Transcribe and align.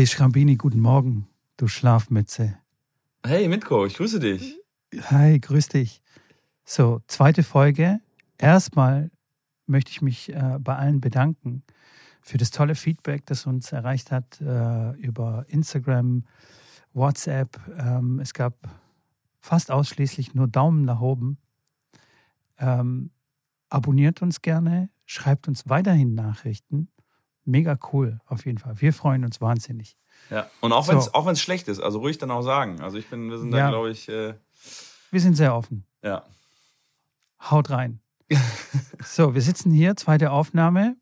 Hey 0.00 0.06
Schrambini, 0.06 0.56
guten 0.56 0.80
Morgen, 0.80 1.28
du 1.58 1.68
Schlafmütze. 1.68 2.56
Hey 3.22 3.48
Mitko, 3.48 3.84
ich 3.84 3.98
grüße 3.98 4.18
dich. 4.18 4.58
Hi, 5.10 5.38
grüß 5.38 5.68
dich. 5.68 6.00
So, 6.64 7.02
zweite 7.06 7.42
Folge. 7.42 8.00
Erstmal 8.38 9.10
möchte 9.66 9.90
ich 9.90 10.00
mich 10.00 10.32
äh, 10.32 10.56
bei 10.58 10.74
allen 10.74 11.02
bedanken 11.02 11.64
für 12.22 12.38
das 12.38 12.50
tolle 12.50 12.76
Feedback, 12.76 13.26
das 13.26 13.44
uns 13.44 13.72
erreicht 13.72 14.10
hat 14.10 14.40
äh, 14.40 14.92
über 14.92 15.44
Instagram, 15.48 16.24
WhatsApp. 16.94 17.60
Ähm, 17.78 18.20
es 18.20 18.32
gab 18.32 18.54
fast 19.38 19.70
ausschließlich 19.70 20.32
nur 20.32 20.48
Daumen 20.48 20.86
nach 20.86 21.02
oben. 21.02 21.36
Ähm, 22.56 23.10
abonniert 23.68 24.22
uns 24.22 24.40
gerne, 24.40 24.88
schreibt 25.04 25.46
uns 25.46 25.68
weiterhin 25.68 26.14
Nachrichten. 26.14 26.88
Mega 27.50 27.78
cool, 27.92 28.20
auf 28.26 28.46
jeden 28.46 28.58
Fall. 28.58 28.80
Wir 28.80 28.92
freuen 28.92 29.24
uns 29.24 29.40
wahnsinnig. 29.40 29.96
Ja, 30.30 30.48
und 30.60 30.72
auch 30.72 30.88
wenn 30.88 31.32
es 31.32 31.40
schlecht 31.40 31.68
ist, 31.68 31.80
also 31.80 31.98
ruhig 31.98 32.18
dann 32.18 32.30
auch 32.30 32.42
sagen. 32.42 32.80
Also 32.80 32.98
ich 32.98 33.08
bin, 33.08 33.30
wir 33.30 33.38
sind 33.38 33.52
ja. 33.52 33.64
da, 33.64 33.68
glaube 33.70 33.90
ich. 33.90 34.08
Äh, 34.08 34.34
wir 35.10 35.20
sind 35.20 35.34
sehr 35.34 35.54
offen. 35.54 35.84
Ja. 36.02 36.24
Haut 37.40 37.70
rein. 37.70 38.00
so, 39.04 39.34
wir 39.34 39.42
sitzen 39.42 39.72
hier, 39.72 39.96
zweite 39.96 40.30
Aufnahme. 40.30 40.96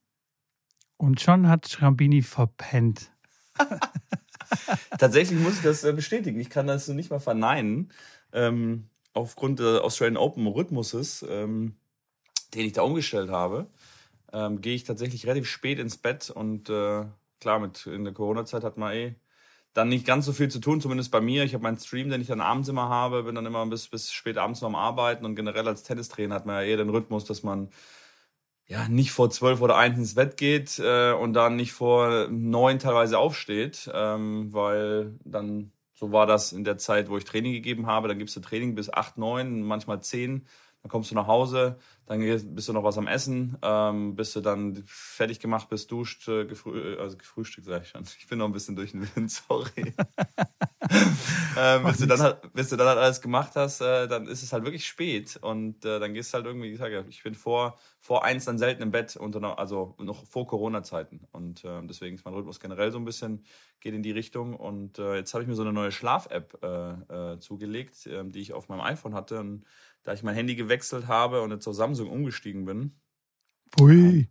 Und 0.97 1.21
schon 1.21 1.49
hat 1.49 1.69
Schrambini 1.69 2.23
verpennt. 2.23 3.11
Tatsächlich 4.99 5.39
muss 5.39 5.55
ich 5.55 5.63
das 5.63 5.85
äh, 5.85 5.93
bestätigen. 5.93 6.41
Ich 6.41 6.51
kann 6.51 6.67
das 6.67 6.89
nicht 6.89 7.11
mal 7.11 7.21
verneinen. 7.21 7.93
Ähm, 8.33 8.89
aufgrund 9.13 9.59
des 9.61 9.81
Australian 9.81 10.17
Open 10.17 10.47
Rhythmuses, 10.47 11.25
ähm, 11.29 11.77
den 12.55 12.67
ich 12.67 12.73
da 12.73 12.83
umgestellt 12.83 13.31
habe, 13.31 13.67
ähm, 14.33 14.61
gehe 14.61 14.75
ich 14.75 14.85
tatsächlich 14.85 15.27
relativ 15.27 15.47
spät 15.49 15.79
ins 15.79 15.99
Bett 15.99 16.31
und 16.31 16.71
äh, 16.71 17.05
klar, 17.41 17.59
mit 17.61 17.87
in 17.87 18.05
der 18.05 18.15
Corona-Zeit 18.15 18.65
hat 18.65 18.77
man 18.77 18.93
eh 18.93 19.15
dann 19.75 19.89
nicht 19.89 20.07
ganz 20.07 20.27
so 20.27 20.33
viel 20.33 20.49
zu 20.49 20.61
tun, 20.61 20.81
zumindest 20.81 21.11
bei 21.11 21.21
mir. 21.21 21.45
Ich 21.45 21.55
habe 21.55 21.63
meinen 21.63 21.79
Stream, 21.79 22.11
den 22.11 22.21
ich 22.21 22.27
dann 22.27 22.41
abends 22.41 22.69
immer 22.69 22.89
habe, 22.89 23.25
bin 23.25 23.35
dann 23.35 23.47
immer 23.47 23.65
bis, 23.67 23.89
bis 23.89 24.11
spät 24.13 24.37
abends 24.39 24.61
noch 24.61 24.69
am 24.69 24.75
Arbeiten 24.75 25.25
und 25.25 25.37
generell 25.37 25.69
als 25.69 25.83
Tennistrainer 25.85 26.35
hat 26.35 26.47
man 26.47 26.57
ja 26.57 26.63
eher 26.63 26.79
den 26.79 26.91
Rhythmus, 26.91 27.25
dass 27.25 27.43
man 27.43 27.71
ja 28.67 28.89
nicht 28.89 29.13
vor 29.13 29.31
zwölf 29.31 29.61
oder 29.63 29.77
eins 29.77 29.99
ins 29.99 30.15
Bett 30.15 30.37
geht 30.37 30.79
äh, 30.79 31.13
und 31.13 31.33
dann 31.33 31.57
nicht 31.57 31.73
vor 31.73 32.29
neun 32.29 32.79
teilweise 32.79 33.19
aufsteht, 33.19 33.91
ähm, 33.95 34.53
weil 34.53 35.19
dann 35.25 35.73
so 35.95 36.13
war 36.13 36.27
das 36.27 36.53
in 36.53 36.63
der 36.63 36.79
Zeit, 36.79 37.09
wo 37.09 37.17
ich 37.17 37.25
Training 37.25 37.53
gegeben 37.53 37.87
habe. 37.87 38.07
Dann 38.07 38.19
gibst 38.21 38.37
du 38.37 38.41
Training 38.41 38.77
bis 38.77 38.89
acht, 38.89 39.19
neun, 39.19 39.63
manchmal 39.63 40.01
zehn. 40.01 40.47
Dann 40.83 40.91
kommst 40.91 41.11
du 41.11 41.15
nach 41.17 41.27
Hause, 41.27 41.79
dann 42.07 42.21
bist 42.55 42.69
du 42.69 42.73
noch 42.73 42.85
was 42.85 42.97
am 42.97 43.09
Essen, 43.09 43.59
ähm, 43.63 44.15
bist 44.15 44.35
du 44.37 44.41
dann 44.41 44.83
fertig 44.87 45.41
gemacht, 45.41 45.69
bist 45.69 45.91
duscht, 45.91 46.29
äh, 46.29 46.47
gefrü 46.47 46.95
äh, 46.95 46.99
also 46.99 47.17
gefrühstückt, 47.17 47.67
sag 47.67 47.83
ich 47.83 47.89
schon. 47.89 48.05
Ich 48.19 48.29
bin 48.29 48.39
noch 48.39 48.47
ein 48.47 48.53
bisschen 48.53 48.77
durch 48.77 48.93
den 48.93 49.09
Wind, 49.15 49.31
sorry. 49.49 49.93
ähm, 51.57 51.85
bis, 51.85 51.99
du 51.99 52.07
dann 52.07 52.21
halt, 52.21 52.53
bis 52.53 52.69
du 52.69 52.77
dann 52.77 52.87
halt 52.87 52.99
alles 52.99 53.21
gemacht 53.21 53.53
hast, 53.57 53.81
äh, 53.81 54.07
dann 54.07 54.27
ist 54.27 54.43
es 54.43 54.53
halt 54.53 54.65
wirklich 54.65 54.87
spät 54.87 55.37
und 55.43 55.85
äh, 55.85 55.99
dann 55.99 56.15
gehst 56.15 56.33
du 56.33 56.37
halt 56.37 56.47
irgendwie, 56.47 56.71
ich 56.71 56.79
sage 56.79 57.05
ich 57.09 57.23
bin 57.23 57.35
vor, 57.35 57.77
vor 58.01 58.25
eins 58.25 58.45
dann 58.45 58.57
selten 58.57 58.83
im 58.83 58.93
Bett, 58.93 59.17
unter, 59.17 59.59
also 59.59 59.97
noch 59.99 60.25
vor 60.27 60.47
Corona-Zeiten 60.47 61.27
und 61.33 61.65
äh, 61.65 61.83
deswegen 61.83 62.15
ist 62.15 62.25
mein 62.25 62.35
Rhythmus 62.35 62.61
generell 62.61 62.93
so 62.93 62.99
ein 62.99 63.05
bisschen, 63.05 63.45
geht 63.81 63.95
in 63.95 64.03
die 64.03 64.13
Richtung 64.13 64.55
und 64.55 64.99
äh, 64.99 65.17
jetzt 65.17 65.35
habe 65.35 65.43
ich 65.43 65.49
mir 65.49 65.57
so 65.57 65.63
eine 65.63 65.73
neue 65.73 65.93
Schlaf-App 65.93 66.59
äh, 66.63 67.33
äh, 67.33 67.39
zugelegt, 67.39 68.07
äh, 68.07 68.25
die 68.25 68.41
ich 68.41 68.53
auf 68.53 68.69
meinem 68.69 68.81
iPhone 68.81 69.15
hatte 69.15 69.41
und 69.41 69.65
da 70.09 70.15
ich 70.15 70.23
mein 70.23 70.35
Handy 70.35 70.55
gewechselt 70.55 71.07
habe 71.07 71.43
und 71.43 71.51
jetzt 71.51 71.67
auf 71.69 71.75
Samsung 71.75 72.09
umgestiegen 72.09 72.65
bin. 72.65 72.93
Ui. 73.79 74.27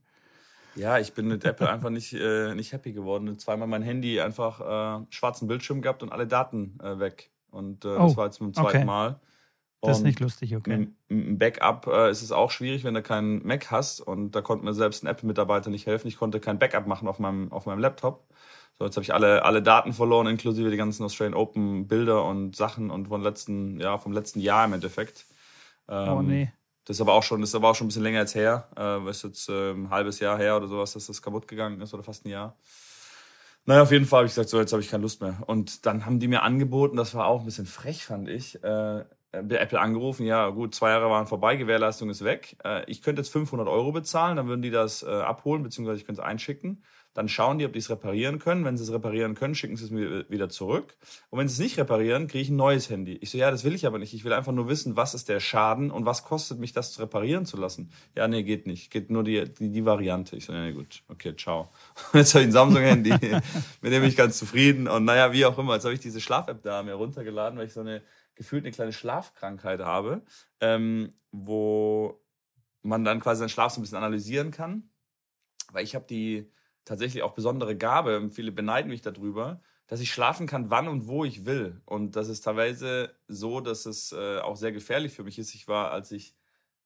Ja, 0.73 0.97
ich 0.97 1.13
bin 1.13 1.27
mit 1.27 1.45
Apple 1.45 1.69
einfach 1.69 1.91
nicht, 1.91 2.13
äh, 2.13 2.55
nicht 2.55 2.73
happy 2.73 2.93
geworden. 2.93 3.37
Zweimal 3.37 3.67
mein 3.67 3.83
Handy 3.83 4.19
einfach 4.19 4.59
äh, 5.01 5.05
schwarzen 5.11 5.47
Bildschirm 5.47 5.83
gehabt 5.83 6.01
und 6.01 6.11
alle 6.11 6.25
Daten 6.25 6.79
äh, 6.81 6.97
weg. 6.97 7.29
Und 7.51 7.85
äh, 7.85 7.89
oh, 7.89 8.07
das 8.07 8.17
war 8.17 8.25
jetzt 8.25 8.39
dem 8.39 8.55
zweiten 8.55 8.77
okay. 8.77 8.85
Mal. 8.85 9.19
Und 9.81 9.89
das 9.89 9.97
ist 9.99 10.03
nicht 10.03 10.19
lustig, 10.19 10.55
okay. 10.55 10.87
Einem 11.11 11.37
Backup 11.37 11.85
äh, 11.85 12.09
ist 12.09 12.23
es 12.23 12.31
auch 12.31 12.49
schwierig, 12.49 12.83
wenn 12.83 12.95
du 12.95 13.03
keinen 13.03 13.45
Mac 13.45 13.69
hast. 13.69 14.01
Und 14.01 14.31
da 14.31 14.41
konnte 14.41 14.65
mir 14.65 14.73
selbst 14.73 15.03
ein 15.03 15.07
Apple-Mitarbeiter 15.07 15.69
nicht 15.69 15.85
helfen. 15.85 16.07
Ich 16.07 16.17
konnte 16.17 16.39
kein 16.39 16.57
Backup 16.57 16.87
machen 16.87 17.07
auf 17.07 17.19
meinem, 17.19 17.51
auf 17.51 17.67
meinem 17.67 17.79
Laptop. 17.79 18.27
So, 18.79 18.85
jetzt 18.85 18.95
habe 18.95 19.03
ich 19.03 19.13
alle, 19.13 19.45
alle 19.45 19.61
Daten 19.61 19.93
verloren, 19.93 20.25
inklusive 20.25 20.71
die 20.71 20.77
ganzen 20.77 21.03
Australian 21.03 21.35
Open 21.35 21.87
Bilder 21.87 22.25
und 22.25 22.55
Sachen 22.55 22.89
und 22.89 23.09
von 23.09 23.21
letzten, 23.21 23.79
ja, 23.79 23.99
vom 23.99 24.11
letzten 24.11 24.39
Jahr 24.39 24.65
im 24.65 24.73
Endeffekt. 24.73 25.27
Ähm, 25.87 26.09
oh 26.09 26.21
nee. 26.21 26.51
Das 26.85 26.97
ist 26.97 27.01
aber 27.01 27.13
auch 27.13 27.23
schon, 27.23 27.41
das 27.41 27.49
ist 27.49 27.55
aber 27.55 27.69
auch 27.69 27.75
schon 27.75 27.85
ein 27.85 27.89
bisschen 27.89 28.03
länger 28.03 28.19
als 28.19 28.33
her. 28.33 28.69
Äh, 28.77 29.09
ist 29.09 29.23
jetzt 29.23 29.49
äh, 29.49 29.71
ein 29.71 29.89
halbes 29.89 30.19
Jahr 30.19 30.37
her 30.37 30.55
oder 30.55 30.67
sowas, 30.67 30.93
dass 30.93 31.07
das 31.07 31.21
kaputt 31.21 31.47
gegangen 31.47 31.81
ist 31.81 31.93
oder 31.93 32.03
fast 32.03 32.25
ein 32.25 32.29
Jahr. 32.29 32.55
Naja, 33.65 33.81
auf 33.81 33.91
jeden 33.91 34.05
Fall 34.05 34.19
habe 34.19 34.27
ich 34.27 34.31
gesagt, 34.31 34.47
so, 34.47 34.59
jetzt 34.59 34.71
habe 34.71 34.81
ich 34.81 34.89
keine 34.89 35.01
Lust 35.01 35.21
mehr. 35.21 35.43
Und 35.45 35.85
dann 35.85 36.05
haben 36.05 36.19
die 36.19 36.29
mir 36.29 36.43
angeboten, 36.43 36.95
das 36.95 37.13
war 37.13 37.25
auch 37.25 37.41
ein 37.41 37.45
bisschen 37.45 37.65
frech, 37.65 38.05
fand 38.05 38.29
ich, 38.29 38.63
äh, 38.63 39.03
Apple 39.33 39.79
angerufen, 39.79 40.25
ja 40.25 40.49
gut, 40.49 40.73
zwei 40.73 40.91
Jahre 40.91 41.09
waren 41.09 41.27
vorbei, 41.27 41.57
Gewährleistung 41.57 42.09
ist 42.09 42.23
weg. 42.23 42.55
Äh, 42.63 42.89
ich 42.89 43.01
könnte 43.01 43.21
jetzt 43.21 43.31
500 43.31 43.67
Euro 43.67 43.91
bezahlen, 43.91 44.37
dann 44.37 44.47
würden 44.47 44.61
die 44.61 44.71
das 44.71 45.03
äh, 45.03 45.07
abholen, 45.07 45.63
beziehungsweise 45.63 45.99
ich 45.99 46.05
könnte 46.05 46.21
es 46.21 46.27
einschicken. 46.27 46.83
Dann 47.17 47.29
schauen 47.29 47.57
die, 47.57 47.65
ob 47.65 47.73
die 47.73 47.79
es 47.79 47.89
reparieren 47.89 48.37
können. 48.37 48.63
Wenn 48.63 48.77
sie 48.77 48.83
es 48.83 48.91
reparieren 48.91 49.33
können, 49.33 49.55
schicken 49.55 49.75
sie 49.75 49.85
es 49.85 49.89
mir 49.89 50.29
wieder 50.29 50.49
zurück. 50.49 50.95
Und 51.31 51.39
wenn 51.39 51.47
sie 51.47 51.53
es 51.53 51.59
nicht 51.59 51.79
reparieren, 51.79 52.27
kriege 52.27 52.43
ich 52.43 52.49
ein 52.49 52.57
neues 52.57 52.91
Handy. 52.91 53.13
Ich 53.21 53.31
so, 53.31 53.39
ja, 53.39 53.49
das 53.49 53.63
will 53.63 53.73
ich 53.73 53.87
aber 53.87 53.97
nicht. 53.97 54.13
Ich 54.13 54.23
will 54.23 54.33
einfach 54.33 54.51
nur 54.51 54.67
wissen, 54.67 54.95
was 54.95 55.15
ist 55.15 55.27
der 55.27 55.39
Schaden 55.39 55.89
und 55.89 56.05
was 56.05 56.23
kostet 56.23 56.59
mich 56.59 56.73
das 56.73 56.99
reparieren 56.99 57.47
zu 57.47 57.57
lassen. 57.57 57.89
Ja, 58.15 58.27
nee, 58.27 58.43
geht 58.43 58.67
nicht. 58.67 58.91
Geht 58.91 59.09
nur 59.09 59.23
die, 59.23 59.51
die, 59.51 59.71
die 59.71 59.83
Variante. 59.83 60.35
Ich 60.35 60.45
so, 60.45 60.53
ja, 60.53 60.69
gut, 60.69 61.01
okay, 61.07 61.35
ciao. 61.35 61.69
Jetzt 62.13 62.35
habe 62.35 62.43
ich 62.43 62.49
ein 62.49 62.51
Samsung-Handy, 62.51 63.09
mit 63.81 63.91
dem 63.91 64.01
bin 64.01 64.03
ich 64.03 64.15
ganz 64.15 64.37
zufrieden. 64.37 64.87
Und 64.87 65.03
naja, 65.05 65.33
wie 65.33 65.43
auch 65.47 65.57
immer, 65.57 65.73
jetzt 65.73 65.85
habe 65.85 65.95
ich 65.95 65.99
diese 65.99 66.21
Schlaf-App 66.21 66.61
da 66.61 66.83
mir 66.83 66.93
runtergeladen, 66.93 67.57
weil 67.57 67.65
ich 67.65 67.73
so 67.73 67.81
eine 67.81 68.03
gefühlt 68.35 68.63
eine 68.63 68.71
kleine 68.71 68.93
Schlafkrankheit 68.93 69.79
habe, 69.79 70.21
ähm, 70.61 71.15
wo 71.31 72.21
man 72.83 73.03
dann 73.03 73.19
quasi 73.21 73.39
seinen 73.39 73.49
Schlaf 73.49 73.73
so 73.73 73.79
ein 73.79 73.81
bisschen 73.81 73.97
analysieren 73.97 74.51
kann. 74.51 74.91
Weil 75.71 75.83
ich 75.83 75.95
habe 75.95 76.05
die 76.07 76.51
tatsächlich 76.87 77.23
auch 77.23 77.33
besondere 77.33 77.75
Gabe, 77.77 78.29
viele 78.31 78.51
beneiden 78.51 78.89
mich 78.89 79.01
darüber, 79.01 79.61
dass 79.87 79.99
ich 79.99 80.11
schlafen 80.11 80.47
kann, 80.47 80.69
wann 80.69 80.87
und 80.87 81.07
wo 81.07 81.25
ich 81.25 81.45
will. 81.45 81.81
Und 81.85 82.15
das 82.15 82.29
ist 82.29 82.41
teilweise 82.41 83.15
so, 83.27 83.61
dass 83.61 83.85
es 83.85 84.11
äh, 84.11 84.39
auch 84.39 84.55
sehr 84.55 84.71
gefährlich 84.71 85.13
für 85.13 85.23
mich 85.23 85.37
ist. 85.37 85.53
Ich 85.55 85.67
war, 85.67 85.91
als 85.91 86.11
ich 86.11 86.35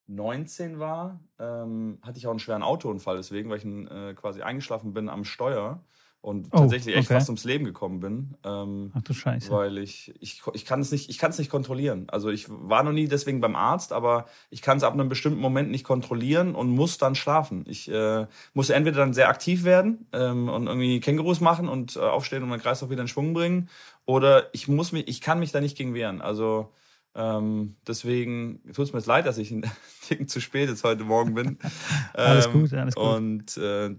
19 0.08 0.80
war, 0.80 1.22
ähm, 1.40 2.00
hatte 2.02 2.18
ich 2.18 2.28
auch 2.28 2.32
einen 2.32 2.40
schweren 2.40 2.64
Autounfall, 2.64 3.18
deswegen, 3.18 3.50
weil 3.50 3.60
ich 3.60 3.66
äh, 3.66 4.14
quasi 4.14 4.42
eingeschlafen 4.42 4.94
bin 4.94 5.10
am 5.10 5.24
Steuer 5.24 5.84
und 6.22 6.50
oh, 6.52 6.58
tatsächlich 6.58 6.96
echt 6.96 7.08
okay. 7.08 7.16
fast 7.16 7.30
ums 7.30 7.44
Leben 7.46 7.66
gekommen 7.66 8.00
bin. 8.00 8.36
Ähm, 8.44 8.92
Ach 8.94 9.02
du 9.02 9.14
Scheiße. 9.14 9.50
Weil 9.52 9.80
ich, 9.80 10.14
ich, 10.20 10.44
ich 10.54 10.66
kann 10.66 10.80
es 10.80 10.92
nicht, 10.92 11.10
ich 11.10 11.18
kann 11.18 11.32
es 11.32 11.40
nicht 11.40 11.50
kontrollieren. 11.50 12.06
Also 12.10 12.30
ich 12.30 12.46
war 12.48 12.84
noch 12.84 12.92
nie 12.92 13.08
deswegen 13.08 13.42
beim 13.42 13.56
Arzt, 13.56 13.92
aber 13.92 14.28
ich 14.52 14.62
kann 14.62 14.78
es 14.78 14.84
ab 14.84 14.94
einem 14.94 15.10
bestimmten 15.10 15.40
Moment 15.40 15.72
nicht 15.72 15.84
kontrollieren 15.84 16.54
und 16.54 16.70
muss 16.70 17.00
dann 17.00 17.16
schlafen. 17.16 17.66
Ich 17.68 17.92
äh, 17.92 18.28
muss 18.54 18.70
entweder 18.70 18.98
dann 18.98 19.14
sehr 19.14 19.30
aktiv 19.30 19.64
werden 19.64 20.08
ähm, 20.14 20.48
und 20.48 20.68
irgendwie 20.68 21.00
Kängurus 21.00 21.42
machen 21.42 21.68
und 21.68 21.96
äh, 21.96 22.00
aufstehen 22.00 22.44
und 22.44 22.50
meinen 22.50 22.62
Kreislauf 22.62 22.92
wieder 22.92 23.02
in 23.02 23.08
Schwung 23.08 23.34
bringen, 23.34 23.68
oder 24.06 24.54
ich 24.54 24.68
muss 24.68 24.92
mich, 24.92 25.08
ich 25.08 25.22
kann 25.22 25.40
mich 25.40 25.52
da 25.52 25.62
nicht 25.62 25.78
gegen 25.78 25.94
wehren. 25.94 26.22
Also 26.22 26.72
ähm, 27.16 27.76
deswegen 27.88 28.62
tut 28.74 28.86
es 28.86 28.94
mir 28.94 29.00
jetzt 29.00 29.08
leid, 29.08 29.26
dass 29.26 29.38
ich 29.38 29.52
ein 29.52 29.70
Ticken 30.08 30.28
zu 30.28 30.40
spät 30.40 30.70
jetzt 30.70 30.84
heute 30.84 31.04
Morgen 31.04 31.34
bin. 31.34 31.58
alles 32.14 32.46
ähm, 32.46 32.54
gut, 32.54 32.74
alles 32.74 32.96
gut. 32.96 33.04
Und 33.04 33.58
äh, 33.58 33.96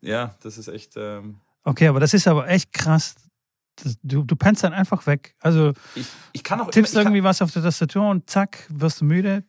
ja, 0.00 0.34
das 0.42 0.58
ist 0.58 0.68
echt. 0.68 0.94
Ähm, 0.96 1.36
Okay, 1.64 1.88
aber 1.88 2.00
das 2.00 2.14
ist 2.14 2.26
aber 2.26 2.48
echt 2.48 2.72
krass. 2.72 3.14
Das, 3.82 3.96
du, 4.02 4.22
du 4.22 4.36
pennst 4.36 4.64
dann 4.64 4.72
einfach 4.72 5.06
weg. 5.06 5.34
Also 5.40 5.72
ich, 5.94 6.06
ich 6.32 6.44
kann 6.44 6.60
auch 6.60 6.70
tippst 6.70 6.94
irgendwie 6.94 7.22
was 7.22 7.42
auf 7.42 7.50
der 7.52 7.62
Tastatur 7.62 8.08
und 8.08 8.28
zack, 8.28 8.66
wirst 8.68 9.00
du 9.00 9.04
müde. 9.04 9.44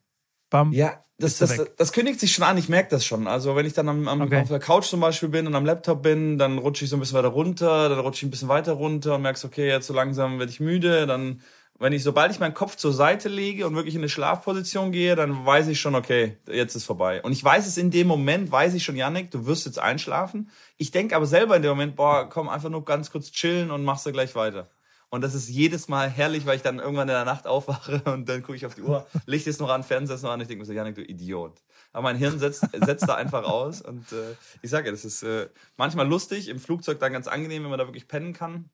Bam. 0.50 0.72
Ja, 0.74 1.04
das, 1.18 1.38
das, 1.38 1.56
das, 1.56 1.68
das, 1.78 1.94
kündigt 1.94 2.20
sich 2.20 2.34
schon 2.34 2.44
an, 2.44 2.58
ich 2.58 2.68
merke 2.68 2.90
das 2.90 3.06
schon. 3.06 3.28
Also 3.28 3.56
wenn 3.56 3.66
ich 3.66 3.74
dann 3.74 3.88
am, 3.88 4.08
am 4.08 4.22
okay. 4.22 4.42
auf 4.42 4.50
der 4.50 4.60
Couch 4.60 4.86
zum 4.86 5.00
Beispiel 5.00 5.30
bin 5.30 5.48
und 5.48 5.56
am 5.56 5.66
Laptop 5.66 6.02
bin, 6.02 6.38
dann 6.38 6.58
rutsche 6.58 6.84
ich 6.84 6.90
so 6.90 6.98
ein 6.98 7.00
bisschen 7.00 7.18
weiter 7.18 7.30
runter, 7.30 7.90
dann 7.90 8.00
rutsche 8.00 8.20
ich 8.20 8.28
ein 8.28 8.32
bisschen 8.32 8.48
weiter 8.48 8.74
runter 8.74 9.16
und 9.16 9.22
merkst, 9.22 9.46
okay, 9.46 9.68
jetzt 9.68 9.88
so 9.88 9.94
langsam 9.94 10.40
werde 10.40 10.52
ich 10.52 10.60
müde, 10.60 11.06
dann 11.06 11.42
wenn 11.82 11.94
ich, 11.94 12.04
sobald 12.04 12.32
ich 12.32 12.40
meinen 12.40 12.54
Kopf 12.54 12.76
zur 12.76 12.94
Seite 12.94 13.28
lege 13.28 13.66
und 13.66 13.76
wirklich 13.76 13.96
in 13.96 14.02
eine 14.02 14.10
Schlafposition 14.10 14.92
gehe, 14.92 15.16
dann 15.16 15.46
weiß 15.46 15.68
ich 15.68 15.80
schon, 15.80 15.96
okay, 15.96 16.38
jetzt 16.48 16.76
ist 16.76 16.86
vorbei. 16.86 17.24
Und 17.24 17.32
ich 17.32 17.44
weiß 17.44 17.66
es 17.66 17.78
in 17.78 17.90
dem 17.90 18.06
Moment, 18.08 18.52
weiß 18.52 18.76
ich 18.76 18.84
schon, 18.84 18.96
Yannick, 18.96 19.32
du 19.32 19.48
wirst 19.48 19.66
jetzt 19.66 19.80
einschlafen. 19.80 20.52
Ich 20.78 20.92
denke 20.92 21.16
aber 21.16 21.26
selber 21.26 21.56
in 21.56 21.64
dem 21.64 21.72
Moment, 21.72 21.96
boah, 21.96 22.30
komm, 22.30 22.50
einfach 22.50 22.70
nur 22.70 22.86
ganz 22.86 23.10
kurz 23.12 23.32
chillen 23.32 23.72
und 23.72 23.84
machst 23.84 24.06
du 24.06 24.12
gleich 24.12 24.36
weiter. 24.36 24.70
Und 25.10 25.22
das 25.22 25.34
ist 25.34 25.50
jedes 25.50 25.88
Mal 25.88 26.08
herrlich, 26.08 26.46
weil 26.46 26.56
ich 26.56 26.62
dann 26.62 26.78
irgendwann 26.78 27.10
in 27.10 27.16
der 27.16 27.26
Nacht 27.26 27.48
aufwache 27.48 28.04
und 28.06 28.30
dann 28.30 28.44
gucke 28.44 28.56
ich 28.56 28.66
auf 28.68 28.76
die 28.76 28.84
Uhr, 28.84 29.08
Licht 29.26 29.48
ist 29.48 29.60
noch 29.60 29.70
an, 29.70 29.84
Fernseher 29.84 30.16
ist 30.16 30.22
noch 30.22 30.32
an. 30.32 30.40
Ich 30.40 30.48
denke 30.48 30.62
mir 30.62 30.68
so, 30.68 30.74
Janik, 30.74 30.94
du 30.94 31.04
Idiot. 31.04 31.64
Aber 31.94 32.04
mein 32.04 32.16
Hirn 32.16 32.38
setzt, 32.38 32.64
setzt 32.74 33.10
da 33.10 33.16
einfach 33.16 33.44
aus. 33.44 33.82
Und 33.82 34.12
äh, 34.12 34.36
ich 34.62 34.70
sage 34.70 34.92
das 34.92 35.04
ist 35.04 35.24
äh, 35.24 35.50
manchmal 35.78 36.08
lustig, 36.08 36.48
im 36.48 36.60
Flugzeug 36.60 37.00
dann 37.00 37.12
ganz 37.12 37.28
angenehm, 37.28 37.64
wenn 37.64 37.72
man 37.72 37.80
da 37.80 37.88
wirklich 37.88 38.08
pennen 38.08 38.34
kann. 38.34 38.70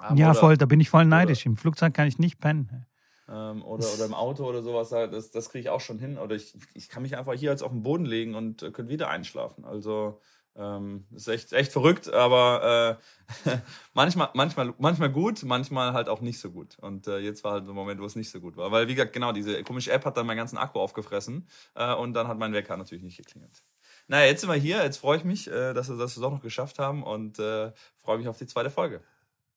Ähm, 0.00 0.16
ja, 0.16 0.30
oder, 0.30 0.34
voll, 0.34 0.56
da 0.56 0.66
bin 0.66 0.80
ich 0.80 0.90
voll 0.90 1.04
neidisch. 1.04 1.42
Oder, 1.42 1.52
Im 1.52 1.56
Flugzeug 1.56 1.94
kann 1.94 2.06
ich 2.08 2.18
nicht 2.18 2.38
pennen. 2.40 2.86
Ähm, 3.28 3.62
oder, 3.64 3.92
oder 3.92 4.04
im 4.04 4.14
Auto 4.14 4.44
oder 4.44 4.62
sowas, 4.62 4.90
das, 4.90 5.30
das 5.30 5.48
kriege 5.50 5.60
ich 5.62 5.68
auch 5.70 5.80
schon 5.80 5.98
hin. 5.98 6.18
Oder 6.18 6.34
ich, 6.34 6.54
ich 6.74 6.88
kann 6.88 7.02
mich 7.02 7.16
einfach 7.16 7.34
hier 7.34 7.50
jetzt 7.50 7.62
auf 7.62 7.70
den 7.72 7.82
Boden 7.82 8.04
legen 8.04 8.34
und 8.34 8.62
äh, 8.62 8.70
könnte 8.72 8.92
wieder 8.92 9.08
einschlafen. 9.08 9.64
Also 9.64 10.20
Ähm, 10.54 11.06
ist 11.12 11.28
echt, 11.28 11.52
echt 11.54 11.72
verrückt, 11.72 12.12
aber 12.12 12.98
äh, 13.46 13.56
manchmal, 13.94 14.28
manchmal, 14.34 14.74
manchmal 14.78 15.10
gut, 15.10 15.42
manchmal 15.44 15.94
halt 15.94 16.10
auch 16.10 16.20
nicht 16.20 16.38
so 16.40 16.50
gut. 16.50 16.78
Und 16.78 17.06
äh, 17.06 17.20
jetzt 17.20 17.42
war 17.42 17.52
halt 17.52 17.66
der 17.66 17.72
Moment, 17.74 18.00
wo 18.02 18.04
es 18.04 18.16
nicht 18.16 18.30
so 18.30 18.38
gut 18.40 18.56
war. 18.58 18.70
Weil, 18.70 18.86
wie 18.88 18.94
gesagt, 18.94 19.14
genau, 19.14 19.32
diese 19.32 19.62
komische 19.64 19.92
App 19.92 20.04
hat 20.04 20.16
dann 20.18 20.26
meinen 20.26 20.36
ganzen 20.36 20.58
Akku 20.58 20.78
aufgefressen 20.78 21.48
äh, 21.74 21.94
und 21.94 22.12
dann 22.14 22.28
hat 22.28 22.38
mein 22.38 22.52
Wecker 22.52 22.76
natürlich 22.76 23.02
nicht 23.02 23.16
geklingelt. 23.16 23.62
Naja, 24.08 24.26
jetzt 24.26 24.42
sind 24.42 24.50
wir 24.50 24.56
hier, 24.56 24.82
jetzt 24.82 24.98
freue 24.98 25.16
ich 25.18 25.24
mich, 25.24 25.48
äh, 25.50 25.72
dass 25.72 25.88
wir 25.88 25.96
das 25.96 26.18
auch 26.18 26.30
noch 26.30 26.42
geschafft 26.42 26.78
haben 26.78 27.02
und 27.02 27.38
äh, 27.38 27.72
freue 27.96 28.18
mich 28.18 28.28
auf 28.28 28.36
die 28.36 28.46
zweite 28.46 28.68
Folge. 28.70 29.02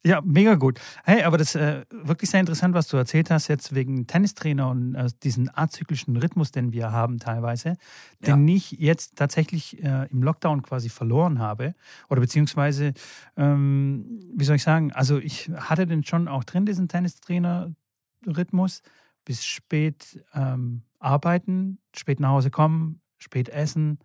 Ja, 0.05 0.21
mega 0.23 0.53
gut. 0.53 0.79
Hey, 1.03 1.23
aber 1.23 1.39
das 1.39 1.55
ist 1.55 1.61
äh, 1.61 1.83
wirklich 1.89 2.29
sehr 2.29 2.39
interessant, 2.39 2.75
was 2.75 2.87
du 2.87 2.95
erzählt 2.95 3.31
hast, 3.31 3.47
jetzt 3.47 3.73
wegen 3.73 4.05
Tennistrainer 4.05 4.69
und 4.69 4.93
äh, 4.93 5.07
diesen 5.23 5.49
azyklischen 5.51 6.15
Rhythmus, 6.15 6.51
den 6.51 6.71
wir 6.71 6.91
haben 6.91 7.17
teilweise, 7.17 7.69
ja. 7.69 8.35
den 8.35 8.47
ich 8.47 8.73
jetzt 8.73 9.15
tatsächlich 9.15 9.83
äh, 9.83 10.07
im 10.11 10.21
Lockdown 10.21 10.61
quasi 10.61 10.89
verloren 10.89 11.39
habe. 11.39 11.73
Oder 12.07 12.21
beziehungsweise, 12.21 12.93
ähm, 13.35 14.05
wie 14.35 14.43
soll 14.43 14.57
ich 14.57 14.63
sagen, 14.63 14.91
also 14.93 15.17
ich 15.17 15.49
hatte 15.55 15.87
den 15.87 16.03
schon 16.03 16.27
auch 16.27 16.43
drin, 16.43 16.67
diesen 16.67 16.87
Tennistrainer-Rhythmus, 16.87 18.83
bis 19.25 19.43
spät 19.43 20.23
ähm, 20.35 20.83
arbeiten, 20.99 21.79
spät 21.95 22.19
nach 22.19 22.29
Hause 22.29 22.51
kommen, 22.51 23.01
spät 23.17 23.49
essen, 23.49 23.97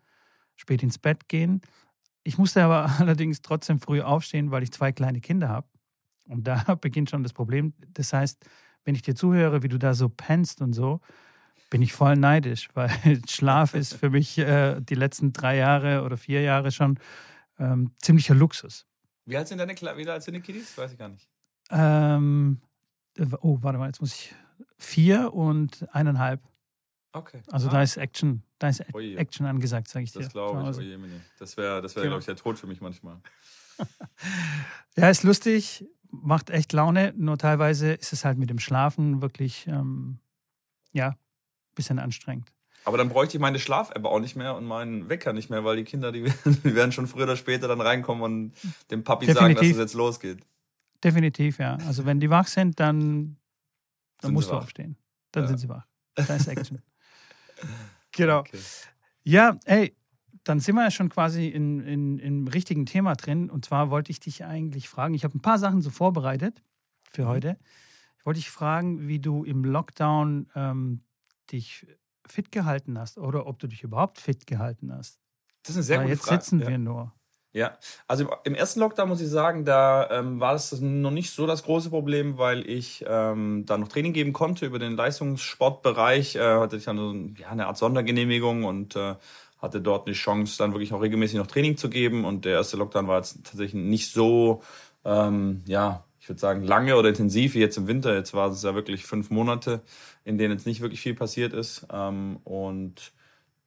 spät 0.57 0.83
ins 0.83 0.99
Bett 0.99 1.29
gehen. 1.29 1.61
Ich 2.23 2.39
musste 2.39 2.65
aber 2.65 2.91
allerdings 3.01 3.43
trotzdem 3.43 3.81
früh 3.81 4.01
aufstehen, 4.01 4.51
weil 4.51 4.63
ich 4.63 4.73
zwei 4.73 4.93
kleine 4.93 5.21
Kinder 5.21 5.51
habe. 5.51 5.70
Und 6.31 6.45
da 6.47 6.75
beginnt 6.81 7.11
schon 7.11 7.23
das 7.23 7.33
Problem. 7.33 7.75
Das 7.93 8.13
heißt, 8.13 8.45
wenn 8.85 8.95
ich 8.95 9.03
dir 9.03 9.15
zuhöre, 9.15 9.63
wie 9.63 9.69
du 9.69 9.79
da 9.79 9.95
so 9.95 10.09
pennst 10.09 10.63
und 10.63 10.73
so, 10.73 11.01
bin 11.69 11.83
ich 11.83 11.93
voll 11.93 12.17
neidisch, 12.17 12.69
weil 12.75 12.91
Schlaf 13.29 13.75
ist 13.75 13.95
für 13.95 14.11
mich 14.11 14.39
äh, 14.39 14.81
die 14.81 14.95
letzten 14.95 15.33
drei 15.33 15.57
Jahre 15.57 16.03
oder 16.03 16.17
vier 16.17 16.41
Jahre 16.41 16.71
schon 16.71 16.99
ähm, 17.59 17.93
ziemlicher 17.99 18.35
Luxus. 18.35 18.87
Wie 19.27 19.37
alt 19.37 19.49
sind 19.49 19.59
deine, 19.59 19.75
wie 19.75 20.09
alt 20.09 20.23
sind 20.23 20.35
die 20.35 20.41
Kiddies? 20.41 20.77
Weiß 20.79 20.93
ich 20.93 20.99
gar 20.99 21.09
nicht. 21.09 21.29
Ähm, 21.71 22.61
oh, 23.43 23.59
warte 23.61 23.79
mal, 23.79 23.87
jetzt 23.87 24.01
muss 24.01 24.15
ich. 24.15 24.35
Vier 24.77 25.35
und 25.35 25.87
eineinhalb. 25.93 26.43
Okay. 27.13 27.43
Also 27.51 27.69
ah. 27.69 27.73
da 27.73 27.83
ist 27.83 27.99
Action, 27.99 28.43
da 28.59 28.69
ist 28.69 28.83
Oje. 28.95 29.19
Action 29.19 29.45
angesagt, 29.45 29.89
sage 29.89 30.05
ich 30.05 30.13
das 30.13 30.21
dir. 30.21 30.25
Das 30.25 30.33
glaube 30.33 30.71
ich. 30.71 30.79
Oje, 30.79 30.99
das 31.39 31.57
wäre, 31.57 31.83
das 31.83 31.97
wär, 31.97 32.03
genau. 32.03 32.13
glaube 32.13 32.21
ich, 32.21 32.27
der 32.27 32.37
Tod 32.37 32.59
für 32.59 32.67
mich 32.67 32.81
manchmal. 32.81 33.21
ja, 34.97 35.11
ist 35.11 35.23
lustig 35.23 35.87
macht 36.11 36.51
echt 36.51 36.73
Laune, 36.73 37.13
nur 37.17 37.39
teilweise 37.39 37.93
ist 37.93 38.13
es 38.13 38.25
halt 38.25 38.39
mit 38.39 38.51
dem 38.51 38.59
Schlafen 38.59 39.23
wirklich, 39.23 39.67
ähm, 39.67 40.19
ja, 40.93 41.09
ein 41.11 41.75
bisschen 41.75 41.99
anstrengend. 41.99 42.53
Aber 42.85 42.97
dann 42.97 43.09
bräuchte 43.09 43.37
ich 43.37 43.41
meine 43.41 43.59
Schlaf-App 43.59 44.05
auch 44.05 44.21
nicht 44.21 44.37
mehr 44.37 44.55
und 44.55 44.65
meinen 44.65 45.09
Wecker 45.09 45.33
nicht 45.33 45.51
mehr, 45.51 45.65
weil 45.65 45.77
die 45.77 45.85
Kinder, 45.85 46.13
die, 46.13 46.25
die 46.45 46.75
werden 46.75 46.93
schon 46.93 47.07
früher 47.07 47.25
oder 47.25 47.37
später 47.37 47.69
dann 47.69 47.81
reinkommen 47.81 48.23
und 48.23 48.53
dem 48.91 49.05
Papi 49.05 49.27
Definitiv. 49.27 49.55
sagen, 49.55 49.55
dass 49.55 49.77
es 49.77 49.79
jetzt 49.79 49.95
losgeht. 49.95 50.41
Definitiv, 51.03 51.59
ja. 51.59 51.77
Also 51.87 52.05
wenn 52.05 52.21
die 52.21 52.31
wach 52.31 52.47
sind, 52.47 52.81
dann, 52.81 53.37
dann 54.21 54.33
musst 54.33 54.49
du 54.49 54.55
wach. 54.55 54.63
aufstehen. 54.63 54.97
Dann 55.33 55.45
ja. 55.45 55.49
sind 55.49 55.59
sie 55.59 55.69
wach. 55.69 55.87
Da 56.15 56.35
ist 56.35 56.49
Action. 56.49 56.83
genau. 58.13 58.41
Okay. 58.41 58.59
Ja, 59.23 59.57
ey, 59.65 59.95
dann 60.45 60.61
sind 60.61 60.75
wir 60.75 60.85
ja 60.85 60.91
schon 60.91 61.09
quasi 61.09 61.49
in, 61.49 61.81
in, 61.81 62.19
im 62.19 62.49
richtigen 62.49 62.87
Thema 62.87 63.15
drin. 63.15 63.51
Und 63.51 63.65
zwar 63.65 63.91
wollte 63.91 64.11
ich 64.11 64.21
dich 64.21 64.45
eigentlich 64.45 64.89
fragen, 64.89 65.15
ich 65.15 65.25
habe 65.25 65.37
ein 65.37 65.43
paar 65.43 65.59
Sachen 65.59 65.83
so 65.83 65.91
vorbereitet 65.91 66.63
für 67.11 67.25
mhm. 67.25 67.29
heute. 67.29 67.59
Ich 68.19 68.27
wollte 68.27 68.39
dich 68.39 68.51
fragen, 68.51 69.09
wie 69.09 69.19
du 69.19 69.45
im 69.45 69.65
Lockdown 69.65 70.49
ähm, 70.55 71.03
dich 71.53 71.87
fit 72.27 72.53
gehalten 72.53 72.99
hast 72.99 73.19
oder 73.19 73.47
ob 73.47 73.59
du 73.59 73.67
dich 73.67 73.83
überhaupt 73.83 74.19
fit 74.19 74.47
gehalten 74.47 74.93
hast. 74.93 75.19
Das 75.63 75.71
ist 75.71 75.77
eine 75.77 75.83
sehr 75.83 75.99
Weil 75.99 76.05
gute 76.05 76.15
jetzt 76.15 76.25
Frage. 76.25 76.37
Jetzt 76.37 76.45
sitzen 76.47 76.61
ja. 76.61 76.69
wir 76.69 76.79
nur. 76.79 77.13
Ja, 77.53 77.77
also 78.07 78.31
im 78.45 78.55
ersten 78.55 78.79
Lockdown 78.79 79.09
muss 79.09 79.21
ich 79.21 79.29
sagen, 79.29 79.65
da 79.65 80.09
ähm, 80.11 80.39
war 80.39 80.53
das 80.53 80.81
noch 80.81 81.11
nicht 81.11 81.31
so 81.31 81.49
das 81.49 81.65
große 81.65 81.91
Problem, 81.91 82.39
weil 82.39 82.65
ich 82.69 83.05
ähm, 83.09 83.65
da 83.67 83.77
noch 83.77 83.89
Training 83.89 84.13
geben 84.13 84.33
konnte 84.33 84.67
über 84.67 84.79
den 84.79 84.93
Leistungssportbereich. 84.93 86.37
Äh, 86.37 86.41
hatte 86.41 86.77
ich 86.77 86.85
dann 86.85 86.97
so, 86.97 87.13
ja, 87.41 87.49
eine 87.49 87.67
Art 87.67 87.77
Sondergenehmigung 87.77 88.63
und 88.63 88.95
äh, 88.95 89.17
hatte 89.61 89.81
dort 89.81 90.07
eine 90.07 90.15
Chance, 90.15 90.59
dann 90.59 90.73
wirklich 90.73 90.93
auch 90.93 91.03
regelmäßig 91.03 91.39
noch 91.39 91.47
Training 91.47 91.77
zu 91.77 91.91
geben. 91.91 92.25
Und 92.25 92.45
der 92.45 92.53
erste 92.53 92.77
Lockdown 92.77 93.09
war 93.09 93.19
jetzt 93.19 93.45
tatsächlich 93.45 93.75
nicht 93.75 94.13
so, 94.13 94.63
ähm, 95.05 95.63
ja, 95.67 96.05
ich 96.19 96.29
würde 96.29 96.41
sagen, 96.41 96.63
lange 96.63 96.97
oder 96.97 97.09
intensiv 97.09 97.55
wie 97.55 97.61
jetzt 97.61 97.77
im 97.77 97.87
Winter. 97.87 98.15
Jetzt 98.15 98.35
war 98.35 98.51
es 98.51 98.63
ja 98.63 98.75
wirklich 98.75 99.05
fünf 99.05 99.31
Monate, 99.31 99.83
in 100.25 100.39
denen 100.39 100.53
jetzt 100.53 100.67
nicht 100.67 100.81
wirklich 100.81 101.01
viel 101.01 101.15
passiert 101.15 101.53
ist. 101.53 101.87
Ähm, 101.93 102.39
und 102.45 103.13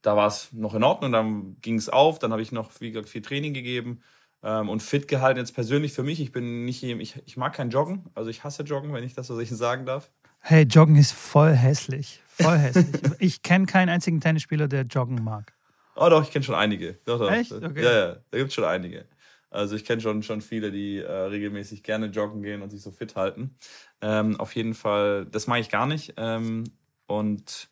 da 0.02 0.16
war 0.16 0.26
es 0.26 0.52
noch 0.52 0.74
in 0.74 0.84
Ordnung, 0.84 1.12
dann 1.12 1.56
ging 1.62 1.76
es 1.76 1.88
auf, 1.88 2.18
dann 2.18 2.32
habe 2.32 2.42
ich 2.42 2.52
noch 2.52 2.70
wie 2.80 2.90
gesagt, 2.90 3.08
viel 3.08 3.22
Training 3.22 3.54
gegeben 3.54 4.02
ähm, 4.42 4.68
und 4.68 4.82
fit 4.82 5.08
gehalten. 5.08 5.38
Jetzt 5.38 5.54
persönlich 5.54 5.92
für 5.92 6.02
mich, 6.02 6.20
ich 6.20 6.30
bin 6.30 6.64
nicht, 6.64 6.82
ich, 6.82 7.22
ich 7.24 7.36
mag 7.36 7.54
kein 7.54 7.70
Joggen, 7.70 8.04
also 8.14 8.30
ich 8.30 8.44
hasse 8.44 8.62
Joggen, 8.62 8.92
wenn 8.92 9.04
ich 9.04 9.14
das 9.14 9.26
so 9.26 9.42
sagen 9.42 9.86
darf. 9.86 10.10
Hey, 10.40 10.64
Joggen 10.64 10.96
ist 10.96 11.12
voll 11.12 11.54
hässlich. 11.54 12.22
Voll 12.26 12.58
hässlich. 12.58 13.00
ich 13.18 13.42
kenne 13.42 13.64
keinen 13.64 13.88
einzigen 13.88 14.20
Tennisspieler, 14.20 14.68
der 14.68 14.82
Joggen 14.82 15.24
mag. 15.24 15.53
Oh 15.96 16.08
doch, 16.08 16.22
ich 16.22 16.30
kenne 16.30 16.44
schon 16.44 16.54
einige. 16.54 16.94
Doch, 17.04 17.18
doch. 17.18 17.30
Echt? 17.30 17.52
Okay. 17.52 17.82
Ja, 17.82 17.92
ja, 17.92 18.16
da 18.30 18.38
gibt 18.38 18.48
es 18.48 18.54
schon 18.54 18.64
einige. 18.64 19.06
Also 19.50 19.76
ich 19.76 19.84
kenne 19.84 20.00
schon, 20.00 20.22
schon 20.24 20.40
viele, 20.40 20.72
die 20.72 20.98
äh, 20.98 21.10
regelmäßig 21.10 21.84
gerne 21.84 22.06
joggen 22.06 22.42
gehen 22.42 22.62
und 22.62 22.70
sich 22.70 22.82
so 22.82 22.90
fit 22.90 23.14
halten. 23.14 23.56
Ähm, 24.00 24.38
auf 24.40 24.54
jeden 24.56 24.74
Fall, 24.74 25.26
das 25.26 25.46
mache 25.46 25.60
ich 25.60 25.68
gar 25.68 25.86
nicht. 25.86 26.14
Ähm, 26.16 26.64
und 27.06 27.68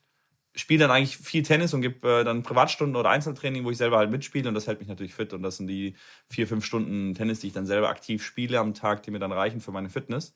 spiele 0.54 0.80
dann 0.80 0.90
eigentlich 0.90 1.16
viel 1.16 1.42
Tennis 1.42 1.74
und 1.74 1.80
gebe 1.80 2.20
äh, 2.20 2.24
dann 2.24 2.42
Privatstunden 2.42 2.94
oder 2.94 3.10
Einzeltraining, 3.10 3.64
wo 3.64 3.70
ich 3.70 3.78
selber 3.78 3.96
halt 3.96 4.10
mitspiele 4.10 4.48
und 4.48 4.54
das 4.54 4.66
hält 4.66 4.80
mich 4.80 4.88
natürlich 4.88 5.14
fit. 5.14 5.32
Und 5.32 5.42
das 5.42 5.56
sind 5.56 5.66
die 5.66 5.96
vier, 6.28 6.46
fünf 6.46 6.64
Stunden 6.64 7.14
Tennis, 7.14 7.40
die 7.40 7.48
ich 7.48 7.52
dann 7.52 7.66
selber 7.66 7.88
aktiv 7.88 8.22
spiele 8.22 8.60
am 8.60 8.74
Tag, 8.74 9.02
die 9.02 9.10
mir 9.10 9.18
dann 9.18 9.32
reichen 9.32 9.60
für 9.60 9.72
meine 9.72 9.90
Fitness. 9.90 10.34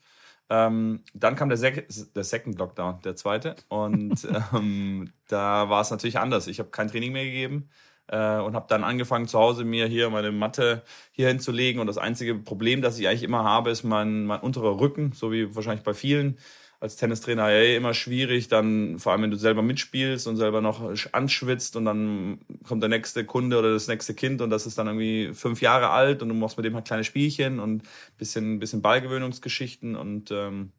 Ähm, 0.49 1.03
dann 1.13 1.35
kam 1.35 1.49
der, 1.49 1.57
Sek 1.57 1.87
der 2.15 2.23
Second 2.23 2.57
Lockdown, 2.57 3.01
der 3.03 3.15
zweite. 3.15 3.55
Und 3.67 4.27
ähm, 4.53 5.11
da 5.27 5.69
war 5.69 5.81
es 5.81 5.91
natürlich 5.91 6.19
anders. 6.19 6.47
Ich 6.47 6.59
habe 6.59 6.69
kein 6.69 6.87
Training 6.87 7.11
mehr 7.11 7.25
gegeben 7.25 7.69
äh, 8.07 8.37
und 8.39 8.55
habe 8.55 8.65
dann 8.69 8.83
angefangen, 8.83 9.27
zu 9.27 9.39
Hause 9.39 9.65
mir 9.65 9.87
hier 9.87 10.09
meine 10.09 10.31
Matte 10.31 10.83
hier 11.11 11.27
hinzulegen. 11.27 11.81
Und 11.81 11.87
das 11.87 11.97
einzige 11.97 12.35
Problem, 12.35 12.81
das 12.81 12.97
ich 12.97 13.07
eigentlich 13.07 13.23
immer 13.23 13.43
habe, 13.43 13.69
ist 13.69 13.83
mein, 13.83 14.25
mein 14.25 14.39
unterer 14.39 14.79
Rücken, 14.79 15.11
so 15.13 15.31
wie 15.31 15.53
wahrscheinlich 15.55 15.83
bei 15.83 15.93
vielen 15.93 16.37
als 16.79 16.95
Tennistrainer 16.95 17.49
ja 17.49 17.75
immer 17.75 17.93
schwierig, 17.93 18.49
dann 18.49 18.99
vor 18.99 19.11
allem 19.11 19.23
wenn 19.23 19.31
du 19.31 19.37
selber 19.37 19.63
mitspielst 19.63 20.27
und 20.27 20.37
selber 20.37 20.61
noch 20.61 20.93
anschwitzt 21.11 21.75
und 21.75 21.85
dann 21.85 22.39
kommt 22.63 22.83
der 22.83 22.89
nächste 22.89 23.25
Kunde 23.25 23.57
oder 23.57 23.73
das 23.73 23.87
nächste 23.87 24.13
Kind 24.13 24.41
und 24.41 24.51
das 24.51 24.67
ist 24.67 24.77
dann 24.77 24.87
irgendwie 24.87 25.33
fünf 25.33 25.61
Jahre 25.61 25.89
alt 25.89 26.21
und 26.21 26.29
du 26.29 26.35
machst 26.35 26.57
mit 26.57 26.65
dem 26.65 26.75
halt 26.75 26.85
kleine 26.85 27.03
Spielchen 27.03 27.59
und 27.59 27.83
bisschen 28.17 28.59
bisschen 28.59 28.81
Ballgewöhnungsgeschichten 28.81 29.95
und 29.95 30.29
ähm, 30.31 30.71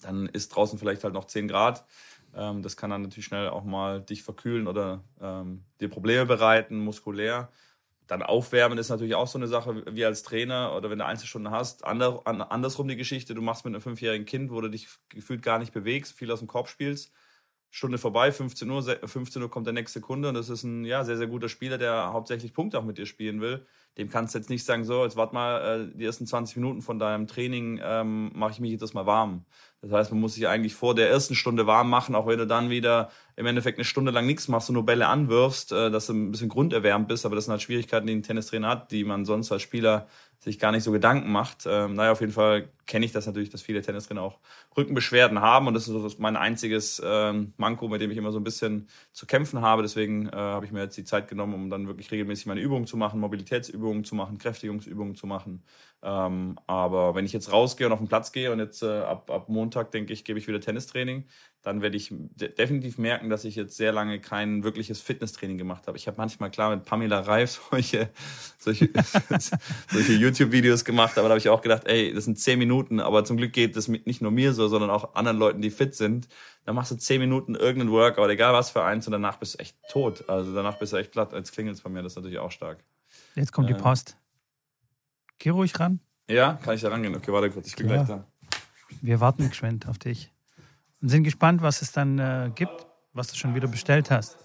dann 0.00 0.26
ist 0.26 0.50
draußen 0.50 0.78
vielleicht 0.78 1.04
halt 1.04 1.14
noch 1.14 1.24
zehn 1.26 1.48
Grad. 1.48 1.84
Ähm, 2.34 2.62
das 2.62 2.76
kann 2.76 2.90
dann 2.90 3.02
natürlich 3.02 3.26
schnell 3.26 3.48
auch 3.48 3.64
mal 3.64 4.00
dich 4.00 4.22
verkühlen 4.22 4.68
oder 4.68 5.02
ähm, 5.20 5.64
dir 5.80 5.88
Probleme 5.88 6.26
bereiten, 6.26 6.78
muskulär. 6.78 7.50
Dann 8.08 8.22
aufwärmen 8.22 8.78
ist 8.78 8.88
natürlich 8.88 9.14
auch 9.14 9.28
so 9.28 9.38
eine 9.38 9.46
Sache, 9.46 9.84
wie 9.94 10.04
als 10.04 10.22
Trainer 10.22 10.74
oder 10.74 10.90
wenn 10.90 10.98
du 10.98 11.04
Einzelstunden 11.04 11.52
hast. 11.52 11.84
Ander, 11.84 12.22
andersrum 12.26 12.88
die 12.88 12.96
Geschichte, 12.96 13.34
du 13.34 13.42
machst 13.42 13.66
mit 13.66 13.74
einem 13.74 13.82
fünfjährigen 13.82 14.26
Kind, 14.26 14.50
wo 14.50 14.60
du 14.62 14.68
dich 14.68 14.88
gefühlt 15.10 15.42
gar 15.42 15.58
nicht 15.58 15.74
bewegst, 15.74 16.16
viel 16.16 16.32
aus 16.32 16.38
dem 16.40 16.48
Korb 16.48 16.68
spielst. 16.68 17.12
Stunde 17.70 17.98
vorbei, 17.98 18.32
15 18.32 18.70
Uhr, 18.70 18.82
15 18.82 19.42
Uhr 19.42 19.50
kommt 19.50 19.66
der 19.66 19.74
nächste 19.74 20.00
Kunde 20.00 20.28
und 20.28 20.34
das 20.34 20.48
ist 20.48 20.62
ein 20.62 20.84
ja, 20.84 21.04
sehr, 21.04 21.18
sehr 21.18 21.26
guter 21.26 21.48
Spieler, 21.48 21.76
der 21.76 22.12
hauptsächlich 22.12 22.54
Punkte 22.54 22.78
auch 22.78 22.84
mit 22.84 22.96
dir 22.96 23.06
spielen 23.06 23.40
will. 23.40 23.66
Dem 23.98 24.08
kannst 24.08 24.34
du 24.34 24.38
jetzt 24.38 24.48
nicht 24.48 24.64
sagen, 24.64 24.84
so, 24.84 25.04
jetzt 25.04 25.16
warte 25.16 25.34
mal, 25.34 25.90
äh, 25.90 25.96
die 25.96 26.04
ersten 26.04 26.26
20 26.26 26.56
Minuten 26.56 26.82
von 26.82 26.98
deinem 26.98 27.26
Training 27.26 27.80
ähm, 27.82 28.30
mache 28.34 28.52
ich 28.52 28.60
mich 28.60 28.70
jetzt 28.70 28.82
erstmal 28.82 29.06
warm. 29.06 29.44
Das 29.80 29.92
heißt, 29.92 30.10
man 30.12 30.20
muss 30.20 30.34
sich 30.34 30.48
eigentlich 30.48 30.74
vor 30.74 30.94
der 30.94 31.10
ersten 31.10 31.34
Stunde 31.34 31.66
warm 31.66 31.90
machen, 31.90 32.14
auch 32.14 32.26
wenn 32.26 32.38
du 32.38 32.46
dann 32.46 32.70
wieder 32.70 33.10
im 33.36 33.46
Endeffekt 33.46 33.78
eine 33.78 33.84
Stunde 33.84 34.10
lang 34.10 34.26
nichts 34.26 34.48
machst 34.48 34.68
und 34.70 34.74
nur 34.74 34.86
Bälle 34.86 35.06
anwirfst, 35.06 35.72
äh, 35.72 35.90
dass 35.90 36.06
du 36.06 36.14
ein 36.14 36.30
bisschen 36.30 36.48
grunderwärmt 36.48 37.06
bist. 37.06 37.26
Aber 37.26 37.34
das 37.34 37.44
sind 37.44 37.52
halt 37.52 37.62
Schwierigkeiten, 37.62 38.06
die 38.06 38.14
ein 38.14 38.22
Tennistrainer 38.22 38.68
hat, 38.68 38.92
die 38.92 39.04
man 39.04 39.24
sonst 39.24 39.52
als 39.52 39.62
Spieler 39.62 40.08
sich 40.38 40.58
gar 40.58 40.72
nicht 40.72 40.84
so 40.84 40.92
Gedanken 40.92 41.30
macht. 41.32 41.64
Ähm, 41.66 41.94
naja, 41.94 42.12
auf 42.12 42.20
jeden 42.20 42.32
Fall 42.32 42.68
kenne 42.86 43.04
ich 43.04 43.12
das 43.12 43.26
natürlich, 43.26 43.50
dass 43.50 43.60
viele 43.62 43.82
Tennistrainer 43.82 44.22
auch 44.22 44.38
Rückenbeschwerden 44.76 45.40
haben 45.40 45.66
und 45.66 45.74
das 45.74 45.88
ist 45.88 45.94
so 45.94 46.10
mein 46.18 46.36
einziges 46.36 47.02
ähm, 47.04 47.52
Manko, 47.56 47.88
mit 47.88 48.00
dem 48.00 48.10
ich 48.10 48.16
immer 48.16 48.32
so 48.32 48.38
ein 48.38 48.44
bisschen 48.44 48.88
zu 49.12 49.26
kämpfen 49.26 49.60
habe. 49.60 49.82
Deswegen 49.82 50.28
äh, 50.28 50.36
habe 50.36 50.64
ich 50.64 50.72
mir 50.72 50.80
jetzt 50.80 50.96
die 50.96 51.04
Zeit 51.04 51.28
genommen, 51.28 51.54
um 51.54 51.70
dann 51.70 51.86
wirklich 51.86 52.10
regelmäßig 52.10 52.46
meine 52.46 52.60
Übungen 52.60 52.86
zu 52.86 52.96
machen, 52.96 53.20
Mobilitätsübungen 53.20 54.04
zu 54.04 54.14
machen, 54.14 54.38
Kräftigungsübungen 54.38 55.16
zu 55.16 55.26
machen. 55.26 55.64
Ähm, 56.00 56.58
aber 56.68 57.16
wenn 57.16 57.24
ich 57.24 57.32
jetzt 57.32 57.52
rausgehe 57.52 57.86
und 57.86 57.92
auf 57.92 57.98
den 57.98 58.06
Platz 58.06 58.30
gehe 58.30 58.52
und 58.52 58.60
jetzt 58.60 58.82
äh, 58.82 59.00
ab, 59.00 59.30
ab 59.30 59.48
Montag, 59.48 59.90
denke 59.90 60.12
ich, 60.12 60.24
gebe 60.24 60.38
ich 60.38 60.46
wieder 60.46 60.60
Tennistraining, 60.60 61.24
dann 61.62 61.82
werde 61.82 61.96
ich 61.96 62.12
de 62.12 62.54
definitiv 62.54 62.98
merken, 62.98 63.30
dass 63.30 63.44
ich 63.44 63.56
jetzt 63.56 63.76
sehr 63.76 63.90
lange 63.90 64.20
kein 64.20 64.62
wirkliches 64.62 65.00
Fitnesstraining 65.00 65.58
gemacht 65.58 65.88
habe. 65.88 65.98
Ich 65.98 66.06
habe 66.06 66.16
manchmal 66.16 66.52
klar 66.52 66.70
mit 66.70 66.84
Pamela 66.84 67.18
Reif 67.20 67.60
solche, 67.70 68.10
solche, 68.58 68.90
solche 69.90 70.12
YouTube-Videos 70.12 70.84
gemacht, 70.84 71.18
aber 71.18 71.28
da 71.28 71.32
habe 71.32 71.40
ich 71.40 71.48
auch 71.48 71.62
gedacht, 71.62 71.88
ey, 71.88 72.14
das 72.14 72.26
sind 72.26 72.38
zehn 72.38 72.60
Minuten, 72.60 73.00
aber 73.00 73.24
zum 73.24 73.36
Glück 73.36 73.52
geht 73.52 73.74
das 73.74 73.88
mit 73.88 74.06
nicht 74.06 74.22
nur 74.22 74.30
mir 74.30 74.52
so, 74.52 74.68
sondern 74.68 74.90
auch 74.90 75.16
anderen 75.16 75.38
Leuten, 75.38 75.60
die 75.60 75.70
fit 75.70 75.96
sind. 75.96 76.28
Dann 76.64 76.76
machst 76.76 76.92
du 76.92 76.96
zehn 76.96 77.20
Minuten 77.20 77.56
irgendeinen 77.56 77.90
Workout, 77.90 78.30
egal 78.30 78.54
was 78.54 78.70
für 78.70 78.84
eins, 78.84 79.06
und 79.08 79.12
danach 79.12 79.38
bist 79.38 79.54
du 79.54 79.58
echt 79.58 79.76
tot. 79.90 80.28
Also 80.28 80.54
danach 80.54 80.78
bist 80.78 80.92
du 80.92 80.96
echt 80.96 81.10
platt. 81.10 81.32
Jetzt 81.32 81.52
klingelt 81.52 81.76
es 81.76 81.82
bei 81.82 81.90
mir, 81.90 82.02
das 82.02 82.12
ist 82.12 82.16
natürlich 82.16 82.38
auch 82.38 82.52
stark. 82.52 82.84
Jetzt 83.34 83.52
kommt 83.52 83.68
die 83.68 83.74
Ähm. 83.74 83.80
Post. 83.80 84.16
Geh 85.38 85.50
ruhig 85.50 85.78
ran. 85.78 86.00
Ja, 86.28 86.54
kann 86.54 86.74
ich 86.74 86.80
da 86.82 86.88
rangehen? 86.88 87.14
Okay, 87.14 87.32
warte 87.32 87.50
kurz, 87.50 87.68
ich 87.68 87.76
bin 87.76 87.86
Klar. 87.86 88.04
gleich 88.04 88.18
da. 88.18 88.24
Wir 89.00 89.20
warten 89.20 89.48
geschwind 89.48 89.86
auf 89.88 89.98
dich. 89.98 90.32
Und 91.00 91.08
sind 91.10 91.22
gespannt, 91.24 91.62
was 91.62 91.80
es 91.82 91.92
dann 91.92 92.18
äh, 92.18 92.50
gibt, 92.54 92.86
was 93.12 93.28
du 93.28 93.36
schon 93.36 93.54
wieder 93.54 93.68
bestellt 93.68 94.10
hast. 94.10 94.36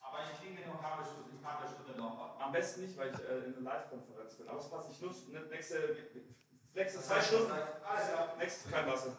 Aber 0.00 0.18
ich 0.32 0.38
kriege 0.40 0.68
noch 0.68 0.78
eine 0.78 0.88
halbe 0.88 1.04
Stunde, 1.04 1.30
eine 1.40 1.48
halbe 1.58 1.66
Stunde 1.74 1.98
noch. 2.00 2.40
Am 2.40 2.52
besten 2.52 2.82
nicht, 2.82 2.96
weil 2.96 3.08
ich 3.08 3.14
äh, 3.14 3.48
in 3.48 3.54
einer 3.56 3.64
Live-Konferenz 3.64 4.34
bin. 4.36 4.48
Aber 4.48 4.60
es 4.60 4.70
passt, 4.70 4.88
ich 4.92 5.00
nutze 5.02 5.30
ne, 5.32 5.40
nächste, 5.50 5.74
nächste 6.74 7.00
zwei 7.02 7.20
Stunden. 7.20 7.50
Alles 7.50 8.08
klar, 8.08 8.28
nächstes 8.38 8.70
kein 8.70 8.86
Wasser. 8.86 9.16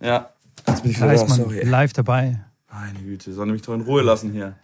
Ja, 0.00 0.30
jetzt 0.68 0.82
bin 0.82 0.90
ich 0.92 0.98
Da 0.98 1.04
wieder 1.06 1.14
ist 1.14 1.22
da, 1.22 1.26
man 1.28 1.36
sorry. 1.38 1.64
live 1.64 1.92
dabei. 1.92 2.44
Meine 2.70 2.98
Güte, 3.00 3.32
soll 3.32 3.46
mich 3.46 3.62
doch 3.62 3.74
in 3.74 3.80
Ruhe 3.82 4.02
lassen 4.02 4.32
hier. 4.32 4.56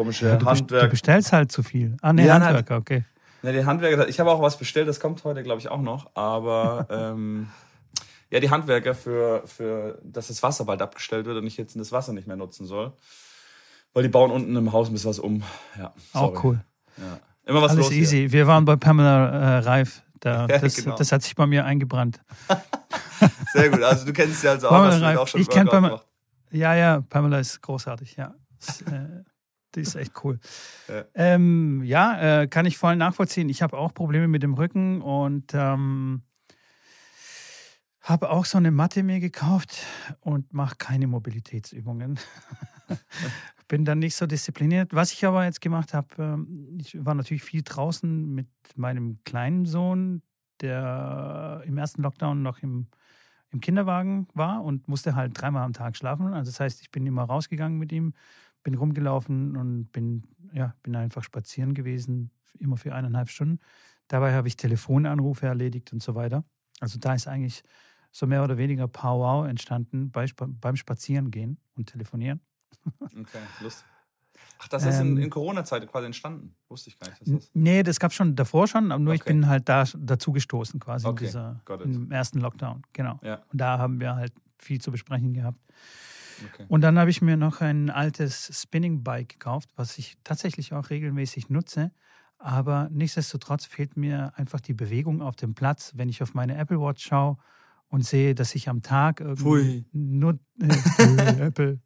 Komische 0.00 0.28
Ja, 0.28 0.36
du, 0.36 0.46
best- 0.46 0.60
du 0.60 0.60
Handwerk. 0.74 0.90
bestellst 0.90 1.32
halt 1.32 1.52
zu 1.52 1.62
viel. 1.62 1.96
Ah, 2.00 2.14
nee, 2.14 2.26
Ja. 2.26 2.34
Handwerker, 2.40 2.76
okay. 2.78 3.04
Ja, 3.42 3.52
die 3.52 3.64
Handwerker, 3.66 4.08
ich 4.08 4.18
habe 4.18 4.30
auch 4.30 4.40
was 4.40 4.56
bestellt, 4.56 4.88
das 4.88 4.98
kommt 4.98 5.22
heute, 5.24 5.42
glaube 5.42 5.60
ich, 5.60 5.68
auch 5.68 5.80
noch. 5.82 6.10
Aber 6.14 6.86
ähm, 6.90 7.48
ja, 8.30 8.40
die 8.40 8.48
Handwerker 8.50 8.94
für, 8.94 9.42
für, 9.46 9.98
dass 10.02 10.28
das 10.28 10.42
Wasser 10.42 10.64
bald 10.64 10.80
abgestellt 10.80 11.26
wird 11.26 11.36
und 11.36 11.46
ich 11.46 11.58
jetzt 11.58 11.78
das 11.78 11.92
Wasser 11.92 12.14
nicht 12.14 12.26
mehr 12.26 12.36
nutzen 12.36 12.64
soll. 12.64 12.92
Weil 13.92 14.04
die 14.04 14.08
bauen 14.08 14.30
unten 14.30 14.56
im 14.56 14.72
Haus 14.72 14.88
ein 14.88 14.92
bisschen 14.94 15.10
was 15.10 15.18
um. 15.18 15.42
Ja, 15.78 15.92
sorry. 16.12 16.36
Auch 16.36 16.44
cool. 16.44 16.60
Ja. 16.96 17.18
Immer 17.44 17.60
was 17.60 17.72
Alles 17.72 17.86
los 17.86 17.92
easy. 17.92 18.30
Wir 18.32 18.46
waren 18.46 18.64
bei 18.64 18.76
Pamela 18.76 19.28
äh, 19.28 19.58
Reif. 19.58 20.02
Da, 20.20 20.46
das, 20.46 20.76
genau. 20.76 20.96
das 20.96 21.12
hat 21.12 21.22
sich 21.22 21.34
bei 21.34 21.46
mir 21.46 21.64
eingebrannt. 21.66 22.20
Hier. 22.48 22.62
Sehr 23.52 23.68
gut. 23.70 23.82
Also 23.82 24.06
du 24.06 24.12
kennst 24.14 24.40
sie 24.40 24.48
also 24.48 24.68
auch, 24.68 24.70
Pamela 24.72 25.06
Reif. 25.08 25.18
auch 25.18 25.28
schon 25.28 25.40
Ich 25.40 25.48
kenn 25.48 25.66
Workout 25.66 25.82
Pamela-. 25.82 26.02
Ja, 26.52 26.74
ja, 26.74 27.00
Pamela 27.00 27.38
ist 27.38 27.60
großartig, 27.62 28.16
ja. 28.16 28.32
Das, 28.64 28.82
äh, 28.82 29.24
die 29.74 29.80
ist 29.80 29.94
echt 29.94 30.12
cool. 30.24 30.38
Ja. 30.88 31.04
Ähm, 31.14 31.82
ja, 31.84 32.42
äh, 32.42 32.46
kann 32.48 32.66
ich 32.66 32.78
voll 32.78 32.96
nachvollziehen. 32.96 33.48
Ich 33.48 33.62
habe 33.62 33.78
auch 33.78 33.94
Probleme 33.94 34.28
mit 34.28 34.42
dem 34.42 34.54
Rücken 34.54 35.00
und 35.00 35.52
ähm, 35.54 36.22
habe 38.02 38.30
auch 38.30 38.44
so 38.44 38.58
eine 38.58 38.70
Matte 38.70 39.02
mir 39.02 39.20
gekauft 39.20 39.86
und 40.20 40.52
mache 40.52 40.76
keine 40.76 41.06
Mobilitätsübungen. 41.06 42.18
Bin 43.68 43.84
dann 43.84 44.00
nicht 44.00 44.16
so 44.16 44.26
diszipliniert. 44.26 44.92
Was 44.92 45.12
ich 45.12 45.24
aber 45.24 45.44
jetzt 45.44 45.60
gemacht 45.60 45.94
habe, 45.94 46.08
ähm, 46.18 46.78
ich 46.80 47.04
war 47.04 47.14
natürlich 47.14 47.42
viel 47.42 47.62
draußen 47.62 48.34
mit 48.34 48.48
meinem 48.74 49.20
kleinen 49.24 49.64
Sohn, 49.64 50.22
der 50.60 51.62
im 51.66 51.78
ersten 51.78 52.02
Lockdown 52.02 52.42
noch 52.42 52.58
im, 52.58 52.88
im 53.50 53.60
Kinderwagen 53.60 54.26
war 54.34 54.64
und 54.64 54.88
musste 54.88 55.14
halt 55.14 55.40
dreimal 55.40 55.62
am 55.62 55.72
Tag 55.72 55.96
schlafen. 55.96 56.32
Also 56.34 56.50
das 56.50 56.58
heißt, 56.58 56.80
ich 56.80 56.90
bin 56.90 57.06
immer 57.06 57.22
rausgegangen 57.22 57.78
mit 57.78 57.92
ihm, 57.92 58.14
bin 58.62 58.74
rumgelaufen 58.74 59.56
und 59.56 59.90
bin, 59.92 60.24
ja, 60.52 60.74
bin 60.82 60.94
einfach 60.96 61.22
spazieren 61.24 61.74
gewesen, 61.74 62.30
immer 62.58 62.76
für 62.76 62.94
eineinhalb 62.94 63.28
Stunden. 63.28 63.58
Dabei 64.08 64.34
habe 64.34 64.48
ich 64.48 64.56
Telefonanrufe 64.56 65.46
erledigt 65.46 65.92
und 65.92 66.02
so 66.02 66.14
weiter. 66.14 66.44
Also 66.80 66.98
da 66.98 67.14
ist 67.14 67.26
eigentlich 67.28 67.62
so 68.12 68.26
mehr 68.26 68.42
oder 68.42 68.58
weniger 68.58 68.88
Powwow 68.88 69.46
entstanden 69.48 70.10
bei, 70.10 70.26
beim 70.36 70.76
Spazierengehen 70.76 71.58
und 71.76 71.86
Telefonieren. 71.86 72.40
Okay, 73.04 73.38
Lust. 73.60 73.84
Ach, 74.58 74.68
das 74.68 74.84
ist 74.84 75.00
in, 75.00 75.16
Ähm, 75.16 75.18
in 75.18 75.30
Corona-Zeit 75.30 75.86
quasi 75.88 76.06
entstanden. 76.06 76.54
Wusste 76.68 76.90
ich 76.90 76.98
gar 76.98 77.08
nicht, 77.08 77.20
das. 77.22 77.50
Nee, 77.54 77.82
das 77.82 77.98
gab 77.98 78.12
schon 78.12 78.36
davor 78.36 78.68
schon, 78.68 78.92
aber 78.92 79.02
nur 79.02 79.14
ich 79.14 79.22
Okay. 79.22 79.32
bin 79.32 79.46
halt 79.48 79.68
da 79.68 79.84
dazu 79.98 80.32
gestoßen 80.32 80.80
quasi 80.80 81.06
Okay, 81.06 81.24
in 81.24 81.26
dieser, 81.26 81.62
im 81.84 82.10
ersten 82.10 82.40
Lockdown. 82.40 82.82
Genau. 82.92 83.18
Ja, 83.22 83.42
Und 83.50 83.60
da 83.60 83.78
haben 83.78 84.00
wir 84.00 84.16
halt 84.16 84.32
viel 84.58 84.80
zu 84.80 84.90
besprechen 84.90 85.32
gehabt. 85.32 85.58
Okay. 86.44 86.66
Und 86.68 86.80
dann 86.82 86.98
habe 86.98 87.10
ich 87.10 87.22
mir 87.22 87.36
noch 87.36 87.60
ein 87.60 87.90
altes 87.90 88.50
Spinning 88.60 89.02
Bike 89.02 89.28
gekauft, 89.30 89.70
was 89.76 89.98
ich 89.98 90.16
tatsächlich 90.24 90.72
auch 90.72 90.90
regelmäßig 90.90 91.48
nutze. 91.48 91.92
Aber 92.38 92.88
nichtsdestotrotz 92.90 93.66
fehlt 93.66 93.96
mir 93.96 94.32
einfach 94.36 94.60
die 94.60 94.72
Bewegung 94.72 95.20
auf 95.20 95.36
dem 95.36 95.54
Platz, 95.54 95.92
wenn 95.96 96.08
ich 96.08 96.22
auf 96.22 96.32
meine 96.32 96.56
Apple 96.56 96.80
Watch 96.80 97.04
schaue 97.04 97.36
und 97.88 98.04
sehe, 98.06 98.34
dass 98.34 98.54
ich 98.54 98.68
am 98.68 98.82
Tag 98.82 99.20
irgendwie 99.20 99.84
nur 99.92 100.38
äh, 100.58 100.66
Apple, 101.46 101.80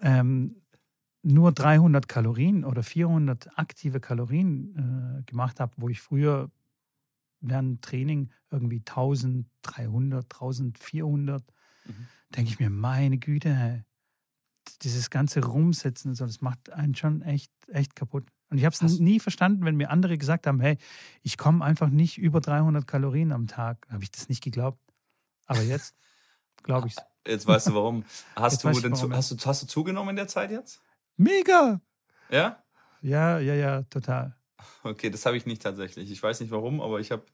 ähm, 0.00 0.56
nur 1.22 1.52
300 1.52 2.08
Kalorien 2.08 2.64
oder 2.64 2.82
400 2.82 3.58
aktive 3.58 4.00
Kalorien 4.00 5.20
äh, 5.20 5.22
gemacht 5.30 5.60
habe, 5.60 5.72
wo 5.76 5.88
ich 5.88 6.00
früher 6.00 6.50
während 7.40 7.82
Training 7.82 8.30
irgendwie 8.50 8.78
1300, 8.78 10.24
1400 10.24 11.44
Mhm. 11.88 12.06
Denke 12.34 12.50
ich 12.50 12.60
mir, 12.60 12.70
meine 12.70 13.18
Güte, 13.18 13.84
dieses 14.82 15.10
ganze 15.10 15.44
Rumsitzen 15.44 16.10
und 16.10 16.14
so, 16.14 16.26
das 16.26 16.40
macht 16.40 16.70
einen 16.70 16.94
schon 16.94 17.22
echt, 17.22 17.50
echt 17.68 17.96
kaputt. 17.96 18.26
Und 18.50 18.58
ich 18.58 18.64
habe 18.64 18.74
es 18.74 18.98
nie 18.98 19.20
verstanden, 19.20 19.64
wenn 19.64 19.76
mir 19.76 19.90
andere 19.90 20.16
gesagt 20.16 20.46
haben, 20.46 20.60
hey, 20.60 20.78
ich 21.22 21.36
komme 21.36 21.64
einfach 21.64 21.88
nicht 21.88 22.18
über 22.18 22.40
300 22.40 22.86
Kalorien 22.86 23.32
am 23.32 23.46
Tag. 23.46 23.86
Habe 23.90 24.02
ich 24.02 24.10
das 24.10 24.28
nicht 24.28 24.42
geglaubt. 24.42 24.80
Aber 25.46 25.62
jetzt 25.62 25.94
glaube 26.62 26.88
ich 26.88 26.96
es. 26.96 27.02
Jetzt 27.26 27.46
weißt 27.46 27.68
du 27.68 27.74
warum. 27.74 28.04
Hast, 28.36 28.64
Jetzt 28.64 28.76
du, 28.76 28.80
denn 28.80 28.92
warum, 28.92 29.12
hast, 29.12 29.30
du, 29.30 29.36
hast 29.44 29.62
du 29.62 29.66
zugenommen 29.66 30.10
in 30.10 30.16
der 30.16 30.28
Zeit 30.28 30.50
jetzt? 30.50 30.80
Mega! 31.16 31.80
Ja? 32.30 32.62
Ja, 33.02 33.38
ja, 33.38 33.54
ja, 33.54 33.82
total. 33.82 34.34
Okay, 34.82 35.10
das 35.10 35.24
habe 35.26 35.36
ich 35.36 35.46
nicht 35.46 35.62
tatsächlich. 35.62 36.10
Ich 36.10 36.22
weiß 36.22 36.40
nicht 36.40 36.50
warum, 36.50 36.80
aber 36.80 37.00
ich 37.00 37.10
habe. 37.10 37.24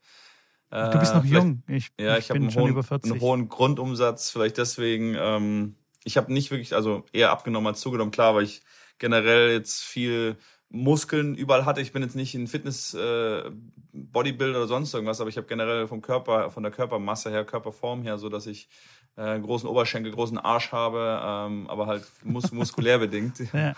Du 0.93 0.99
bist 0.99 1.15
noch 1.15 1.25
jung. 1.25 1.63
Ich, 1.69 1.91
Ja, 2.01 2.15
ich, 2.19 2.25
ich, 2.25 2.31
habe 2.31 2.39
bin 2.41 2.45
einen, 2.45 2.51
schon 2.53 2.63
hohen- 2.65 2.71
über 2.73 2.83
40. 2.83 3.13
einen 3.13 3.21
hohen 3.21 3.49
Grundumsatz, 3.49 4.31
vielleicht 4.31 4.59
deswegen. 4.59 5.15
Ähm, 5.19 5.77
ich 6.05 6.17
habe 6.17 6.33
nicht 6.33 6.51
wirklich, 6.51 6.75
also 6.75 7.05
eher 7.13 7.31
abgenommen 7.31 7.69
als 7.69 7.81
zugenommen, 7.81 8.11
klar, 8.11 8.35
weil 8.35 8.45
ich 8.45 8.63
generell 8.99 9.53
jetzt 9.53 9.83
viel 9.83 10.37
Muskeln 10.69 11.35
überall 11.37 11.65
hatte. 11.65 11.81
Ich 11.81 11.93
bin 11.93 12.03
jetzt 12.03 12.17
nicht 12.17 12.35
ein 12.35 12.47
Fitness 12.49 12.93
äh, 12.95 13.51
Bodybuilder 13.93 14.59
oder 14.59 14.67
sonst 14.67 14.93
irgendwas, 14.93 15.21
aber 15.21 15.31
ich 15.31 15.37
habe 15.37 15.47
generell 15.47 15.87
vom 15.87 16.03
Körper, 16.03 16.51
von 16.51 16.63
der 16.63 16.73
Körpermasse 16.73 17.31
her, 17.31 17.45
Körperform 17.45 18.03
her, 18.03 18.19
so 18.19 18.29
dass 18.29 18.47
ich 18.47 18.69
äh, 19.17 19.23
einen 19.23 19.45
großen 19.45 19.69
Oberschenkel, 19.69 20.13
großen 20.13 20.39
Arsch 20.39 20.73
habe, 20.73 21.21
ähm, 21.23 21.69
aber 21.71 21.87
halt 21.87 22.05
mus 22.25 22.51
muskulär 22.53 22.99
bedingt. 22.99 23.39
Ja. 23.55 23.75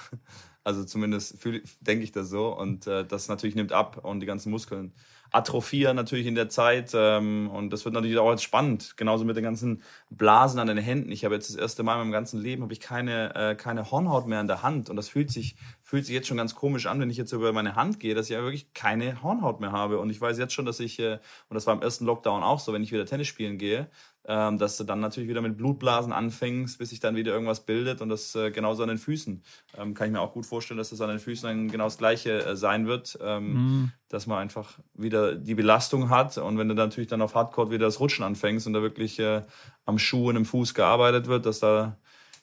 Also 0.64 0.82
zumindest 0.84 1.38
denke 1.80 2.02
ich 2.02 2.10
das 2.10 2.28
so. 2.28 2.48
Und 2.48 2.88
äh, 2.88 3.04
das 3.06 3.28
natürlich 3.28 3.54
nimmt 3.54 3.72
ab 3.72 4.04
und 4.04 4.18
die 4.18 4.26
ganzen 4.26 4.50
Muskeln 4.50 4.92
atrophieren 5.30 5.96
natürlich 5.96 6.26
in 6.26 6.34
der 6.34 6.48
Zeit. 6.48 6.92
Ähm, 6.94 7.50
und 7.50 7.70
das 7.70 7.84
wird 7.84 7.94
natürlich 7.94 8.18
auch 8.18 8.30
jetzt 8.30 8.42
spannend. 8.42 8.96
Genauso 8.96 9.24
mit 9.24 9.36
den 9.36 9.44
ganzen 9.44 9.82
Blasen 10.10 10.58
an 10.60 10.66
den 10.66 10.78
Händen. 10.78 11.10
Ich 11.10 11.24
habe 11.24 11.34
jetzt 11.34 11.50
das 11.50 11.56
erste 11.56 11.82
Mal 11.82 11.94
in 11.94 12.00
meinem 12.00 12.12
ganzen 12.12 12.40
Leben 12.40 12.62
habe 12.62 12.72
ich 12.72 12.80
keine, 12.80 13.34
äh, 13.34 13.54
keine 13.54 13.90
Hornhaut 13.90 14.26
mehr 14.26 14.40
an 14.40 14.48
der 14.48 14.62
Hand. 14.62 14.90
Und 14.90 14.96
das 14.96 15.08
fühlt 15.08 15.30
sich, 15.30 15.56
fühlt 15.82 16.06
sich 16.06 16.14
jetzt 16.14 16.28
schon 16.28 16.36
ganz 16.36 16.54
komisch 16.54 16.86
an, 16.86 17.00
wenn 17.00 17.10
ich 17.10 17.16
jetzt 17.16 17.32
über 17.32 17.52
meine 17.52 17.76
Hand 17.76 18.00
gehe, 18.00 18.14
dass 18.14 18.26
ich 18.26 18.32
ja 18.32 18.42
wirklich 18.42 18.72
keine 18.72 19.22
Hornhaut 19.22 19.60
mehr 19.60 19.72
habe. 19.72 19.98
Und 19.98 20.10
ich 20.10 20.20
weiß 20.20 20.38
jetzt 20.38 20.52
schon, 20.52 20.66
dass 20.66 20.80
ich, 20.80 20.98
äh, 20.98 21.18
und 21.48 21.54
das 21.54 21.66
war 21.66 21.74
im 21.74 21.82
ersten 21.82 22.04
Lockdown 22.04 22.42
auch 22.42 22.60
so, 22.60 22.72
wenn 22.72 22.82
ich 22.82 22.92
wieder 22.92 23.06
Tennis 23.06 23.26
spielen 23.26 23.58
gehe, 23.58 23.88
ähm, 24.28 24.58
dass 24.58 24.76
du 24.76 24.84
dann 24.84 25.00
natürlich 25.00 25.28
wieder 25.28 25.40
mit 25.40 25.56
Blutblasen 25.56 26.12
anfängst, 26.12 26.78
bis 26.78 26.90
sich 26.90 27.00
dann 27.00 27.16
wieder 27.16 27.32
irgendwas 27.32 27.60
bildet 27.64 28.00
und 28.00 28.08
das 28.08 28.34
äh, 28.34 28.50
genauso 28.50 28.82
an 28.82 28.88
den 28.88 28.98
Füßen. 28.98 29.42
Ähm, 29.78 29.94
kann 29.94 30.08
ich 30.08 30.12
mir 30.12 30.20
auch 30.20 30.32
gut 30.32 30.46
vorstellen, 30.46 30.78
dass 30.78 30.90
das 30.90 31.00
an 31.00 31.08
den 31.10 31.18
Füßen 31.18 31.48
dann 31.48 31.68
genau 31.68 31.84
das 31.84 31.98
Gleiche 31.98 32.44
äh, 32.44 32.56
sein 32.56 32.86
wird, 32.86 33.18
ähm, 33.22 33.52
Mhm. 33.52 33.92
dass 34.08 34.26
man 34.26 34.38
einfach 34.38 34.78
wieder 34.94 35.34
die 35.34 35.54
Belastung 35.54 36.10
hat 36.10 36.38
und 36.38 36.58
wenn 36.58 36.68
du 36.68 36.74
dann 36.74 36.88
natürlich 36.88 37.08
dann 37.08 37.22
auf 37.22 37.34
Hardcore 37.34 37.70
wieder 37.70 37.86
das 37.86 38.00
Rutschen 38.00 38.24
anfängst 38.24 38.66
und 38.66 38.72
da 38.72 38.82
wirklich 38.82 39.18
äh, 39.18 39.42
am 39.84 39.98
Schuh 39.98 40.28
und 40.30 40.36
im 40.36 40.44
Fuß 40.44 40.74
gearbeitet 40.74 41.26
wird, 41.28 41.46
dass 41.46 41.60
da 41.60 41.96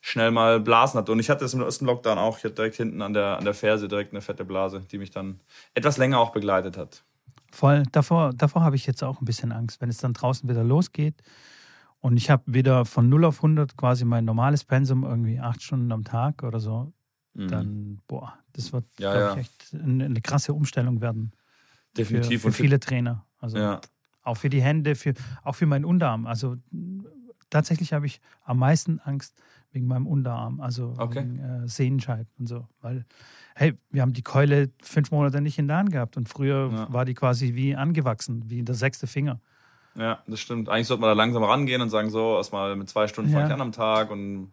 schnell 0.06 0.32
mal 0.32 0.60
Blasen 0.60 0.98
hat. 0.98 1.10
Und 1.10 1.20
ich 1.20 1.30
hatte 1.30 1.46
das 1.46 1.54
im 1.54 1.62
ersten 1.62 1.86
Lockdown 1.86 2.18
auch. 2.18 2.38
Ich 2.38 2.44
hatte 2.44 2.56
direkt 2.56 2.76
hinten 2.76 3.02
an 3.02 3.14
der, 3.14 3.38
an 3.38 3.46
der 3.46 3.54
Ferse 3.54 3.88
direkt 3.88 4.12
eine 4.12 4.20
fette 4.22 4.44
Blase, 4.44 4.82
die 4.92 4.98
mich 4.98 5.12
dann 5.12 5.40
etwas 5.74 5.98
länger 5.98 6.20
auch 6.20 6.32
begleitet 6.32 6.78
hat. 6.78 7.04
Voll. 7.54 7.84
Davor, 7.92 8.34
davor 8.34 8.64
habe 8.64 8.76
ich 8.76 8.86
jetzt 8.86 9.02
auch 9.04 9.22
ein 9.22 9.26
bisschen 9.26 9.52
Angst, 9.52 9.80
wenn 9.80 9.90
es 9.90 10.00
dann 10.00 10.14
draußen 10.14 10.50
wieder 10.50 10.64
losgeht. 10.64 11.16
Und 12.04 12.18
ich 12.18 12.30
habe 12.30 12.44
wieder 12.46 12.84
von 12.84 13.08
0 13.08 13.24
auf 13.24 13.38
100 13.38 13.78
quasi 13.78 14.04
mein 14.04 14.26
normales 14.26 14.66
Pensum, 14.66 15.06
irgendwie 15.06 15.40
acht 15.40 15.62
Stunden 15.64 15.90
am 15.94 16.04
Tag 16.04 16.44
oder 16.44 16.60
so. 16.60 16.92
Mhm. 17.34 17.48
Dann, 17.48 18.02
boah, 18.08 18.34
das 18.52 18.74
wird, 18.74 18.84
Ja, 19.00 19.12
glaube 19.12 19.26
ja. 19.28 19.32
ich, 19.32 19.38
echt 19.38 19.74
eine, 19.82 20.04
eine 20.04 20.20
krasse 20.20 20.54
Umstellung 20.54 21.00
werden. 21.00 21.32
Definitiv. 21.98 22.42
Für, 22.42 22.52
für 22.52 22.62
viele 22.62 22.82
Trainer. 22.82 23.26
Also 23.40 23.58
Ja. 23.58 23.80
auch 24.22 24.36
für 24.36 24.50
die 24.50 24.62
Hände, 24.62 24.96
für, 24.96 25.14
auch 25.44 25.56
für 25.56 25.66
meinen 25.66 25.86
Unterarm. 25.86 26.28
Also 26.28 26.58
tatsächlich 27.50 27.94
habe 27.94 28.06
ich 28.06 28.20
am 28.44 28.60
meisten 28.60 29.00
Angst 29.00 29.42
wegen 29.72 29.88
meinem 29.88 30.06
Unterarm, 30.06 30.60
also 30.60 30.96
Okay. 30.98 31.22
wegen 31.22 31.40
äh, 31.40 31.68
Sehenscheid 31.70 32.28
und 32.38 32.48
so. 32.48 32.68
Weil, 32.82 33.06
hey, 33.56 33.76
wir 33.92 34.02
haben 34.02 34.12
die 34.12 34.24
Keule 34.24 34.72
fünf 34.82 35.10
Monate 35.12 35.40
nicht 35.40 35.58
in 35.58 35.70
der 35.70 35.78
Hand 35.78 35.92
gehabt 35.94 36.18
und 36.18 36.28
früher 36.28 36.70
Ja. 36.70 36.92
war 36.92 37.06
die 37.06 37.14
quasi 37.14 37.56
wie 37.56 37.78
angewachsen, 37.78 38.44
wie 38.50 38.62
der 38.62 38.76
sechste 38.76 39.08
Finger. 39.08 39.40
Ja, 39.96 40.24
das 40.28 40.40
stimmt. 40.40 40.70
Eigentlich 40.70 40.88
sollte 40.88 41.02
man 41.02 41.10
da 41.10 41.14
langsam 41.14 41.44
rangehen 41.44 41.82
und 41.82 41.90
sagen, 41.90 42.10
so, 42.10 42.36
erstmal 42.38 42.76
mit 42.76 42.90
zwei 42.90 43.08
Stunden 43.08 43.30
Ja. 43.32 43.38
fange 43.38 43.48
ich 43.50 43.54
an 43.54 43.62
am 43.62 43.72
Tag 43.72 44.10
und 44.12 44.52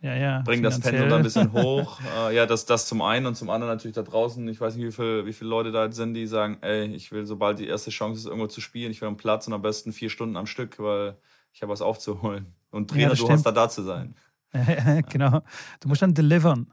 Ja, 0.00 0.14
ja. 0.14 0.42
bring 0.44 0.62
das. 0.62 0.80
Pendel 0.80 1.08
da 1.08 1.16
ein 1.16 1.22
bisschen 1.22 1.52
hoch. 1.52 2.00
äh, 2.16 2.34
ja, 2.34 2.46
das, 2.46 2.64
das 2.66 2.86
zum 2.86 3.02
einen 3.02 3.26
und 3.26 3.34
zum 3.34 3.50
anderen 3.50 3.72
natürlich 3.74 3.94
da 3.96 4.02
draußen. 4.02 4.46
Ich 4.48 4.60
weiß 4.60 4.76
nicht, 4.76 4.86
wie, 4.86 4.92
viel, 4.92 5.26
wie 5.26 5.32
viele 5.32 5.50
Leute 5.50 5.72
da 5.72 5.90
sind, 5.92 6.14
die 6.14 6.26
sagen, 6.26 6.58
ey, 6.62 6.86
ich 6.94 7.12
will, 7.12 7.26
sobald 7.26 7.58
die 7.58 7.66
erste 7.66 7.90
Chance 7.90 8.20
ist, 8.20 8.26
irgendwo 8.26 8.46
zu 8.46 8.60
spielen, 8.60 8.90
ich 8.90 9.00
will 9.00 9.08
am 9.08 9.16
Platz 9.16 9.46
und 9.46 9.52
am 9.52 9.62
besten 9.62 9.92
vier 9.92 10.08
Stunden 10.10 10.36
am 10.36 10.46
Stück, 10.46 10.78
weil 10.78 11.16
ich 11.52 11.62
habe 11.62 11.72
was 11.72 11.82
aufzuholen. 11.82 12.54
Und 12.70 12.90
Ja, 12.90 12.94
Trainer, 12.96 13.10
das 13.10 13.18
du 13.18 13.28
hast 13.30 13.44
da 13.44 13.52
da 13.52 13.68
zu 13.68 13.82
sein. 13.82 14.14
genau. 15.10 15.42
Du 15.80 15.88
musst 15.88 16.00
dann 16.00 16.14
delivern. 16.14 16.72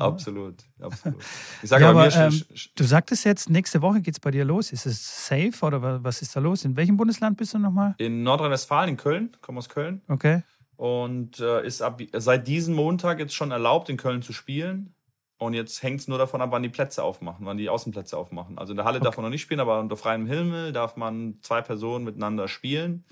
Absolut, 0.00 0.56
absolut. 0.80 1.20
Ich 1.62 1.68
sage 1.68 1.84
Ja, 1.84 1.90
aber, 1.90 2.06
mir, 2.06 2.14
ähm, 2.16 2.42
Du 2.76 2.84
sagtest 2.84 3.24
jetzt, 3.24 3.50
nächste 3.50 3.82
Woche 3.82 4.00
geht 4.00 4.14
es 4.14 4.20
bei 4.20 4.30
dir 4.30 4.44
los. 4.44 4.72
Ist 4.72 4.86
es 4.86 5.26
safe 5.26 5.52
oder 5.62 5.80
wa- 5.82 5.98
was 6.02 6.22
ist 6.22 6.34
da 6.34 6.40
los? 6.40 6.64
In 6.64 6.76
welchem 6.76 6.96
Bundesland 6.96 7.36
bist 7.36 7.54
du 7.54 7.58
nochmal? 7.58 7.94
in 7.98 8.22
Nordrhein-Westfalen, 8.22 8.90
in 8.90 8.96
Köln, 8.96 9.36
komme 9.40 9.58
aus 9.58 9.68
Köln, 9.68 10.02
Okay. 10.08 10.42
und 10.76 11.38
äh, 11.40 11.66
ist 11.66 11.82
ab, 11.82 12.00
seit 12.14 12.46
diesem 12.46 12.74
Montag 12.74 13.18
jetzt 13.18 13.34
schon 13.34 13.50
erlaubt, 13.50 13.88
in 13.88 13.96
Köln 13.96 14.22
zu 14.22 14.32
spielen. 14.32 14.94
Und 15.38 15.54
jetzt 15.54 15.82
hängt 15.82 16.00
es 16.00 16.06
nur 16.08 16.18
davon 16.18 16.42
ab, 16.42 16.50
wann 16.52 16.62
die 16.62 16.68
Plätze 16.68 17.02
aufmachen, 17.02 17.46
wann 17.46 17.56
die 17.56 17.70
Außenplätze 17.70 18.14
aufmachen. 18.14 18.58
Also 18.58 18.72
in 18.72 18.76
der 18.76 18.84
Halle 18.84 19.00
darf 19.00 19.16
man 19.16 19.24
noch 19.24 19.30
nicht 19.30 19.40
spielen, 19.40 19.60
aber 19.60 19.80
unter 19.80 19.96
freiem 19.96 20.26
Himmel 20.26 20.72
darf 20.72 20.96
man 20.96 21.38
zwei 21.40 21.62
Personen 21.62 22.04
miteinander 22.04 22.46
spielen. 22.46 23.06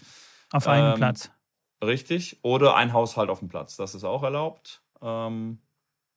Auf 0.53 0.67
einem 0.69 0.93
Ähm, 0.93 0.95
Platz. 0.97 1.31
Richtig. 1.83 2.39
Oder 2.43 2.75
ein 2.77 2.93
Haushalt 2.93 3.31
auf 3.31 3.39
dem 3.39 3.49
Platz. 3.49 3.77
Das 3.77 3.95
ist 3.95 4.05
auch 4.05 4.23
erlaubt. 4.23 4.83
Ähm, 5.01 5.61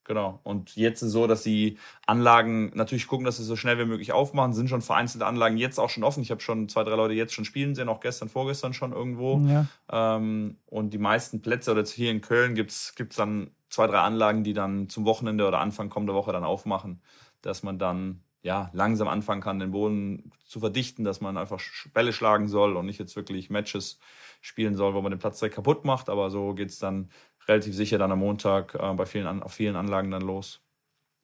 genau. 0.04 0.40
Und 0.44 0.76
jetzt 0.76 1.02
ist 1.02 1.12
so, 1.12 1.28
dass 1.28 1.44
die 1.44 1.78
Anlagen 2.06 2.72
natürlich 2.76 3.08
gucken, 3.08 3.26
dass 3.26 3.38
sie 3.38 3.44
so 3.44 3.56
schnell 3.56 3.78
wie 3.80 3.86
möglich 3.86 4.12
aufmachen. 4.12 4.54
Sind 4.54 4.70
schon 4.70 4.82
vereinzelte 4.82 5.26
Anlagen 5.26 5.58
jetzt 5.58 5.80
auch 5.80 5.90
schon 5.90 6.04
offen. 6.04 6.22
Ich 6.22 6.32
habe 6.32 6.42
schon 6.42 6.70
zwei, 6.70 6.84
drei 6.84 6.96
Leute 6.96 7.14
jetzt 7.14 7.34
schon 7.34 7.46
spielen 7.46 7.76
sehen, 7.76 7.90
auch 7.90 8.00
gestern, 8.00 8.30
vorgestern 8.30 8.74
schon 8.74 8.92
irgendwo. 8.92 9.40
Ja. 9.48 9.68
Ähm, 9.92 10.58
und 10.66 10.92
die 10.92 10.98
meisten 10.98 11.42
Plätze, 11.42 11.72
oder 11.72 11.82
jetzt 11.82 11.92
hier 11.92 12.12
in 12.12 12.22
Köln, 12.22 12.56
gibt's 12.56 12.96
gibt's 12.96 13.16
dann 13.16 13.52
zwei, 13.70 13.88
drei 13.88 14.00
Anlagen, 14.00 14.44
die 14.44 14.54
dann 14.54 14.90
zum 14.90 15.06
Wochenende 15.06 15.48
oder 15.48 15.60
Anfang 15.60 15.90
kommender 15.90 16.14
Woche 16.14 16.32
dann 16.32 16.44
aufmachen, 16.44 17.02
dass 17.42 17.64
man 17.64 17.80
dann 17.80 18.22
ja 18.44 18.70
langsam 18.74 19.08
anfangen 19.08 19.42
kann, 19.42 19.60
den 19.60 19.72
Boden 19.72 20.32
zu 20.46 20.60
verdichten, 20.60 21.04
dass 21.06 21.22
man 21.22 21.38
einfach 21.38 21.62
Bälle 21.94 22.12
schlagen 22.12 22.48
soll 22.48 22.76
und 22.76 22.86
nicht 22.86 23.00
jetzt 23.00 23.16
wirklich 23.16 23.50
Matches 23.50 24.00
spielen 24.42 24.76
soll, 24.76 24.94
wo 24.94 25.02
man 25.02 25.12
den 25.12 25.20
Platz 25.20 25.40
direkt 25.40 25.56
kaputt 25.56 25.86
macht. 25.86 26.10
Aber 26.10 26.30
so 26.30 26.54
geht's 26.54 26.80
dann 26.80 27.10
relativ 27.48 27.76
sicher 27.76 27.98
dann 27.98 28.12
am 28.12 28.20
Montag 28.20 28.76
äh, 28.76 28.94
bei 28.94 29.06
vielen, 29.06 29.28
An 29.28 29.44
auf 29.44 29.54
vielen 29.54 29.76
Anlagen 29.76 30.12
dann 30.12 30.22
los. 30.22 30.62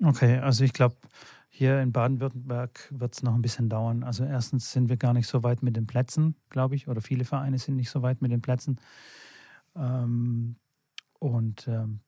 Okay, 0.04 0.38
also 0.38 0.64
ich 0.64 0.74
glaube, 0.74 0.96
hier 1.50 1.82
in 1.82 1.92
Baden-Württemberg 1.92 2.88
wird 2.92 3.16
es 3.16 3.24
noch 3.24 3.34
ein 3.34 3.42
bisschen 3.42 3.68
dauern. 3.68 4.04
Also 4.04 4.24
erstens 4.26 4.72
sind 4.72 4.90
wir 4.90 4.98
gar 4.98 5.14
nicht 5.14 5.28
so 5.28 5.42
weit 5.44 5.64
mit 5.64 5.76
den 5.76 5.88
Plätzen, 5.88 6.36
glaube 6.50 6.76
ich, 6.76 6.88
oder 6.88 7.02
viele 7.02 7.26
Vereine 7.26 7.58
sind 7.58 7.78
nicht 7.78 7.90
so 7.90 8.04
weit 8.04 8.22
mit 8.22 8.32
den 8.32 8.42
Plätzen. 8.42 8.80
Ähm, 9.76 10.58
und 11.20 11.68
ähm, 11.68 12.02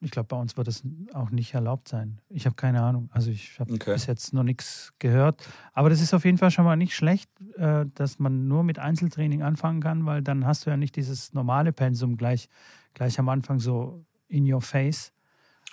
ich 0.00 0.10
glaube, 0.10 0.28
bei 0.28 0.36
uns 0.36 0.56
wird 0.56 0.68
es 0.68 0.82
auch 1.14 1.30
nicht 1.30 1.54
erlaubt 1.54 1.88
sein. 1.88 2.20
Ich 2.28 2.46
habe 2.46 2.56
keine 2.56 2.82
Ahnung. 2.82 3.10
Also 3.12 3.30
ich 3.30 3.60
habe 3.60 3.72
Okay. 3.74 3.92
bis 3.92 4.06
jetzt 4.06 4.32
noch 4.34 4.42
nichts 4.44 4.92
gehört. 4.98 5.46
Aber 5.72 5.90
das 5.90 6.00
ist 6.00 6.14
auf 6.14 6.24
jeden 6.24 6.38
Fall 6.38 6.50
schon 6.50 6.64
mal 6.64 6.76
nicht 6.76 6.94
schlecht, 6.94 7.30
äh, 7.56 7.86
dass 7.94 8.18
man 8.18 8.48
nur 8.48 8.62
mit 8.62 8.78
Einzeltraining 8.78 9.42
anfangen 9.42 9.80
kann, 9.80 10.06
weil 10.06 10.22
dann 10.22 10.46
hast 10.46 10.66
du 10.66 10.70
ja 10.70 10.76
nicht 10.76 10.96
dieses 10.96 11.32
normale 11.34 11.72
Pensum 11.72 12.16
gleich, 12.16 12.48
gleich 12.96 13.18
am 13.18 13.28
Anfang 13.28 13.60
so 13.60 14.04
in 14.28 14.52
your 14.52 14.62
face. 14.62 15.12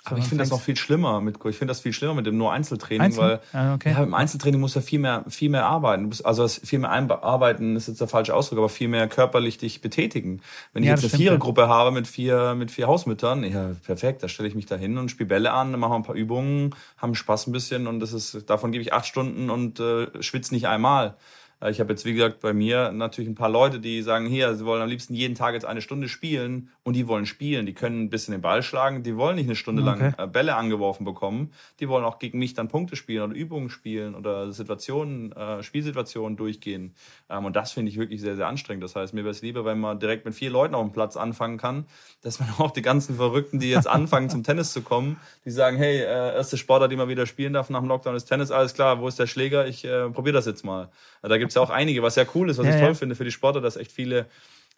Aber 0.06 0.18
ich 0.18 0.26
finde 0.26 0.42
das 0.42 0.50
noch 0.50 0.60
viel 0.60 0.76
schlimmer 0.76 1.22
mit, 1.22 1.36
ich 1.36 1.56
finde 1.56 1.70
das 1.70 1.80
viel 1.80 1.94
schlimmer 1.94 2.12
mit 2.12 2.26
dem 2.26 2.36
nur 2.36 2.52
Einzeltraining, 2.52 3.00
Einzel? 3.00 3.22
weil 3.22 3.40
Ah, 3.54 3.74
okay. 3.74 3.92
Ja, 3.92 4.02
im 4.02 4.12
Einzeltraining 4.12 4.60
muss 4.60 4.74
ja 4.74 4.82
viel 4.82 4.98
mehr, 4.98 5.24
viel 5.28 5.48
mehr 5.48 5.64
arbeiten. 5.64 6.02
Du 6.02 6.08
musst, 6.08 6.26
also 6.26 6.46
viel 6.46 6.78
mehr 6.80 6.90
arbeiten 6.90 7.74
ist 7.74 7.88
jetzt 7.88 8.02
der 8.02 8.08
falsche 8.08 8.34
Ausdruck, 8.34 8.58
aber 8.58 8.68
viel 8.68 8.88
mehr 8.88 9.08
körperlich 9.08 9.56
dich 9.56 9.80
betätigen. 9.80 10.42
Wenn 10.74 10.82
ich 10.82 10.88
Ja, 10.88 10.92
jetzt 10.92 11.04
das 11.04 11.04
eine 11.04 11.08
stimmt, 11.08 11.20
ja. 11.22 11.30
Vierergruppe 11.30 11.68
habe 11.68 11.90
mit 11.90 12.06
vier, 12.06 12.54
mit 12.54 12.70
vier 12.70 12.86
Hausmüttern, 12.86 13.44
ja, 13.44 13.70
perfekt, 13.86 14.22
da 14.22 14.28
stelle 14.28 14.46
ich 14.46 14.54
mich 14.54 14.66
da 14.66 14.76
hin 14.76 14.98
und 14.98 15.10
spiele 15.10 15.28
Bälle 15.28 15.52
an, 15.52 15.70
dann 15.70 15.80
machen 15.80 15.92
wir 15.92 15.96
ein 15.96 16.02
paar 16.02 16.16
Übungen, 16.16 16.74
haben 16.98 17.14
Spaß 17.14 17.46
ein 17.46 17.52
bisschen 17.52 17.86
und 17.86 18.00
das 18.00 18.12
ist, 18.12 18.50
davon 18.50 18.72
gebe 18.72 18.82
ich 18.82 18.92
acht 18.92 19.06
Stunden 19.06 19.48
und 19.48 19.80
äh, 19.80 20.22
schwitze 20.22 20.52
nicht 20.52 20.68
einmal. 20.68 21.16
Äh, 21.64 21.70
Ich 21.70 21.80
habe 21.80 21.92
jetzt, 21.92 22.04
wie 22.04 22.12
gesagt, 22.12 22.40
bei 22.40 22.52
mir 22.52 22.92
natürlich 22.92 23.28
ein 23.28 23.34
paar 23.34 23.48
Leute, 23.48 23.80
die 23.80 24.02
sagen, 24.02 24.26
hier, 24.26 24.54
sie 24.54 24.64
wollen 24.64 24.82
am 24.82 24.88
liebsten 24.88 25.14
jeden 25.14 25.34
Tag 25.34 25.54
jetzt 25.54 25.64
eine 25.64 25.80
Stunde 25.80 26.08
spielen 26.08 26.70
und 26.82 26.94
die 26.94 27.08
wollen 27.08 27.26
spielen. 27.26 27.66
Die 27.66 27.72
können 27.72 28.02
ein 28.04 28.10
bisschen 28.10 28.32
den 28.32 28.40
Ball 28.42 28.62
schlagen, 28.62 29.02
die 29.02 29.16
wollen 29.16 29.36
nicht 29.36 29.46
eine 29.46 29.56
Stunde 29.56 29.82
Okay. 29.82 30.14
lang 30.14 30.14
äh, 30.18 30.26
Bälle 30.26 30.54
angeworfen 30.56 31.04
bekommen. 31.04 31.52
Die 31.80 31.88
wollen 31.88 32.04
auch 32.04 32.18
gegen 32.18 32.38
mich 32.38 32.54
dann 32.54 32.68
Punkte 32.68 32.96
spielen 32.96 33.22
oder 33.30 33.34
Übungen 33.34 33.70
spielen 33.70 34.14
oder 34.14 34.52
Situationen, 34.52 35.32
äh, 35.32 35.62
Spielsituationen 35.62 36.36
durchgehen. 36.36 36.94
Ähm, 37.30 37.44
und 37.46 37.56
das 37.56 37.72
finde 37.72 37.90
ich 37.90 37.98
wirklich 37.98 38.20
sehr, 38.20 38.36
sehr 38.36 38.46
anstrengend. 38.46 38.84
Das 38.84 38.94
heißt, 38.96 39.14
mir 39.14 39.24
wäre 39.24 39.30
es 39.30 39.42
lieber, 39.42 39.64
wenn 39.64 39.80
man 39.80 39.98
direkt 39.98 40.24
mit 40.24 40.34
vier 40.34 40.50
Leuten 40.50 40.74
auf 40.74 40.82
dem 40.84 40.92
Platz 40.92 41.16
anfangen 41.16 41.58
kann, 41.58 41.86
dass 42.22 42.40
man 42.40 42.48
auch 42.58 42.70
die 42.70 42.82
ganzen 42.82 43.16
Verrückten, 43.16 43.58
die 43.58 43.70
jetzt 43.70 43.88
anfangen 43.88 44.28
zum 44.30 44.42
Tennis 44.42 44.72
zu 44.72 44.82
kommen, 44.82 45.16
die 45.44 45.50
sagen, 45.50 45.76
hey, 45.76 45.98
äh, 46.00 46.34
erste 46.34 46.56
Sportart, 46.58 46.92
die 46.92 46.96
man 46.96 47.08
wieder 47.08 47.26
spielen 47.26 47.52
darf 47.52 47.70
nach 47.70 47.80
dem 47.80 47.88
Lockdown 47.88 48.14
ist 48.14 48.26
Tennis, 48.26 48.50
alles 48.50 48.74
klar, 48.74 49.00
wo 49.00 49.08
ist 49.08 49.18
der 49.18 49.26
Schläger? 49.26 49.66
Ich 49.66 49.84
äh, 49.84 50.08
probiere 50.10 50.34
das 50.34 50.46
jetzt 50.46 50.64
mal. 50.64 50.88
Da 51.22 51.38
gibt 51.38 51.50
es 51.54 51.56
ja 51.56 51.62
auch 51.62 51.70
einige, 51.70 52.02
was 52.02 52.16
ja 52.16 52.24
cool 52.34 52.50
ist, 52.50 52.58
was 52.58 52.66
Ja, 52.66 52.74
ich 52.74 52.80
toll 52.80 52.88
ja. 52.90 52.94
finde 52.94 53.14
für 53.14 53.24
die 53.24 53.30
Sportler, 53.30 53.60
dass 53.60 53.76
echt 53.76 53.92
viele 53.92 54.26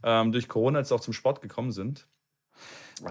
ähm, 0.03 0.33
durch 0.33 0.49
Corona 0.49 0.79
jetzt 0.81 0.93
auch 0.93 1.01
zum 1.01 1.15
Sport 1.15 1.41
gekommen 1.41 1.73
sind. 1.73 2.07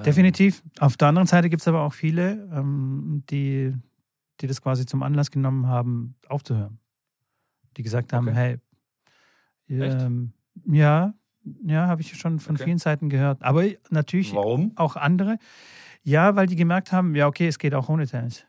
Definitiv. 0.06 0.64
Auf 0.80 0.98
der 0.98 1.10
anderen 1.10 1.28
Seite 1.28 1.50
gibt 1.50 1.62
es 1.62 1.68
aber 1.68 1.82
auch 1.82 1.94
viele, 1.94 2.50
ähm, 2.54 3.24
die, 3.30 3.74
die 4.42 4.48
das 4.48 4.62
quasi 4.62 4.86
zum 4.86 5.04
Anlass 5.04 5.30
genommen 5.32 5.68
haben, 5.68 6.16
aufzuhören. 6.28 6.80
Die 7.78 7.84
gesagt 7.84 8.14
haben, 8.14 8.28
Okay. 8.30 8.36
hey, 8.36 8.58
ähm, 9.70 10.34
ja, 10.68 11.14
ja, 11.64 11.88
habe 11.88 12.02
ich 12.02 12.18
schon 12.18 12.40
von 12.40 12.56
Okay. 12.56 12.64
vielen 12.66 12.78
Seiten 12.78 13.10
gehört. 13.10 13.44
Aber 13.44 13.64
natürlich 13.90 14.34
Warum? 14.34 14.72
auch 14.76 14.96
andere. 14.96 15.38
Ja, 16.04 16.36
weil 16.36 16.48
die 16.48 16.56
gemerkt 16.56 16.92
haben, 16.92 17.16
ja, 17.16 17.28
okay, 17.28 17.48
es 17.48 17.60
geht 17.60 17.74
auch 17.74 17.90
ohne 17.90 18.08
Tennis. 18.08 18.46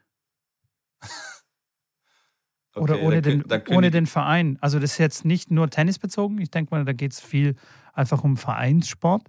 Oder 2.78 2.94
Okay, 2.94 3.06
ohne, 3.06 3.22
dann 3.22 3.42
den, 3.42 3.44
ohne 3.70 3.90
den 3.90 4.06
Verein. 4.06 4.58
Also 4.60 4.78
das 4.78 4.92
ist 4.92 4.98
jetzt 4.98 5.24
nicht 5.24 5.50
nur 5.50 5.70
tennisbezogen. 5.70 6.38
Ich 6.40 6.50
denke 6.50 6.74
mal, 6.74 6.84
da 6.84 6.92
geht 6.92 7.12
es 7.12 7.20
viel 7.20 7.54
einfach 7.94 8.22
um 8.24 8.36
Vereinssport, 8.36 9.22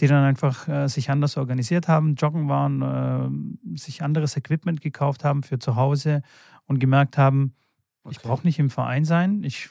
die 0.00 0.06
dann 0.06 0.24
einfach 0.24 0.68
äh, 0.68 0.88
sich 0.88 1.10
anders 1.10 1.36
organisiert 1.36 1.88
haben, 1.88 2.14
joggen 2.14 2.48
waren, 2.48 2.82
äh, 3.74 3.78
sich 3.78 4.02
anderes 4.02 4.36
Equipment 4.36 4.80
gekauft 4.80 5.24
haben 5.24 5.42
für 5.42 5.58
zu 5.58 5.76
Hause 5.76 6.22
und 6.66 6.78
gemerkt 6.78 7.18
haben, 7.18 7.54
ich 8.08 8.18
Okay. 8.18 8.28
brauche 8.28 8.46
nicht 8.46 8.58
im 8.58 8.70
Verein 8.70 9.04
sein. 9.04 9.42
Ich 9.44 9.70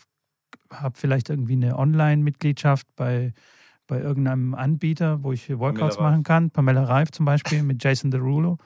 habe 0.71 0.97
vielleicht 0.97 1.29
irgendwie 1.29 1.53
eine 1.53 1.77
Online-Mitgliedschaft 1.77 2.87
bei, 2.95 3.33
bei 3.87 3.99
irgendeinem 4.01 4.55
Anbieter, 4.55 5.23
wo 5.23 5.31
ich 5.31 5.49
Workouts 5.57 5.97
machen 5.99 6.23
kann. 6.23 6.49
Pamela 6.51 6.83
Reif 6.83 7.11
zum 7.11 7.25
Beispiel 7.25 7.63
mit 7.63 7.83
Jason 7.83 8.11
Derulo. 8.11 8.57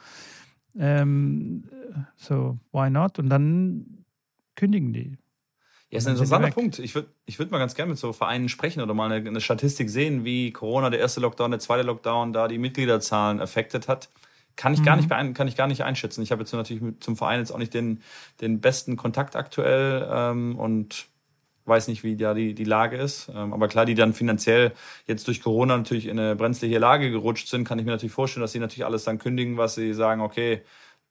Ähm, 0.77 1.63
so, 2.15 2.57
why 2.71 2.89
not? 2.89 3.19
Und 3.19 3.29
dann 3.29 4.05
kündigen 4.57 4.91
die. 4.91 5.17
Ja, 5.89 5.99
ist 5.99 6.07
ein 6.07 6.11
interessanter. 6.15 6.49
Punkt. 6.51 6.79
Ich 6.79 6.93
würde 6.95 7.07
ich 7.25 7.39
würd 7.39 7.49
mal 7.49 7.59
ganz 7.59 7.73
gerne 7.73 7.91
mit 7.91 7.97
so 7.97 8.11
Vereinen 8.11 8.49
sprechen 8.49 8.81
oder 8.81 8.93
mal 8.93 9.09
eine, 9.09 9.25
eine 9.25 9.39
Statistik 9.39 9.89
sehen, 9.89 10.25
wie 10.25 10.51
Corona, 10.51 10.89
der 10.89 10.99
erste 10.99 11.21
Lockdown, 11.21 11.51
der 11.51 11.61
zweite 11.61 11.83
Lockdown, 11.83 12.33
da 12.33 12.49
die 12.49 12.57
Mitgliederzahlen 12.57 13.39
affected 13.39 13.87
hat. 13.87 14.09
Kann 14.57 14.73
ich, 14.73 14.83
gar 14.83 14.95
Mhm. 14.95 15.01
nicht 15.01 15.09
beein- 15.09 15.33
kann 15.33 15.47
ich 15.47 15.55
gar 15.55 15.67
nicht 15.67 15.83
einschätzen. 15.83 16.21
Ich 16.23 16.31
habe 16.33 16.41
jetzt 16.41 16.51
natürlich 16.51 16.81
mit, 16.81 17.01
zum 17.03 17.15
Verein 17.15 17.39
jetzt 17.39 17.51
auch 17.51 17.57
nicht 17.59 17.73
den, 17.73 18.01
den 18.41 18.59
besten 18.59 18.97
Kontakt 18.97 19.35
aktuell 19.37 20.05
ähm, 20.11 20.57
und 20.57 21.07
weiß 21.65 21.87
nicht, 21.89 22.03
wie 22.03 22.15
da 22.17 22.33
die, 22.33 22.53
die 22.53 22.63
Lage 22.63 22.97
ist. 22.97 23.29
Ähm, 23.33 23.53
aber 23.53 23.67
klar, 23.67 23.85
die 23.85 23.93
dann 23.93 24.13
finanziell 24.13 24.73
jetzt 25.05 25.27
durch 25.27 25.41
Corona 25.41 25.77
natürlich 25.77 26.07
in 26.07 26.17
eine 26.19 26.35
brenzliche 26.35 26.79
Lage 26.79 27.11
gerutscht 27.11 27.47
sind, 27.49 27.65
kann 27.65 27.77
ich 27.79 27.85
mir 27.85 27.91
natürlich 27.91 28.13
vorstellen, 28.13 28.41
dass 28.41 28.51
sie 28.51 28.59
natürlich 28.59 28.85
alles 28.85 29.03
dann 29.03 29.19
kündigen, 29.19 29.57
was 29.57 29.75
sie 29.75 29.93
sagen, 29.93 30.21
okay, 30.21 30.63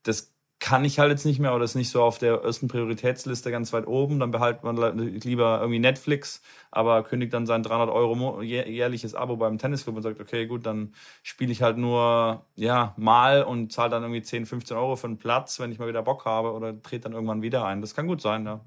das 0.03 0.33
kann 0.59 0.85
ich 0.87 0.99
halt 0.99 1.11
jetzt 1.11 1.27
nicht 1.27 1.39
mehr 1.39 1.55
oder 1.55 1.65
ist 1.65 1.75
nicht 1.75 1.91
so 1.91 2.03
auf 2.03 2.17
der 2.19 2.37
ersten 2.43 2.67
Prioritätsliste 2.67 3.51
ganz 3.51 3.73
weit 3.75 3.87
oben. 3.87 4.19
Dann 4.19 4.31
behält 4.31 4.63
man 4.65 4.77
li- 4.77 5.19
lieber 5.19 5.59
irgendwie 5.61 5.79
Netflix, 5.79 6.41
aber 6.71 7.03
kündigt 7.05 7.35
dann 7.35 7.45
sein 7.47 7.63
300 7.63 7.91
Euro 7.91 8.41
jährliches 8.41 9.15
Abo 9.15 9.37
beim 9.37 9.59
Tennisclub 9.59 9.97
und 9.97 10.03
sagt, 10.03 10.19
okay, 10.19 10.47
gut, 10.47 10.65
dann 10.65 10.95
spiele 11.23 11.53
ich 11.53 11.61
halt 11.63 11.77
nur 11.77 12.43
ja 12.57 12.95
mal 12.97 13.43
und 13.43 13.71
zahle 13.71 13.91
dann 13.91 14.03
irgendwie 14.03 14.23
10, 14.23 14.47
15 14.47 14.77
Euro 14.77 14.97
für 14.97 15.07
einen 15.09 15.19
Platz, 15.19 15.61
wenn 15.61 15.71
ich 15.73 15.79
mal 15.79 15.89
wieder 15.89 16.03
Bock 16.03 16.25
habe 16.25 16.53
oder 16.53 16.81
trete 16.83 17.03
dann 17.05 17.13
irgendwann 17.13 17.43
wieder 17.43 17.67
ein. 17.67 17.83
Das 17.83 17.95
kann 17.95 18.07
gut 18.07 18.23
sein, 18.23 18.47
ja. 18.47 18.61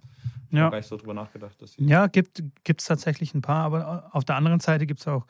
Ich 0.51 0.55
Ja. 0.57 0.61
habe 0.65 0.71
gar 0.71 0.77
nicht 0.77 0.87
so 0.89 0.97
drüber 0.97 1.13
nachgedacht. 1.15 1.55
Ja, 1.77 2.05
gibt 2.07 2.39
es 2.67 2.85
tatsächlich 2.85 3.33
ein 3.33 3.41
paar, 3.41 3.65
aber 3.65 4.09
auf 4.11 4.25
der 4.25 4.35
anderen 4.35 4.59
Seite 4.59 4.85
gibt 4.85 4.99
es 4.99 5.07
auch 5.07 5.25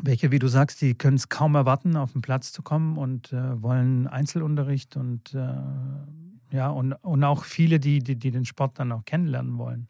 welche, 0.00 0.30
wie 0.30 0.38
du 0.38 0.48
sagst, 0.48 0.80
die 0.80 0.94
können 0.94 1.16
es 1.16 1.28
kaum 1.28 1.54
erwarten, 1.54 1.96
auf 1.96 2.12
den 2.12 2.22
Platz 2.22 2.52
zu 2.52 2.62
kommen 2.62 2.96
und 2.96 3.32
äh, 3.32 3.62
wollen 3.62 4.06
Einzelunterricht 4.06 4.96
und 4.96 5.34
äh, 5.34 6.56
ja, 6.56 6.68
und, 6.68 6.92
und 6.92 7.24
auch 7.24 7.44
viele, 7.44 7.80
die, 7.80 8.00
die, 8.00 8.16
die 8.16 8.30
den 8.30 8.44
Sport 8.44 8.78
dann 8.78 8.92
auch 8.92 9.04
kennenlernen 9.04 9.58
wollen, 9.58 9.88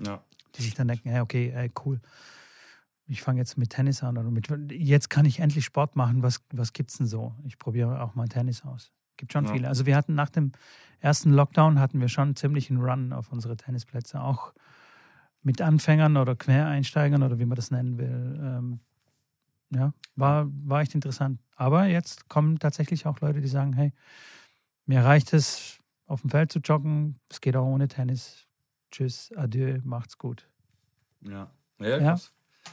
ja. 0.00 0.22
die 0.54 0.62
sich 0.62 0.74
dann 0.74 0.88
denken, 0.88 1.10
hey, 1.10 1.20
okay, 1.20 1.52
ey, 1.54 1.70
cool. 1.84 2.00
Ich 3.08 3.22
fange 3.22 3.38
jetzt 3.38 3.56
mit 3.56 3.70
Tennis 3.70 4.02
an 4.02 4.18
oder 4.18 4.30
mit 4.30 4.48
jetzt 4.72 5.10
kann 5.10 5.26
ich 5.26 5.38
endlich 5.38 5.64
Sport 5.64 5.94
machen. 5.94 6.22
Was, 6.22 6.42
was 6.52 6.72
gibt's 6.72 6.98
denn 6.98 7.06
so? 7.06 7.34
Ich 7.44 7.58
probiere 7.58 8.02
auch 8.02 8.14
mal 8.14 8.26
Tennis 8.26 8.64
aus. 8.64 8.90
Gibt 9.16 9.32
schon 9.32 9.44
Ja. 9.44 9.52
viele. 9.52 9.68
Also 9.68 9.86
wir 9.86 9.96
hatten 9.96 10.14
nach 10.14 10.30
dem 10.30 10.52
ersten 11.00 11.30
Lockdown 11.30 11.78
hatten 11.78 12.00
wir 12.00 12.08
schon 12.08 12.34
ziemlich 12.36 12.70
einen 12.70 12.80
Run 12.80 13.12
auf 13.12 13.30
unsere 13.30 13.56
Tennisplätze, 13.56 14.20
auch 14.20 14.52
mit 15.42 15.60
Anfängern 15.60 16.16
oder 16.16 16.34
Quereinsteigern 16.34 17.22
oder 17.22 17.38
wie 17.38 17.44
man 17.44 17.54
das 17.54 17.70
nennen 17.70 17.98
will. 17.98 18.40
Ähm, 18.42 18.80
ja, 19.70 19.92
war, 20.14 20.46
war 20.64 20.80
echt 20.82 20.94
interessant. 20.94 21.40
Aber 21.56 21.86
jetzt 21.86 22.28
kommen 22.28 22.58
tatsächlich 22.58 23.06
auch 23.06 23.20
Leute, 23.20 23.40
die 23.40 23.48
sagen, 23.48 23.72
hey, 23.72 23.92
mir 24.86 25.02
reicht 25.04 25.32
es, 25.32 25.78
auf 26.06 26.20
dem 26.20 26.30
Feld 26.30 26.52
zu 26.52 26.60
joggen. 26.60 27.18
Es 27.28 27.40
geht 27.40 27.56
auch 27.56 27.66
ohne 27.66 27.88
Tennis. 27.88 28.46
Tschüss, 28.90 29.32
adieu, 29.36 29.78
macht's 29.84 30.18
gut. 30.18 30.48
Ja. 31.22 31.50
Ja, 31.80 31.98
Ja. 31.98 32.20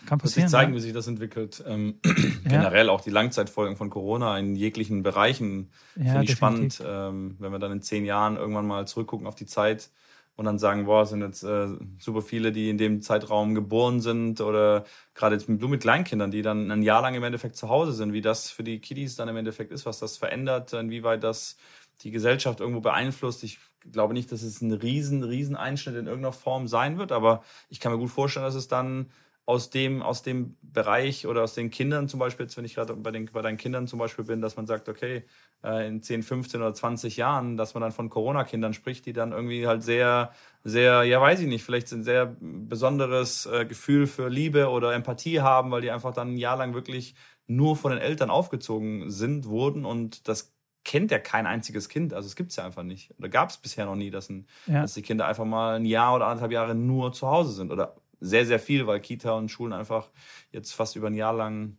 kann 0.05 0.19
passieren. 0.19 0.21
Wird 0.21 0.33
sich 0.33 0.45
zeigen, 0.47 0.71
ja. 0.71 0.77
wie 0.77 0.81
sich 0.81 0.93
das 0.93 1.07
entwickelt. 1.07 1.63
Ähm, 1.65 1.99
ja. 2.05 2.49
Generell 2.49 2.89
auch 2.89 3.01
die 3.01 3.09
Langzeitfolgen 3.09 3.75
von 3.75 3.89
Corona 3.89 4.37
in 4.37 4.55
jeglichen 4.55 5.03
Bereichen 5.03 5.71
ja, 5.95 6.11
finde 6.11 6.23
ich 6.23 6.37
definitiv. 6.37 6.75
spannend. 6.75 6.83
Ähm, 6.85 7.35
wenn 7.39 7.51
wir 7.51 7.59
dann 7.59 7.71
in 7.71 7.81
zehn 7.81 8.05
Jahren 8.05 8.37
irgendwann 8.37 8.67
mal 8.67 8.87
zurückgucken 8.87 9.27
auf 9.27 9.35
die 9.35 9.45
Zeit 9.45 9.89
und 10.35 10.45
dann 10.45 10.57
sagen, 10.57 10.85
boah, 10.85 11.05
sind 11.05 11.21
jetzt 11.21 11.43
äh, 11.43 11.67
super 11.99 12.21
viele, 12.21 12.51
die 12.51 12.69
in 12.69 12.77
dem 12.77 13.01
Zeitraum 13.01 13.53
geboren 13.53 14.01
sind 14.01 14.41
oder 14.41 14.85
gerade 15.13 15.35
jetzt 15.35 15.47
mit, 15.47 15.61
mit 15.61 15.81
Kleinkindern, 15.81 16.31
die 16.31 16.41
dann 16.41 16.71
ein 16.71 16.81
Jahr 16.81 17.01
lang 17.01 17.13
im 17.13 17.23
Endeffekt 17.23 17.55
zu 17.55 17.69
Hause 17.69 17.93
sind, 17.93 18.13
wie 18.13 18.21
das 18.21 18.49
für 18.49 18.63
die 18.63 18.79
Kiddies 18.79 19.15
dann 19.15 19.29
im 19.29 19.37
Endeffekt 19.37 19.71
ist, 19.71 19.85
was 19.85 19.99
das 19.99 20.17
verändert, 20.17 20.73
inwieweit 20.73 21.23
das 21.23 21.57
die 22.01 22.11
Gesellschaft 22.11 22.59
irgendwo 22.59 22.81
beeinflusst. 22.81 23.43
Ich 23.43 23.59
glaube 23.91 24.13
nicht, 24.13 24.31
dass 24.31 24.41
es 24.41 24.61
ein 24.61 24.71
riesen, 24.71 25.23
riesen 25.23 25.55
Einschnitt 25.55 25.95
in 25.95 26.07
irgendeiner 26.07 26.33
Form 26.33 26.67
sein 26.67 26.97
wird, 26.97 27.11
aber 27.11 27.43
ich 27.69 27.79
kann 27.79 27.91
mir 27.91 27.99
gut 27.99 28.09
vorstellen, 28.09 28.45
dass 28.45 28.55
es 28.55 28.67
dann 28.67 29.11
aus 29.45 29.69
dem, 29.69 30.01
aus 30.01 30.21
dem 30.21 30.55
Bereich 30.61 31.27
oder 31.27 31.43
aus 31.43 31.53
den 31.53 31.69
Kindern 31.69 32.07
zum 32.07 32.19
Beispiel, 32.19 32.45
jetzt 32.45 32.55
wenn 32.55 32.63
ich 32.63 32.75
gerade 32.75 32.95
bei, 32.95 33.11
den, 33.11 33.25
bei 33.25 33.41
deinen 33.41 33.57
Kindern 33.57 33.87
zum 33.87 33.99
Beispiel 33.99 34.23
bin, 34.23 34.41
dass 34.41 34.55
man 34.55 34.67
sagt, 34.67 34.87
okay, 34.87 35.25
äh, 35.63 35.87
in 35.87 36.01
10, 36.01 36.23
15 36.23 36.61
oder 36.61 36.73
20 36.73 37.17
Jahren, 37.17 37.57
dass 37.57 37.73
man 37.73 37.81
dann 37.81 37.91
von 37.91 38.09
Corona-Kindern 38.09 38.73
spricht, 38.73 39.05
die 39.05 39.11
dann 39.11 39.33
irgendwie 39.33 39.67
halt 39.67 39.83
sehr, 39.83 40.31
sehr, 40.63 41.03
ja 41.03 41.19
weiß 41.19 41.41
ich 41.41 41.47
nicht, 41.47 41.63
vielleicht 41.63 41.91
ein 41.91 42.03
sehr 42.03 42.37
besonderes 42.39 43.45
äh, 43.45 43.65
Gefühl 43.65 44.07
für 44.07 44.29
Liebe 44.29 44.69
oder 44.69 44.93
Empathie 44.93 45.41
haben, 45.41 45.71
weil 45.71 45.81
die 45.81 45.91
einfach 45.91 46.13
dann 46.13 46.33
ein 46.33 46.37
Jahr 46.37 46.55
lang 46.55 46.73
wirklich 46.73 47.15
nur 47.45 47.75
von 47.75 47.91
den 47.91 47.99
Eltern 47.99 48.29
aufgezogen 48.29 49.11
sind, 49.11 49.47
wurden 49.47 49.83
und 49.83 50.29
das 50.29 50.53
kennt 50.85 51.11
ja 51.11 51.19
kein 51.19 51.47
einziges 51.47 51.89
Kind. 51.89 52.13
Also 52.13 52.27
es 52.27 52.35
gibt 52.35 52.51
es 52.51 52.57
ja 52.57 52.65
einfach 52.65 52.83
nicht. 52.83 53.13
Oder 53.17 53.29
gab 53.29 53.49
es 53.49 53.57
bisher 53.57 53.85
noch 53.85 53.95
nie, 53.95 54.11
dass, 54.11 54.29
ein, 54.29 54.47
ja. 54.67 54.81
dass 54.81 54.93
die 54.93 55.01
Kinder 55.01 55.27
einfach 55.27 55.45
mal 55.45 55.75
ein 55.75 55.85
Jahr 55.85 56.15
oder 56.15 56.27
anderthalb 56.27 56.51
Jahre 56.51 56.75
nur 56.75 57.13
zu 57.13 57.27
Hause 57.27 57.53
sind. 57.53 57.71
Oder 57.71 57.95
sehr, 58.23 58.45
sehr 58.45 58.59
viel, 58.59 58.87
weil 58.87 59.01
Kita 59.01 59.33
und 59.33 59.49
Schulen 59.49 59.73
einfach 59.73 60.09
jetzt 60.51 60.73
fast 60.73 60.95
über 60.95 61.07
ein 61.07 61.13
Jahr 61.13 61.33
lang 61.33 61.77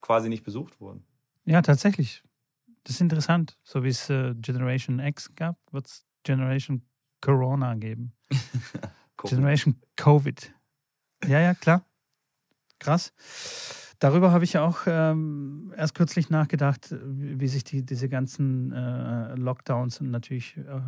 quasi 0.00 0.28
nicht 0.28 0.42
besucht 0.42 0.80
wurden. 0.80 1.04
Ja, 1.44 1.60
tatsächlich. 1.60 2.22
Das 2.84 2.94
ist 2.94 3.00
interessant. 3.00 3.58
So 3.62 3.84
wie 3.84 3.88
es 3.88 4.08
äh, 4.08 4.34
Generation 4.36 4.98
X 5.00 5.34
gab, 5.34 5.56
wird 5.70 5.86
es 5.86 6.06
Generation 6.22 6.82
Corona 7.20 7.74
geben. 7.74 8.12
Generation 9.24 9.76
Covid. 9.96 10.54
Ja, 11.26 11.40
ja, 11.40 11.54
klar. 11.54 11.84
Krass. 12.78 13.12
Darüber 13.98 14.32
habe 14.32 14.44
ich 14.44 14.54
ja 14.54 14.64
auch 14.64 14.78
ähm, 14.86 15.74
erst 15.76 15.94
kürzlich 15.94 16.30
nachgedacht, 16.30 16.94
wie 17.02 17.48
sich 17.48 17.64
die, 17.64 17.84
diese 17.84 18.08
ganzen 18.08 18.72
äh, 18.72 19.34
Lockdowns 19.34 20.00
natürlich 20.00 20.56
äh, 20.56 20.80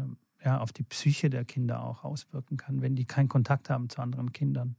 ja, 0.44 0.58
auf 0.58 0.72
die 0.72 0.82
Psyche 0.82 1.30
der 1.30 1.44
Kinder 1.44 1.82
auch 1.84 2.04
auswirken 2.04 2.56
kann, 2.56 2.82
wenn 2.82 2.94
die 2.94 3.04
keinen 3.04 3.28
Kontakt 3.28 3.70
haben 3.70 3.88
zu 3.88 4.00
anderen 4.00 4.32
Kindern. 4.32 4.76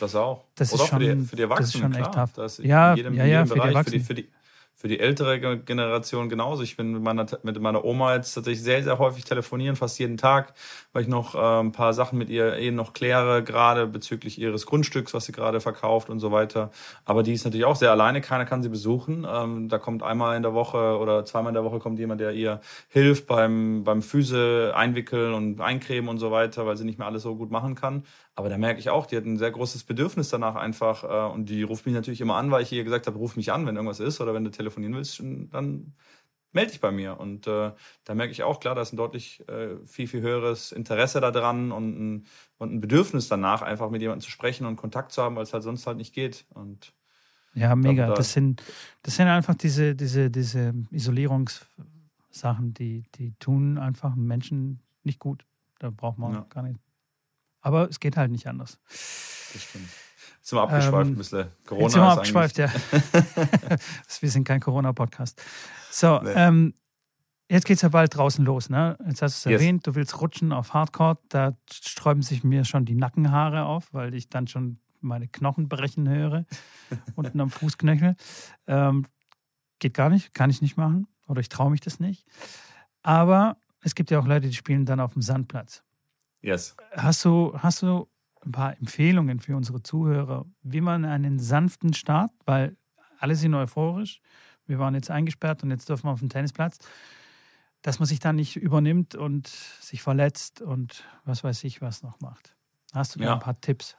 Das 0.00 0.14
auch. 0.14 0.44
Das 0.54 0.72
Oder 0.72 0.84
ist 0.84 0.88
schon, 0.88 1.00
für, 1.00 1.16
die, 1.16 1.24
für 1.24 1.36
die 1.36 1.42
Erwachsenen, 1.42 1.66
das 1.66 1.74
ist 1.74 1.80
schon 1.80 1.92
klar. 1.92 2.08
echt 2.08 2.16
haft. 2.16 2.58
ja, 2.60 2.94
jedem, 2.94 3.14
ja, 3.14 3.24
ja, 3.24 3.46
für 3.46 3.54
Bereich, 3.54 3.68
die 3.68 3.74
Erwachsenen. 3.74 4.04
Für 4.04 4.14
die, 4.14 4.22
für 4.22 4.28
die, 4.28 4.41
für 4.82 4.88
die 4.88 4.98
ältere 4.98 5.38
Generation 5.60 6.28
genauso. 6.28 6.64
Ich 6.64 6.76
bin 6.76 6.90
mit 6.90 7.02
meiner, 7.04 7.24
mit 7.44 7.60
meiner 7.60 7.84
Oma 7.84 8.16
jetzt 8.16 8.34
tatsächlich 8.34 8.64
sehr, 8.64 8.82
sehr 8.82 8.98
häufig 8.98 9.22
telefonieren, 9.22 9.76
fast 9.76 9.96
jeden 10.00 10.16
Tag, 10.16 10.54
weil 10.92 11.02
ich 11.02 11.08
noch 11.08 11.36
äh, 11.36 11.60
ein 11.60 11.70
paar 11.70 11.94
Sachen 11.94 12.18
mit 12.18 12.28
ihr 12.28 12.56
eben 12.56 12.74
noch 12.74 12.92
kläre, 12.92 13.44
gerade 13.44 13.86
bezüglich 13.86 14.40
ihres 14.40 14.66
Grundstücks, 14.66 15.14
was 15.14 15.26
sie 15.26 15.30
gerade 15.30 15.60
verkauft 15.60 16.10
und 16.10 16.18
so 16.18 16.32
weiter. 16.32 16.72
Aber 17.04 17.22
die 17.22 17.32
ist 17.32 17.44
natürlich 17.44 17.64
auch 17.64 17.76
sehr 17.76 17.92
alleine, 17.92 18.20
keiner 18.20 18.44
kann 18.44 18.64
sie 18.64 18.70
besuchen. 18.70 19.24
Ähm, 19.24 19.68
da 19.68 19.78
kommt 19.78 20.02
einmal 20.02 20.36
in 20.36 20.42
der 20.42 20.52
Woche 20.52 20.98
oder 20.98 21.24
zweimal 21.24 21.50
in 21.50 21.54
der 21.54 21.62
Woche 21.62 21.78
kommt 21.78 22.00
jemand, 22.00 22.20
der 22.20 22.32
ihr 22.32 22.60
hilft 22.88 23.28
beim, 23.28 23.84
beim 23.84 24.02
Füße 24.02 24.72
einwickeln 24.74 25.32
und 25.32 25.60
eincremen 25.60 26.10
und 26.10 26.18
so 26.18 26.32
weiter, 26.32 26.66
weil 26.66 26.76
sie 26.76 26.84
nicht 26.84 26.98
mehr 26.98 27.06
alles 27.06 27.22
so 27.22 27.36
gut 27.36 27.52
machen 27.52 27.76
kann. 27.76 28.02
Aber 28.34 28.48
da 28.48 28.56
merke 28.56 28.80
ich 28.80 28.88
auch, 28.88 29.06
die 29.06 29.16
hat 29.16 29.24
ein 29.24 29.36
sehr 29.36 29.50
großes 29.50 29.84
Bedürfnis 29.84 30.30
danach 30.30 30.54
einfach. 30.54 31.04
Äh, 31.04 31.32
und 31.32 31.48
die 31.48 31.62
ruft 31.62 31.86
mich 31.86 31.94
natürlich 31.94 32.20
immer 32.20 32.36
an, 32.36 32.50
weil 32.50 32.62
ich 32.62 32.72
ihr 32.72 32.84
gesagt 32.84 33.06
habe, 33.06 33.18
ruf 33.18 33.36
mich 33.36 33.52
an, 33.52 33.66
wenn 33.66 33.76
irgendwas 33.76 34.00
ist 34.00 34.20
oder 34.20 34.34
wenn 34.34 34.44
du 34.44 34.50
telefonieren 34.50 34.94
willst, 34.94 35.20
dann 35.20 35.94
melde 36.52 36.70
dich 36.70 36.80
bei 36.80 36.92
mir. 36.92 37.18
Und 37.18 37.46
äh, 37.46 37.72
da 38.04 38.14
merke 38.14 38.32
ich 38.32 38.42
auch, 38.42 38.60
klar, 38.60 38.74
da 38.74 38.82
ist 38.82 38.92
ein 38.92 38.96
deutlich 38.96 39.46
äh, 39.48 39.76
viel, 39.86 40.06
viel 40.06 40.22
höheres 40.22 40.72
Interesse 40.72 41.20
daran 41.20 41.72
und 41.72 41.98
ein, 41.98 42.26
und 42.58 42.74
ein 42.74 42.80
Bedürfnis 42.80 43.28
danach, 43.28 43.62
einfach 43.62 43.90
mit 43.90 44.00
jemandem 44.00 44.22
zu 44.22 44.30
sprechen 44.30 44.66
und 44.66 44.76
Kontakt 44.76 45.12
zu 45.12 45.22
haben, 45.22 45.36
weil 45.36 45.42
es 45.42 45.52
halt 45.52 45.62
sonst 45.62 45.86
halt 45.86 45.98
nicht 45.98 46.14
geht. 46.14 46.46
Und 46.54 46.94
ja, 47.54 47.76
mega. 47.76 48.08
Da, 48.08 48.14
das, 48.14 48.32
sind, 48.32 48.62
das 49.02 49.16
sind 49.16 49.28
einfach 49.28 49.54
diese, 49.54 49.94
diese, 49.94 50.30
diese 50.30 50.72
Isolierungssachen, 50.90 52.72
die, 52.72 53.04
die 53.14 53.34
tun 53.38 53.76
einfach 53.76 54.14
Menschen 54.14 54.80
nicht 55.02 55.18
gut. 55.18 55.44
Da 55.78 55.90
braucht 55.90 56.18
man 56.18 56.32
ja. 56.32 56.46
gar 56.48 56.62
nicht 56.62 56.78
aber 57.62 57.88
es 57.88 58.00
geht 58.00 58.16
halt 58.16 58.30
nicht 58.30 58.46
anders. 58.46 58.78
Das 58.88 59.62
stimmt. 59.62 59.88
Jetzt 60.36 60.48
sind 60.48 60.58
wir 60.58 60.62
abgeschweift 60.62 61.06
ähm, 61.06 61.14
ein 61.14 61.16
bisschen. 61.16 61.46
Corona 61.64 61.84
jetzt 61.84 61.92
sind 61.92 62.02
wir 62.02 62.08
abgeschweift, 62.08 62.58
ja. 62.58 62.68
wir 64.20 64.30
sind 64.30 64.44
kein 64.44 64.60
Corona-Podcast. 64.60 65.40
So, 65.90 66.20
nee. 66.20 66.32
ähm, 66.34 66.74
jetzt 67.48 67.64
geht 67.64 67.76
es 67.76 67.82
ja 67.82 67.88
bald 67.88 68.16
draußen 68.16 68.44
los. 68.44 68.68
Ne? 68.68 68.98
Jetzt 69.06 69.22
hast 69.22 69.44
du 69.44 69.48
es 69.48 69.52
yes. 69.52 69.60
erwähnt, 69.60 69.86
du 69.86 69.94
willst 69.94 70.20
rutschen 70.20 70.52
auf 70.52 70.74
Hardcore. 70.74 71.18
Da 71.28 71.56
sträuben 71.72 72.22
sich 72.22 72.42
mir 72.42 72.64
schon 72.64 72.84
die 72.84 72.96
Nackenhaare 72.96 73.64
auf, 73.64 73.92
weil 73.94 74.14
ich 74.14 74.28
dann 74.28 74.48
schon 74.48 74.80
meine 75.00 75.28
Knochen 75.28 75.68
brechen 75.68 76.08
höre. 76.08 76.44
unten 77.14 77.40
am 77.40 77.50
Fußknöchel. 77.50 78.16
Ähm, 78.66 79.06
geht 79.78 79.94
gar 79.94 80.08
nicht, 80.10 80.34
kann 80.34 80.50
ich 80.50 80.60
nicht 80.60 80.76
machen. 80.76 81.06
Oder 81.28 81.40
ich 81.40 81.48
traue 81.48 81.70
mich 81.70 81.80
das 81.80 82.00
nicht. 82.00 82.26
Aber 83.02 83.58
es 83.80 83.94
gibt 83.94 84.10
ja 84.10 84.18
auch 84.18 84.26
Leute, 84.26 84.48
die 84.48 84.54
spielen 84.54 84.86
dann 84.86 84.98
auf 85.00 85.12
dem 85.12 85.22
Sandplatz. 85.22 85.84
Yes. 86.42 86.76
Hast 86.92 87.24
du, 87.24 87.54
hast 87.56 87.82
du 87.82 88.08
ein 88.44 88.52
paar 88.52 88.76
Empfehlungen 88.78 89.40
für 89.40 89.56
unsere 89.56 89.82
Zuhörer, 89.82 90.44
wie 90.62 90.80
man 90.80 91.04
einen 91.04 91.38
sanften 91.38 91.94
Start, 91.94 92.32
weil 92.44 92.76
alle 93.18 93.36
sind 93.36 93.54
euphorisch, 93.54 94.20
wir 94.66 94.78
waren 94.78 94.94
jetzt 94.94 95.10
eingesperrt 95.10 95.62
und 95.62 95.70
jetzt 95.70 95.88
dürfen 95.88 96.06
wir 96.06 96.10
auf 96.10 96.20
den 96.20 96.28
Tennisplatz, 96.28 96.78
dass 97.82 97.98
man 97.98 98.06
sich 98.06 98.20
dann 98.20 98.36
nicht 98.36 98.56
übernimmt 98.56 99.14
und 99.14 99.46
sich 99.46 100.02
verletzt 100.02 100.60
und 100.60 101.04
was 101.24 101.44
weiß 101.44 101.64
ich 101.64 101.80
was 101.80 102.02
noch 102.02 102.20
macht. 102.20 102.54
Hast 102.92 103.14
du 103.14 103.20
da 103.20 103.24
ja. 103.26 103.32
ein 103.34 103.40
paar 103.40 103.60
Tipps? 103.60 103.96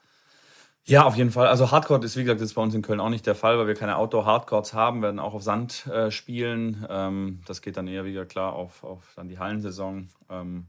Ja, 0.86 1.04
auf 1.06 1.16
jeden 1.16 1.32
Fall. 1.32 1.48
Also 1.48 1.72
Hardcore 1.72 2.04
ist, 2.04 2.18
wie 2.18 2.24
gesagt, 2.24 2.42
jetzt 2.42 2.56
bei 2.56 2.62
uns 2.62 2.76
in 2.76 2.82
Köln 2.82 3.00
auch 3.00 3.10
nicht 3.10 3.26
der 3.26 3.36
Fall, 3.36 3.58
weil 3.58 3.68
wir 3.68 3.74
keine 3.74 3.96
Outdoor-Hardcourts 3.96 4.74
haben, 4.74 5.02
werden 5.02 5.20
auch 5.20 5.34
auf 5.34 5.42
Sand 5.42 5.88
äh, 5.88 6.12
spielen. 6.12 6.86
Ähm, 6.90 7.42
das 7.46 7.62
geht 7.62 7.78
dann 7.78 7.88
eher 7.88 8.04
wieder 8.04 8.26
klar 8.26 8.54
auf, 8.54 8.84
auf 8.84 9.14
dann 9.16 9.30
die 9.30 9.40
Hallensaison. 9.40 10.10
Ähm, 10.30 10.68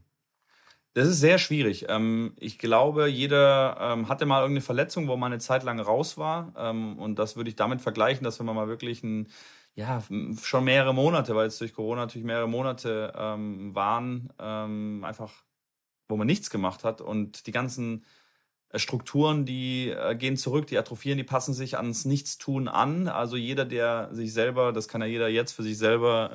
das 0.95 1.07
ist 1.09 1.19
sehr 1.19 1.37
schwierig. 1.39 1.85
Ähm, 1.89 2.33
ich 2.39 2.57
glaube, 2.59 3.07
jeder 3.07 3.77
ähm, 3.79 4.09
hatte 4.09 4.25
mal 4.25 4.41
irgendeine 4.41 4.61
Verletzung, 4.65 5.07
wo 5.07 5.17
man 5.17 5.31
eine 5.33 5.39
Zeit 5.39 5.63
lang 5.63 5.79
raus 5.79 6.17
war. 6.17 6.53
Ähm, 6.57 6.97
und 6.99 7.19
das 7.19 7.35
würde 7.35 7.49
ich 7.49 7.55
damit 7.57 7.81
vergleichen, 7.81 8.23
dass 8.23 8.39
wenn 8.39 8.47
man 8.47 8.55
mal 8.55 8.67
wirklich 8.69 9.03
ein, 9.03 9.27
ja, 9.75 10.01
schon 10.41 10.63
mehrere 10.65 10.93
Monate, 10.93 11.35
weil 11.35 11.47
es 11.47 11.57
durch 11.59 11.73
Corona 11.73 12.01
natürlich 12.03 12.25
mehrere 12.25 12.47
Monate 12.47 13.11
waren, 13.13 14.29
einfach, 15.03 15.33
wo 16.07 16.17
man 16.17 16.27
nichts 16.27 16.49
gemacht 16.49 16.85
hat 16.85 17.01
und 17.01 17.47
die 17.47 17.51
ganzen 17.51 18.05
äh, 18.69 18.79
Strukturen, 18.79 19.45
die 19.45 19.89
äh, 19.89 20.15
gehen 20.15 20.37
zurück, 20.37 20.67
die 20.67 20.77
atrophieren, 20.77 21.17
die 21.17 21.23
passen 21.23 21.53
sich 21.53 21.77
ans 21.77 22.05
Nichtstun 22.05 22.67
an. 22.67 23.07
Also 23.07 23.37
jeder, 23.37 23.65
der 23.65 24.09
sich 24.13 24.33
selber, 24.33 24.73
das 24.73 24.87
kann 24.87 25.01
ja 25.01 25.07
jeder 25.07 25.29
jetzt 25.29 25.53
für 25.53 25.63
sich 25.63 25.77
selber 25.77 26.31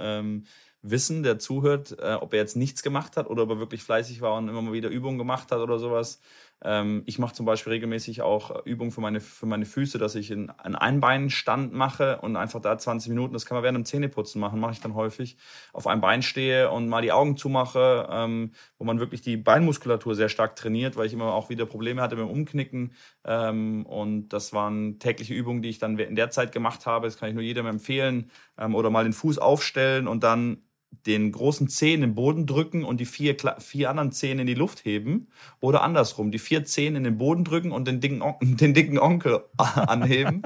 wissen, 0.82 1.22
der 1.22 1.38
zuhört, 1.38 1.96
äh, 2.00 2.14
ob 2.14 2.32
er 2.32 2.40
jetzt 2.40 2.56
nichts 2.56 2.82
gemacht 2.82 3.16
hat 3.16 3.28
oder 3.28 3.42
ob 3.42 3.50
er 3.50 3.58
wirklich 3.58 3.82
fleißig 3.82 4.20
war 4.20 4.36
und 4.36 4.48
immer 4.48 4.62
mal 4.62 4.72
wieder 4.72 4.88
Übungen 4.88 5.18
gemacht 5.18 5.52
hat 5.52 5.58
oder 5.58 5.78
sowas. 5.78 6.20
Ähm, 6.62 7.02
ich 7.06 7.18
mache 7.18 7.34
zum 7.34 7.46
Beispiel 7.46 7.72
regelmäßig 7.72 8.22
auch 8.22 8.64
Übungen 8.66 8.90
für 8.90 9.00
meine, 9.00 9.20
für 9.20 9.46
meine 9.46 9.64
Füße, 9.64 9.98
dass 9.98 10.14
ich 10.14 10.30
einen 10.30 10.50
Einbeinstand 10.50 11.72
mache 11.72 12.18
und 12.20 12.36
einfach 12.36 12.60
da 12.60 12.76
20 12.76 13.10
Minuten, 13.10 13.32
das 13.32 13.46
kann 13.46 13.56
man 13.56 13.62
während 13.62 13.78
dem 13.78 13.84
Zähneputzen 13.84 14.40
machen, 14.40 14.60
mache 14.60 14.72
ich 14.72 14.80
dann 14.80 14.94
häufig, 14.94 15.36
auf 15.72 15.86
einem 15.86 16.02
Bein 16.02 16.22
stehe 16.22 16.70
und 16.70 16.88
mal 16.88 17.02
die 17.02 17.12
Augen 17.12 17.36
zumache, 17.36 18.08
ähm, 18.10 18.52
wo 18.78 18.84
man 18.84 19.00
wirklich 19.00 19.22
die 19.22 19.38
Beinmuskulatur 19.38 20.14
sehr 20.14 20.28
stark 20.28 20.56
trainiert, 20.56 20.96
weil 20.96 21.06
ich 21.06 21.14
immer 21.14 21.32
auch 21.32 21.48
wieder 21.48 21.64
Probleme 21.64 22.02
hatte 22.02 22.16
dem 22.16 22.28
Umknicken. 22.28 22.92
Ähm, 23.24 23.86
und 23.86 24.28
das 24.28 24.52
waren 24.52 24.98
tägliche 24.98 25.32
Übungen, 25.34 25.62
die 25.62 25.70
ich 25.70 25.78
dann 25.78 25.98
in 25.98 26.16
der 26.16 26.30
Zeit 26.30 26.52
gemacht 26.52 26.84
habe. 26.86 27.06
Das 27.06 27.16
kann 27.16 27.28
ich 27.30 27.34
nur 27.34 27.44
jedem 27.44 27.66
empfehlen. 27.66 28.30
Ähm, 28.58 28.74
oder 28.74 28.90
mal 28.90 29.04
den 29.04 29.12
Fuß 29.14 29.38
aufstellen 29.38 30.06
und 30.06 30.24
dann 30.24 30.62
den 31.06 31.32
großen 31.32 31.68
Zehen 31.68 32.02
im 32.02 32.14
Boden 32.14 32.46
drücken 32.46 32.84
und 32.84 33.00
die 33.00 33.06
vier, 33.06 33.36
vier 33.58 33.90
anderen 33.90 34.12
Zehen 34.12 34.38
in 34.38 34.46
die 34.46 34.54
Luft 34.54 34.84
heben. 34.84 35.28
Oder 35.60 35.82
andersrum, 35.82 36.30
die 36.30 36.38
vier 36.38 36.64
Zehen 36.64 36.96
in 36.96 37.04
den 37.04 37.16
Boden 37.16 37.44
drücken 37.44 37.72
und 37.72 37.86
den 37.88 38.00
dicken, 38.00 38.22
On 38.22 38.34
den 38.40 38.74
dicken 38.74 38.98
Onkel 38.98 39.44
anheben. 39.56 40.42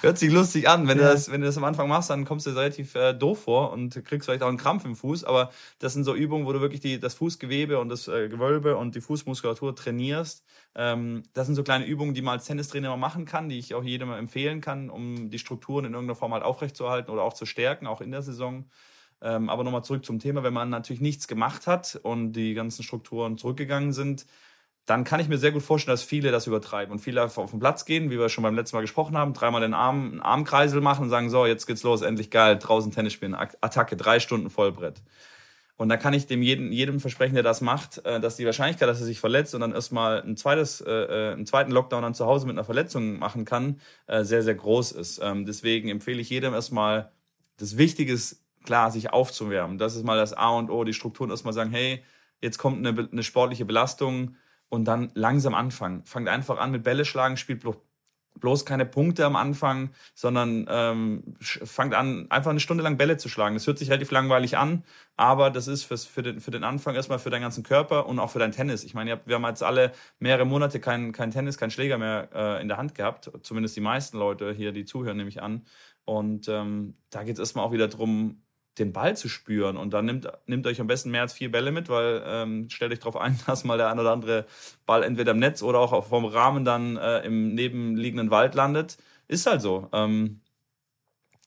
Hört 0.00 0.18
sich 0.18 0.32
lustig 0.32 0.68
an. 0.68 0.88
Wenn, 0.88 0.98
ja. 0.98 1.04
du 1.04 1.12
das, 1.12 1.30
wenn 1.30 1.40
du 1.40 1.46
das 1.46 1.56
am 1.56 1.64
Anfang 1.64 1.88
machst, 1.88 2.10
dann 2.10 2.24
kommst 2.24 2.46
du 2.46 2.50
relativ 2.50 2.94
äh, 2.94 3.12
doof 3.12 3.42
vor 3.42 3.72
und 3.72 4.04
kriegst 4.04 4.26
vielleicht 4.26 4.42
auch 4.42 4.48
einen 4.48 4.58
Krampf 4.58 4.84
im 4.84 4.96
Fuß. 4.96 5.24
Aber 5.24 5.50
das 5.78 5.92
sind 5.92 6.04
so 6.04 6.14
Übungen, 6.14 6.46
wo 6.46 6.52
du 6.52 6.60
wirklich 6.60 6.80
die, 6.80 6.98
das 6.98 7.14
Fußgewebe 7.14 7.78
und 7.78 7.88
das 7.88 8.08
äh, 8.08 8.28
Gewölbe 8.28 8.76
und 8.76 8.94
die 8.94 9.00
Fußmuskulatur 9.00 9.76
trainierst. 9.76 10.44
Ähm, 10.74 11.22
das 11.32 11.46
sind 11.46 11.54
so 11.54 11.62
kleine 11.62 11.86
Übungen, 11.86 12.14
die 12.14 12.22
man 12.22 12.34
als 12.34 12.46
Tennistrainer 12.46 12.88
mal 12.90 12.96
machen 12.96 13.24
kann, 13.24 13.48
die 13.48 13.58
ich 13.58 13.74
auch 13.74 13.84
jedem 13.84 14.12
empfehlen 14.12 14.60
kann, 14.60 14.90
um 14.90 15.30
die 15.30 15.38
Strukturen 15.38 15.84
in 15.84 15.92
irgendeiner 15.92 16.16
Form 16.16 16.32
halt 16.32 16.42
aufrechtzuerhalten 16.42 17.10
oder 17.10 17.22
auch 17.22 17.34
zu 17.34 17.46
stärken, 17.46 17.86
auch 17.86 18.00
in 18.00 18.10
der 18.10 18.22
Saison. 18.22 18.64
Ähm, 19.22 19.48
aber 19.48 19.64
nochmal 19.64 19.84
zurück 19.84 20.04
zum 20.04 20.18
Thema, 20.18 20.42
wenn 20.42 20.52
man 20.52 20.68
natürlich 20.70 21.00
nichts 21.00 21.26
gemacht 21.28 21.66
hat 21.66 21.98
und 22.02 22.32
die 22.32 22.54
ganzen 22.54 22.82
Strukturen 22.82 23.38
zurückgegangen 23.38 23.92
sind, 23.92 24.26
dann 24.86 25.02
kann 25.02 25.18
ich 25.18 25.28
mir 25.28 25.38
sehr 25.38 25.50
gut 25.50 25.62
vorstellen, 25.62 25.94
dass 25.94 26.04
viele 26.04 26.30
das 26.30 26.46
übertreiben 26.46 26.92
und 26.92 27.00
viele 27.00 27.22
auf 27.22 27.50
den 27.50 27.58
Platz 27.58 27.84
gehen, 27.84 28.10
wie 28.10 28.18
wir 28.18 28.28
schon 28.28 28.42
beim 28.42 28.54
letzten 28.54 28.76
Mal 28.76 28.82
gesprochen 28.82 29.16
haben, 29.18 29.32
dreimal 29.32 29.60
den 29.60 29.74
Arm, 29.74 30.12
einen 30.12 30.20
Armkreisel 30.20 30.80
machen 30.80 31.04
und 31.04 31.10
sagen, 31.10 31.28
so, 31.28 31.44
jetzt 31.44 31.66
geht's 31.66 31.82
los, 31.82 32.02
endlich 32.02 32.30
geil, 32.30 32.56
draußen 32.56 32.92
Tennis 32.92 33.12
spielen, 33.12 33.34
Attacke, 33.34 33.96
drei 33.96 34.20
Stunden 34.20 34.48
Vollbrett. 34.48 35.02
Und 35.76 35.90
da 35.90 35.96
kann 35.98 36.14
ich 36.14 36.26
dem 36.26 36.40
jedem, 36.40 36.72
jedem 36.72 37.00
versprechen, 37.00 37.34
der 37.34 37.42
das 37.42 37.60
macht, 37.60 37.98
äh, 38.06 38.18
dass 38.20 38.36
die 38.36 38.46
Wahrscheinlichkeit, 38.46 38.88
dass 38.88 39.00
er 39.00 39.06
sich 39.06 39.20
verletzt 39.20 39.54
und 39.54 39.60
dann 39.60 39.72
erstmal 39.72 40.22
ein 40.22 40.36
zweites, 40.36 40.80
äh, 40.80 40.90
äh, 40.90 41.32
einen 41.32 41.46
zweiten 41.46 41.70
Lockdown 41.70 42.02
dann 42.02 42.14
zu 42.14 42.24
Hause 42.24 42.46
mit 42.46 42.54
einer 42.54 42.64
Verletzung 42.64 43.18
machen 43.18 43.44
kann, 43.44 43.80
äh, 44.06 44.24
sehr, 44.24 44.42
sehr 44.42 44.54
groß 44.54 44.92
ist. 44.92 45.20
Ähm, 45.22 45.44
deswegen 45.44 45.88
empfehle 45.90 46.20
ich 46.20 46.30
jedem 46.30 46.54
erstmal, 46.54 47.12
das 47.58 47.76
Wichtige 47.76 48.12
ist, 48.12 48.45
klar, 48.66 48.90
sich 48.90 49.12
aufzuwärmen. 49.12 49.78
Das 49.78 49.96
ist 49.96 50.04
mal 50.04 50.18
das 50.18 50.34
A 50.34 50.50
und 50.50 50.70
O, 50.70 50.84
die 50.84 50.92
Strukturen 50.92 51.30
erstmal 51.30 51.54
sagen, 51.54 51.70
hey, 51.70 52.04
jetzt 52.40 52.58
kommt 52.58 52.86
eine, 52.86 53.08
eine 53.10 53.22
sportliche 53.22 53.64
Belastung, 53.64 54.36
und 54.68 54.84
dann 54.86 55.10
langsam 55.14 55.54
anfangen. 55.54 56.04
Fangt 56.04 56.28
einfach 56.28 56.58
an 56.58 56.70
mit 56.70 56.82
Bälle 56.82 57.04
schlagen, 57.04 57.36
spielt 57.36 57.64
bloß 58.40 58.64
keine 58.64 58.84
Punkte 58.84 59.24
am 59.24 59.36
Anfang, 59.36 59.90
sondern 60.14 60.66
ähm, 60.68 61.36
fangt 61.40 61.94
an, 61.94 62.26
einfach 62.30 62.50
eine 62.50 62.60
Stunde 62.60 62.82
lang 62.82 62.96
Bälle 62.96 63.16
zu 63.16 63.28
schlagen. 63.28 63.54
Das 63.54 63.66
hört 63.66 63.78
sich 63.78 63.90
relativ 63.90 64.10
langweilig 64.10 64.58
an, 64.58 64.84
aber 65.16 65.50
das 65.50 65.68
ist 65.68 65.84
fürs, 65.84 66.04
für, 66.04 66.22
den, 66.22 66.40
für 66.40 66.50
den 66.50 66.64
Anfang 66.64 66.94
erstmal 66.94 67.18
für 67.18 67.30
deinen 67.30 67.42
ganzen 67.42 67.62
Körper 67.62 68.06
und 68.06 68.18
auch 68.18 68.30
für 68.30 68.38
dein 68.38 68.52
Tennis. 68.52 68.84
Ich 68.84 68.94
meine, 68.94 69.20
wir 69.24 69.36
haben 69.36 69.44
jetzt 69.44 69.62
alle 69.62 69.92
mehrere 70.18 70.44
Monate 70.44 70.80
kein, 70.80 71.12
kein 71.12 71.30
Tennis, 71.30 71.58
kein 71.58 71.70
Schläger 71.70 71.98
mehr 71.98 72.28
äh, 72.34 72.60
in 72.60 72.68
der 72.68 72.76
Hand 72.76 72.94
gehabt, 72.94 73.30
zumindest 73.42 73.76
die 73.76 73.80
meisten 73.80 74.18
Leute 74.18 74.52
hier, 74.52 74.72
die 74.72 74.84
zuhören, 74.84 75.16
nehme 75.16 75.28
ich 75.28 75.42
an. 75.42 75.64
Und 76.04 76.48
ähm, 76.48 76.96
da 77.10 77.24
geht 77.24 77.34
es 77.34 77.40
erstmal 77.40 77.64
auch 77.64 77.72
wieder 77.72 77.88
drum, 77.88 78.42
den 78.78 78.92
Ball 78.92 79.16
zu 79.16 79.28
spüren. 79.28 79.76
Und 79.76 79.92
dann 79.92 80.04
nimmt, 80.04 80.28
nimmt 80.46 80.66
euch 80.66 80.80
am 80.80 80.86
besten 80.86 81.10
mehr 81.10 81.22
als 81.22 81.32
vier 81.32 81.50
Bälle 81.50 81.72
mit, 81.72 81.88
weil 81.88 82.22
ähm, 82.26 82.68
stellt 82.70 82.92
euch 82.92 82.98
darauf 82.98 83.16
ein, 83.16 83.38
dass 83.46 83.64
mal 83.64 83.78
der 83.78 83.90
ein 83.90 83.98
oder 83.98 84.12
andere 84.12 84.46
Ball 84.84 85.02
entweder 85.02 85.32
im 85.32 85.38
Netz 85.38 85.62
oder 85.62 85.80
auch 85.80 86.06
vom 86.06 86.24
Rahmen 86.24 86.64
dann 86.64 86.96
äh, 86.96 87.20
im 87.20 87.54
nebenliegenden 87.54 88.30
Wald 88.30 88.54
landet. 88.54 88.98
Ist 89.28 89.46
halt 89.46 89.62
so. 89.62 89.88
Ähm, 89.92 90.40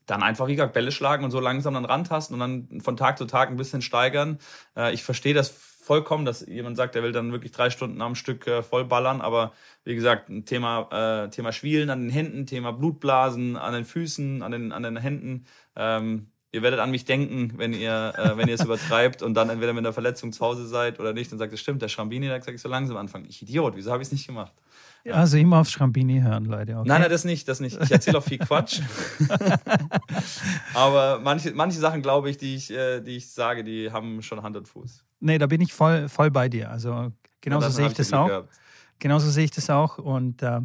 dann 0.05 0.23
einfach, 0.23 0.47
wie 0.47 0.55
gesagt, 0.55 0.73
Bälle 0.73 0.91
schlagen 0.91 1.23
und 1.23 1.31
so 1.31 1.39
langsam 1.39 1.75
dann 1.75 1.85
rantasten 1.85 2.33
und 2.33 2.39
dann 2.39 2.81
von 2.81 2.97
Tag 2.97 3.17
zu 3.17 3.25
Tag 3.25 3.49
ein 3.49 3.57
bisschen 3.57 3.81
steigern. 3.81 4.39
Äh, 4.75 4.93
ich 4.93 5.03
verstehe 5.03 5.33
das 5.33 5.49
vollkommen, 5.49 6.25
dass 6.25 6.45
jemand 6.45 6.77
sagt, 6.77 6.95
er 6.95 7.03
will 7.03 7.11
dann 7.11 7.31
wirklich 7.31 7.51
drei 7.51 7.69
Stunden 7.69 8.01
am 8.01 8.15
Stück 8.15 8.47
äh, 8.47 8.63
vollballern, 8.63 9.21
aber 9.21 9.53
wie 9.83 9.95
gesagt, 9.95 10.29
ein 10.29 10.45
Thema, 10.45 11.25
äh, 11.25 11.29
Thema 11.29 11.51
Schwielen 11.51 11.89
an 11.89 12.01
den 12.01 12.09
Händen, 12.09 12.45
Thema 12.45 12.71
Blutblasen 12.71 13.55
an 13.55 13.73
den 13.73 13.85
Füßen, 13.85 14.41
an 14.43 14.51
den, 14.51 14.71
an 14.71 14.83
den 14.83 14.97
Händen. 14.97 15.45
Ähm, 15.75 16.31
ihr 16.51 16.61
werdet 16.61 16.79
an 16.79 16.91
mich 16.91 17.05
denken, 17.05 17.53
wenn 17.57 17.73
ihr, 17.73 18.13
äh, 18.17 18.37
wenn 18.37 18.47
ihr 18.47 18.55
es 18.55 18.63
übertreibt 18.65 19.21
und 19.21 19.33
dann 19.33 19.49
entweder 19.49 19.73
mit 19.73 19.85
einer 19.85 19.93
Verletzung 19.93 20.31
zu 20.31 20.43
Hause 20.45 20.67
seid 20.67 20.99
oder 20.99 21.13
nicht 21.13 21.31
und 21.31 21.37
sagt, 21.37 21.53
das 21.53 21.59
stimmt, 21.59 21.81
der 21.81 21.87
Schrambini, 21.87 22.27
da 22.27 22.39
sage 22.41 22.55
ich 22.55 22.61
so 22.61 22.69
langsam 22.69 22.97
anfangen. 22.97 23.25
Ich 23.29 23.41
Idiot, 23.41 23.75
wieso 23.75 23.91
habe 23.91 24.01
ich 24.01 24.07
es 24.07 24.11
nicht 24.11 24.27
gemacht? 24.27 24.53
Ja. 25.05 25.13
Also 25.13 25.37
immer 25.37 25.59
aufs 25.59 25.71
Schrambini 25.71 26.19
hören, 26.21 26.45
Leute. 26.45 26.77
Okay? 26.77 26.87
Nein, 26.87 27.01
nein, 27.01 27.09
das 27.09 27.23
nicht, 27.23 27.47
das 27.47 27.61
nicht. 27.61 27.81
Ich 27.81 27.91
erzähle 27.91 28.17
auch 28.17 28.23
viel 28.23 28.37
Quatsch. 28.37 28.81
Aber 30.73 31.19
manche, 31.19 31.51
manche 31.51 31.79
Sachen, 31.79 32.01
glaube 32.01 32.29
ich, 32.29 32.37
die 32.37 32.55
ich, 32.55 32.69
äh, 32.71 32.99
die 32.99 33.15
ich 33.15 33.31
sage, 33.31 33.63
die 33.63 33.91
haben 33.91 34.21
schon 34.21 34.43
Hand 34.43 34.57
und 34.57 34.67
Fuß. 34.67 35.05
Nee, 35.21 35.37
da 35.37 35.47
bin 35.47 35.61
ich 35.61 35.73
voll, 35.73 36.09
voll 36.09 36.31
bei 36.31 36.49
dir. 36.49 36.69
Also 36.69 37.13
genauso 37.39 37.69
sehe 37.69 37.87
ich 37.87 37.93
das 37.93 38.11
auch. 38.11 38.27
Gehabt. 38.27 38.49
Genauso 38.99 39.29
sehe 39.29 39.45
ich 39.45 39.51
das 39.51 39.69
auch. 39.69 39.97
Und 39.97 40.43
äh, 40.43 40.61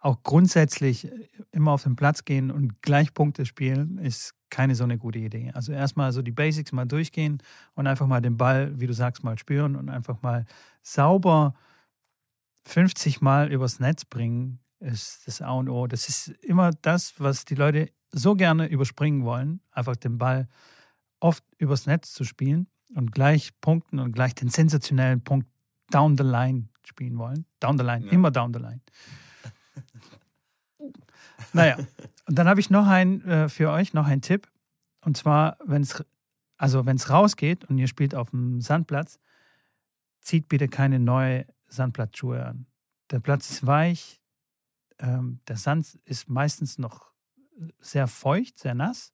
auch 0.00 0.22
grundsätzlich 0.22 1.10
immer 1.52 1.72
auf 1.72 1.82
den 1.84 1.96
Platz 1.96 2.24
gehen 2.24 2.50
und 2.50 2.82
gleich 2.82 3.14
Punkte 3.14 3.46
spielen 3.46 3.98
ist 3.98 4.34
keine 4.50 4.74
so 4.74 4.84
eine 4.84 4.98
gute 4.98 5.18
Idee. 5.18 5.50
Also 5.54 5.72
erstmal 5.72 6.12
so 6.12 6.22
die 6.22 6.32
Basics 6.32 6.72
mal 6.72 6.86
durchgehen 6.86 7.42
und 7.74 7.86
einfach 7.86 8.06
mal 8.06 8.20
den 8.20 8.36
Ball, 8.36 8.78
wie 8.78 8.86
du 8.86 8.92
sagst, 8.92 9.24
mal 9.24 9.38
spüren 9.38 9.76
und 9.76 9.88
einfach 9.88 10.22
mal 10.22 10.46
sauber 10.82 11.54
50 12.66 13.20
Mal 13.20 13.52
übers 13.52 13.80
Netz 13.80 14.04
bringen, 14.04 14.60
ist 14.80 15.26
das 15.26 15.42
A 15.42 15.52
und 15.52 15.68
O. 15.68 15.86
Das 15.86 16.08
ist 16.08 16.28
immer 16.42 16.70
das, 16.82 17.14
was 17.18 17.44
die 17.44 17.54
Leute 17.54 17.90
so 18.10 18.34
gerne 18.34 18.66
überspringen 18.66 19.24
wollen, 19.24 19.60
einfach 19.70 19.96
den 19.96 20.18
Ball 20.18 20.48
oft 21.20 21.42
übers 21.58 21.86
Netz 21.86 22.12
zu 22.12 22.24
spielen 22.24 22.68
und 22.94 23.12
gleich 23.12 23.50
punkten 23.60 23.98
und 23.98 24.12
gleich 24.12 24.34
den 24.34 24.48
sensationellen 24.48 25.22
Punkt 25.22 25.48
down 25.90 26.16
the 26.16 26.22
line 26.22 26.68
spielen 26.86 27.18
wollen. 27.18 27.46
Down 27.60 27.78
the 27.78 27.84
line, 27.84 28.06
ja. 28.06 28.12
immer 28.12 28.30
down 28.30 28.52
the 28.52 28.60
line. 28.60 28.80
naja, 31.52 31.76
und 32.26 32.38
dann 32.38 32.48
habe 32.48 32.60
ich 32.60 32.70
noch 32.70 32.86
ein 32.86 33.22
äh, 33.22 33.48
für 33.48 33.70
euch 33.70 33.94
noch 33.94 34.06
einen 34.06 34.22
Tipp. 34.22 34.48
Und 35.00 35.16
zwar, 35.16 35.58
wenn 35.64 35.82
es 35.82 36.04
also 36.56 36.86
wenn 36.86 36.96
es 36.96 37.10
rausgeht 37.10 37.64
und 37.64 37.78
ihr 37.78 37.88
spielt 37.88 38.14
auf 38.14 38.30
dem 38.30 38.60
Sandplatz, 38.60 39.18
zieht 40.20 40.48
bitte 40.48 40.68
keine 40.68 40.98
neue 40.98 41.46
Sandplatzschuhe 41.68 42.44
an. 42.44 42.66
Der 43.10 43.20
Platz 43.20 43.50
ist 43.50 43.66
weich, 43.66 44.20
ähm, 44.98 45.40
der 45.48 45.56
Sand 45.56 45.98
ist 46.04 46.28
meistens 46.28 46.78
noch 46.78 47.12
sehr 47.80 48.06
feucht, 48.06 48.58
sehr 48.58 48.74
nass. 48.74 49.12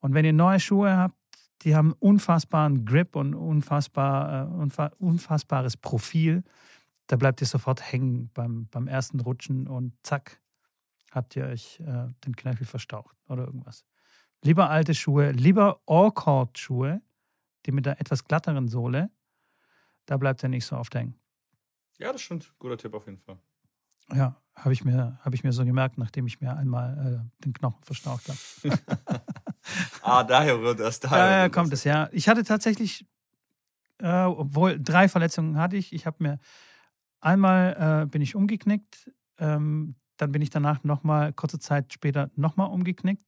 Und 0.00 0.14
wenn 0.14 0.24
ihr 0.24 0.32
neue 0.32 0.60
Schuhe 0.60 0.96
habt, 0.96 1.17
die 1.62 1.74
haben 1.74 1.92
unfassbaren 1.94 2.84
Grip 2.84 3.16
und 3.16 3.34
unfassbar, 3.34 4.48
äh, 4.48 4.90
unfassbares 4.98 5.76
Profil. 5.76 6.44
Da 7.06 7.16
bleibt 7.16 7.40
ihr 7.40 7.46
sofort 7.46 7.92
hängen 7.92 8.30
beim, 8.34 8.68
beim 8.68 8.86
ersten 8.86 9.20
Rutschen 9.20 9.66
und 9.66 9.94
zack, 10.02 10.40
habt 11.10 11.34
ihr 11.36 11.46
euch 11.46 11.80
äh, 11.80 12.08
den 12.24 12.36
Knöchel 12.36 12.66
verstaucht 12.66 13.16
oder 13.28 13.44
irgendwas. 13.44 13.84
Lieber 14.42 14.70
alte 14.70 14.94
Schuhe, 14.94 15.32
lieber 15.32 15.80
All-Cord-Schuhe, 15.86 17.02
die 17.66 17.72
mit 17.72 17.86
der 17.86 18.00
etwas 18.00 18.24
glatteren 18.24 18.68
Sohle, 18.68 19.10
da 20.06 20.16
bleibt 20.16 20.42
er 20.42 20.48
nicht 20.48 20.64
so 20.64 20.76
oft 20.76 20.94
hängen. 20.94 21.18
Ja, 21.98 22.12
das 22.12 22.22
stimmt. 22.22 22.54
Guter 22.58 22.78
Tipp 22.78 22.94
auf 22.94 23.06
jeden 23.06 23.18
Fall. 23.18 23.38
Ja, 24.14 24.40
habe 24.54 24.72
ich, 24.72 24.84
mir, 24.84 25.18
hab 25.22 25.34
ich 25.34 25.44
mir 25.44 25.52
so 25.52 25.64
gemerkt, 25.64 25.98
nachdem 25.98 26.26
ich 26.26 26.40
mir 26.40 26.56
einmal 26.56 27.24
äh, 27.26 27.44
den 27.44 27.52
Knochen 27.52 27.82
verstaucht 27.82 28.28
habe. 28.28 28.78
ah, 30.02 30.24
daher 30.24 30.58
rührt 30.58 30.80
das. 30.80 31.00
Daher 31.00 31.18
ja, 31.18 31.38
ja, 31.42 31.48
kommt 31.48 31.72
es, 31.72 31.84
ja. 31.84 32.08
Ich 32.12 32.28
hatte 32.28 32.44
tatsächlich, 32.44 33.06
äh, 33.98 34.22
obwohl 34.22 34.78
drei 34.80 35.08
Verletzungen 35.08 35.58
hatte 35.58 35.76
ich, 35.76 35.92
ich 35.92 36.06
habe 36.06 36.16
mir 36.20 36.38
einmal 37.20 38.02
äh, 38.04 38.06
bin 38.06 38.22
ich 38.22 38.34
umgeknickt, 38.34 39.10
ähm, 39.38 39.96
dann 40.16 40.32
bin 40.32 40.42
ich 40.42 40.50
danach 40.50 40.84
nochmal, 40.84 41.32
kurze 41.32 41.58
Zeit 41.58 41.92
später 41.92 42.30
nochmal 42.34 42.70
umgeknickt, 42.70 43.24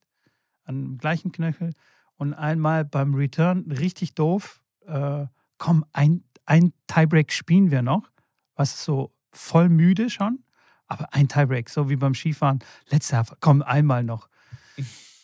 an 0.65 0.83
dem 0.83 0.99
gleichen 0.99 1.33
Knöchel. 1.33 1.73
Und 2.17 2.35
einmal 2.35 2.85
beim 2.85 3.15
Return 3.15 3.71
richtig 3.71 4.15
doof, 4.15 4.61
äh, 4.87 5.27
komm, 5.59 5.85
ein, 5.93 6.25
ein 6.45 6.73
Tiebreak 6.87 7.33
spielen 7.33 7.71
wir 7.71 7.83
noch, 7.83 8.11
was 8.57 8.85
so 8.85 9.15
voll 9.33 9.69
müde 9.69 10.11
schon, 10.11 10.45
aber 10.87 11.15
ein 11.15 11.29
Tiebreak, 11.29 11.71
so 11.71 11.89
wie 11.89 11.97
beim 11.97 12.15
Skifahren, 12.15 12.59
letzter, 12.89 13.25
komm, 13.41 13.63
einmal 13.63 14.05
noch. 14.05 14.29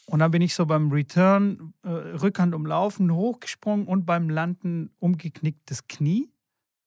Und 0.06 0.20
dann 0.20 0.30
bin 0.30 0.40
ich 0.40 0.54
so 0.54 0.66
beim 0.66 0.90
Return, 0.92 1.74
äh, 1.82 1.88
Rückhand 1.88 2.54
umlaufen, 2.54 3.12
hochgesprungen 3.12 3.86
und 3.86 4.06
beim 4.06 4.30
Landen 4.30 4.90
umgeknickt 4.98 5.68
das 5.70 5.88
Knie. 5.88 6.30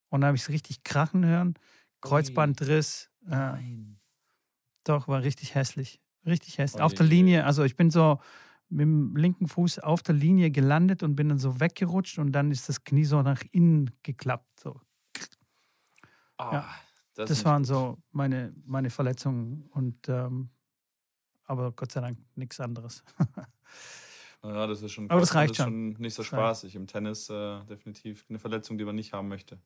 Und 0.09 0.21
dann 0.21 0.29
habe 0.29 0.37
ich 0.37 0.43
es 0.43 0.49
richtig 0.49 0.83
krachen 0.83 1.25
hören. 1.25 1.53
Kreuzbandriss. 2.01 3.09
Äh, 3.25 3.31
Nein. 3.31 3.99
Doch, 4.85 5.09
war 5.09 5.21
richtig 5.21 5.53
hässlich. 5.53 6.01
Richtig 6.25 6.57
hässlich. 6.57 6.81
Auf 6.81 6.93
der 6.93 7.05
Linie, 7.05 7.45
also 7.45 7.63
ich 7.63 7.75
bin 7.75 7.91
so 7.91 8.19
mit 8.69 8.81
dem 8.81 9.15
linken 9.15 9.47
Fuß 9.47 9.79
auf 9.79 10.01
der 10.01 10.15
Linie 10.15 10.51
gelandet 10.51 11.03
und 11.03 11.15
bin 11.15 11.29
dann 11.29 11.39
so 11.39 11.59
weggerutscht 11.59 12.19
und 12.19 12.31
dann 12.31 12.51
ist 12.51 12.69
das 12.69 12.83
Knie 12.83 13.03
so 13.03 13.21
nach 13.21 13.43
innen 13.51 13.91
geklappt. 14.03 14.59
So. 14.59 14.79
Oh, 16.37 16.49
ja, 16.51 16.69
das, 17.15 17.29
das 17.29 17.45
waren 17.45 17.63
gut. 17.63 17.67
so 17.67 17.97
meine, 18.11 18.53
meine 18.65 18.89
Verletzungen 18.89 19.63
und 19.71 20.07
ähm, 20.07 20.49
aber 21.49 21.71
Gott 21.71 21.91
sei 21.91 22.01
Dank 22.01 22.19
nichts 22.35 22.59
anderes. 22.59 23.03
ja, 24.43 24.67
das 24.67 24.81
ist 24.81 24.91
schon, 24.91 25.09
aber 25.09 25.19
das 25.19 25.33
reicht 25.33 25.57
das 25.57 25.65
schon. 25.65 25.93
nicht 25.93 26.13
so 26.13 26.23
spaßig. 26.23 26.75
Im 26.75 26.85
Tennis 26.85 27.29
äh, 27.29 27.63
definitiv 27.65 28.25
eine 28.29 28.39
Verletzung, 28.39 28.77
die 28.77 28.85
man 28.85 28.95
nicht 28.95 29.13
haben 29.13 29.27
möchte. 29.27 29.59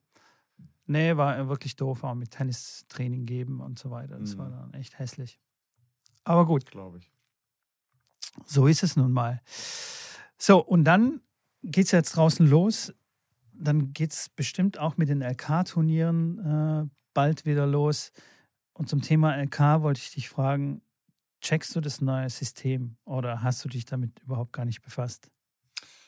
Nee, 0.86 1.16
war 1.16 1.48
wirklich 1.48 1.76
doof, 1.76 2.04
auch 2.04 2.14
mit 2.14 2.30
Tennistraining 2.30 3.26
geben 3.26 3.60
und 3.60 3.78
so 3.78 3.90
weiter. 3.90 4.18
Das 4.18 4.34
mhm. 4.34 4.38
war 4.38 4.50
dann 4.50 4.74
echt 4.74 4.98
hässlich. 4.98 5.38
Aber 6.24 6.46
gut. 6.46 6.70
Glaube 6.70 6.98
ich. 6.98 7.10
So 8.46 8.66
ist 8.66 8.82
es 8.82 8.96
nun 8.96 9.12
mal. 9.12 9.42
So, 10.38 10.64
und 10.64 10.84
dann 10.84 11.20
geht 11.62 11.86
es 11.86 11.92
jetzt 11.92 12.16
draußen 12.16 12.46
los. 12.46 12.94
Dann 13.52 13.92
geht 13.92 14.12
es 14.12 14.30
bestimmt 14.30 14.78
auch 14.78 14.96
mit 14.96 15.08
den 15.08 15.22
LK-Turnieren 15.22 16.38
äh, 16.38 16.88
bald 17.12 17.44
wieder 17.44 17.66
los. 17.66 18.10
Und 18.72 18.88
zum 18.88 19.02
Thema 19.02 19.36
LK 19.36 19.82
wollte 19.82 20.00
ich 20.00 20.12
dich 20.12 20.28
fragen, 20.28 20.82
checkst 21.44 21.76
du 21.76 21.80
das 21.80 22.00
neue 22.00 22.30
System 22.30 22.96
oder 23.04 23.42
hast 23.42 23.64
du 23.64 23.68
dich 23.68 23.84
damit 23.84 24.20
überhaupt 24.20 24.52
gar 24.52 24.64
nicht 24.64 24.82
befasst? 24.82 25.30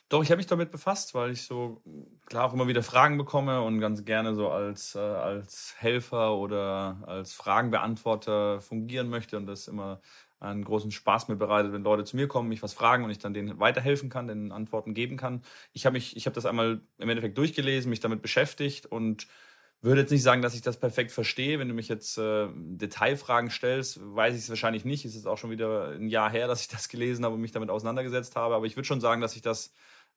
Doch, 0.09 0.23
ich 0.23 0.31
habe 0.31 0.37
mich 0.37 0.47
damit 0.47 0.71
befasst, 0.71 1.15
weil 1.15 1.33
ich 1.33 1.43
so 1.43 1.83
klar 2.27 2.45
auch 2.47 2.55
immer 2.55 2.69
wieder 2.69 2.83
Fragen 2.85 3.19
bekomme 3.19 3.63
und 3.63 3.81
ganz 3.81 4.05
gerne 4.05 4.35
so 4.37 4.49
als, 4.51 4.95
äh, 4.95 4.99
als 5.01 5.75
Helfer 5.79 6.37
oder 6.37 7.03
als 7.07 7.33
Fragenbeantworter 7.33 8.61
fungieren 8.61 9.09
möchte 9.09 9.37
und 9.37 9.47
das 9.47 9.67
immer 9.67 10.01
einen 10.39 10.63
großen 10.65 10.93
Spaß 10.93 11.27
mir 11.29 11.35
bereitet, 11.37 11.73
wenn 11.73 11.83
Leute 11.83 12.05
zu 12.05 12.15
mir 12.15 12.29
kommen, 12.29 12.49
mich 12.49 12.63
was 12.63 12.73
fragen 12.75 13.03
und 13.05 13.11
ich 13.11 13.19
dann 13.19 13.35
denen 13.35 13.59
weiterhelfen 13.59 14.09
kann, 14.09 14.29
denen 14.29 14.53
Antworten 14.53 14.95
geben 14.95 15.17
kann. 15.17 15.43
Ich 15.73 15.87
habe 15.87 15.95
mich, 15.95 16.17
ich 16.17 16.27
habe 16.27 16.35
das 16.35 16.47
einmal 16.47 16.83
im 16.99 17.09
Endeffekt 17.09 17.37
durchgelesen, 17.39 17.91
mich 17.91 18.01
damit 18.01 18.23
beschäftigt 18.23 18.87
und 18.87 19.27
würde 19.83 20.01
jetzt 20.01 20.11
nicht 20.11 20.23
sagen, 20.23 20.43
dass 20.43 20.55
ich 20.55 20.63
das 20.63 20.79
perfekt 20.79 21.13
verstehe. 21.13 21.59
Wenn 21.59 21.69
du 21.69 21.75
mich 21.75 21.89
jetzt 21.89 22.19
äh, 22.19 22.49
Detailfragen 22.55 23.51
stellst, 23.51 24.01
weiß 24.03 24.35
ich 24.35 24.43
es 24.43 24.49
wahrscheinlich 24.49 24.85
nicht. 24.85 25.05
Es 25.05 25.15
ist 25.15 25.27
auch 25.27 25.39
schon 25.39 25.51
wieder 25.51 25.91
ein 25.91 26.09
Jahr 26.09 26.31
her, 26.31 26.49
dass 26.49 26.63
ich 26.63 26.69
das 26.69 26.89
gelesen 26.89 27.25
habe 27.25 27.35
und 27.35 27.41
mich 27.41 27.53
damit 27.53 27.71
auseinandergesetzt 27.71 28.37
habe. 28.37 28.55
Aber 28.55 28.67
ich 28.67 28.77
würde 28.77 28.87
schon 28.87 29.01
sagen, 29.01 29.21
dass 29.21 29.37
ich 29.37 29.43
das 29.43 29.73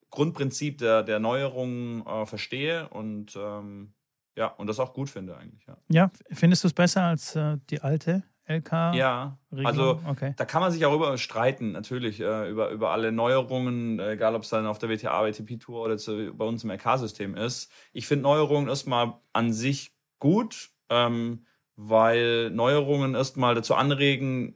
Grundprinzip 0.09 0.79
der, 0.79 1.03
der 1.03 1.19
Neuerungen 1.19 2.05
äh, 2.05 2.25
verstehe 2.25 2.89
und 2.89 3.35
ähm, 3.35 3.93
ja, 4.35 4.47
und 4.47 4.67
das 4.67 4.79
auch 4.79 4.93
gut 4.93 5.09
finde 5.09 5.37
eigentlich. 5.37 5.65
Ja, 5.67 5.77
ja 5.89 6.11
findest 6.31 6.63
du 6.63 6.67
es 6.67 6.73
besser 6.73 7.03
als 7.03 7.35
äh, 7.35 7.57
die 7.69 7.81
alte 7.81 8.23
LK? 8.49 8.95
Ja, 8.95 9.37
also 9.63 9.99
okay. 10.07 10.33
da 10.35 10.45
kann 10.45 10.61
man 10.61 10.71
sich 10.71 10.85
auch 10.85 10.93
über 10.93 11.17
streiten, 11.17 11.71
natürlich, 11.71 12.19
äh, 12.19 12.49
über, 12.49 12.69
über 12.71 12.91
alle 12.91 13.11
Neuerungen, 13.11 13.99
egal 13.99 14.35
ob 14.35 14.43
es 14.43 14.49
dann 14.49 14.65
auf 14.65 14.79
der 14.79 14.89
WTA, 14.89 15.23
WTP-Tour 15.23 15.81
oder 15.81 15.97
zu, 15.97 16.33
bei 16.33 16.45
uns 16.45 16.63
im 16.63 16.71
LK-System 16.71 17.35
ist. 17.35 17.71
Ich 17.93 18.07
finde 18.07 18.23
Neuerungen 18.23 18.67
erstmal 18.67 19.13
an 19.33 19.53
sich 19.53 19.93
gut, 20.17 20.69
ähm, 20.89 21.45
weil 21.75 22.49
Neuerungen 22.49 23.15
erstmal 23.15 23.55
dazu 23.55 23.75
anregen, 23.75 24.55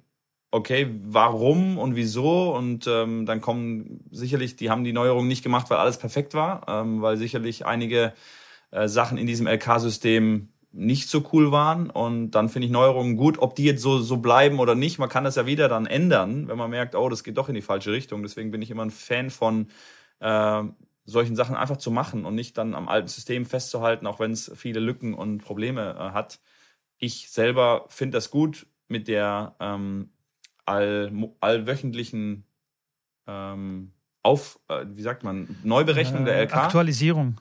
okay, 0.52 0.88
warum 1.04 1.78
und 1.78 1.96
wieso? 1.96 2.56
Und 2.56 2.86
ähm, 2.88 3.26
dann 3.26 3.42
kommen 3.42 4.06
sicherlich, 4.12 4.56
die 4.56 4.70
haben 4.70 4.84
die 4.84 4.94
Neuerungen 4.94 5.28
nicht 5.28 5.44
gemacht, 5.44 5.70
weil 5.70 5.78
alles 5.78 5.98
perfekt 5.98 6.34
war, 6.34 6.66
ähm, 6.68 7.02
weil 7.02 7.18
sicherlich 7.18 7.66
einige 7.66 8.14
äh, 8.72 8.88
Sachen 8.88 9.18
in 9.18 9.28
diesem 9.28 9.48
LK-System 9.48 10.53
nicht 10.74 11.08
so 11.08 11.24
cool 11.32 11.52
waren. 11.52 11.90
Und 11.90 12.32
dann 12.32 12.50
finde 12.50 12.66
ich 12.66 12.72
Neuerungen 12.72 13.16
gut. 13.16 13.38
Ob 13.40 13.56
die 13.56 13.64
jetzt 13.64 13.82
so, 13.82 14.00
so 14.00 14.18
bleiben 14.18 14.60
oder 14.60 14.76
nicht, 14.76 15.00
man 15.00 15.08
kann 15.08 15.24
das 15.24 15.36
ja 15.36 15.46
wieder 15.46 15.70
dann 15.70 15.86
ändern, 15.86 16.48
wenn 16.48 16.58
man 16.58 16.70
merkt, 16.70 16.96
oh, 16.96 17.08
das 17.10 17.24
geht 17.24 17.38
doch 17.38 17.48
in 17.48 17.56
die 17.56 17.62
falsche 17.62 17.92
Richtung. 17.92 18.24
Deswegen 18.24 18.52
bin 18.52 18.62
ich 18.62 18.72
immer 18.72 18.84
ein 18.84 18.92
Fan 18.92 19.30
von 19.30 19.68
äh, 20.20 20.64
solchen 21.06 21.36
Sachen 21.36 21.56
einfach 21.56 21.78
zu 21.78 21.92
machen 21.92 22.26
und 22.26 22.36
nicht 22.36 22.58
dann 22.58 22.74
am 22.74 22.90
alten 22.90 23.08
System 23.08 23.46
festzuhalten, 23.46 24.08
auch 24.08 24.20
wenn 24.20 24.32
es 24.32 24.52
viele 24.56 24.80
Lücken 24.80 25.14
und 25.14 25.40
Probleme 25.44 25.96
äh, 25.98 26.14
hat. 26.14 26.40
Ich 26.98 27.30
selber 27.30 27.86
finde 27.90 28.18
das 28.18 28.32
gut 28.32 28.66
mit 28.88 29.08
der 29.08 29.56
ähm, 29.60 30.10
all, 30.66 31.12
allwöchentlichen 31.40 32.46
ähm, 33.28 33.92
auf, 34.24 34.60
äh, 34.70 34.86
wie 34.88 35.02
sagt 35.02 35.24
man, 35.24 35.56
Neuberechnung 35.64 36.26
der 36.26 36.42
LK. 36.42 36.56
Aktualisierung. 36.56 37.38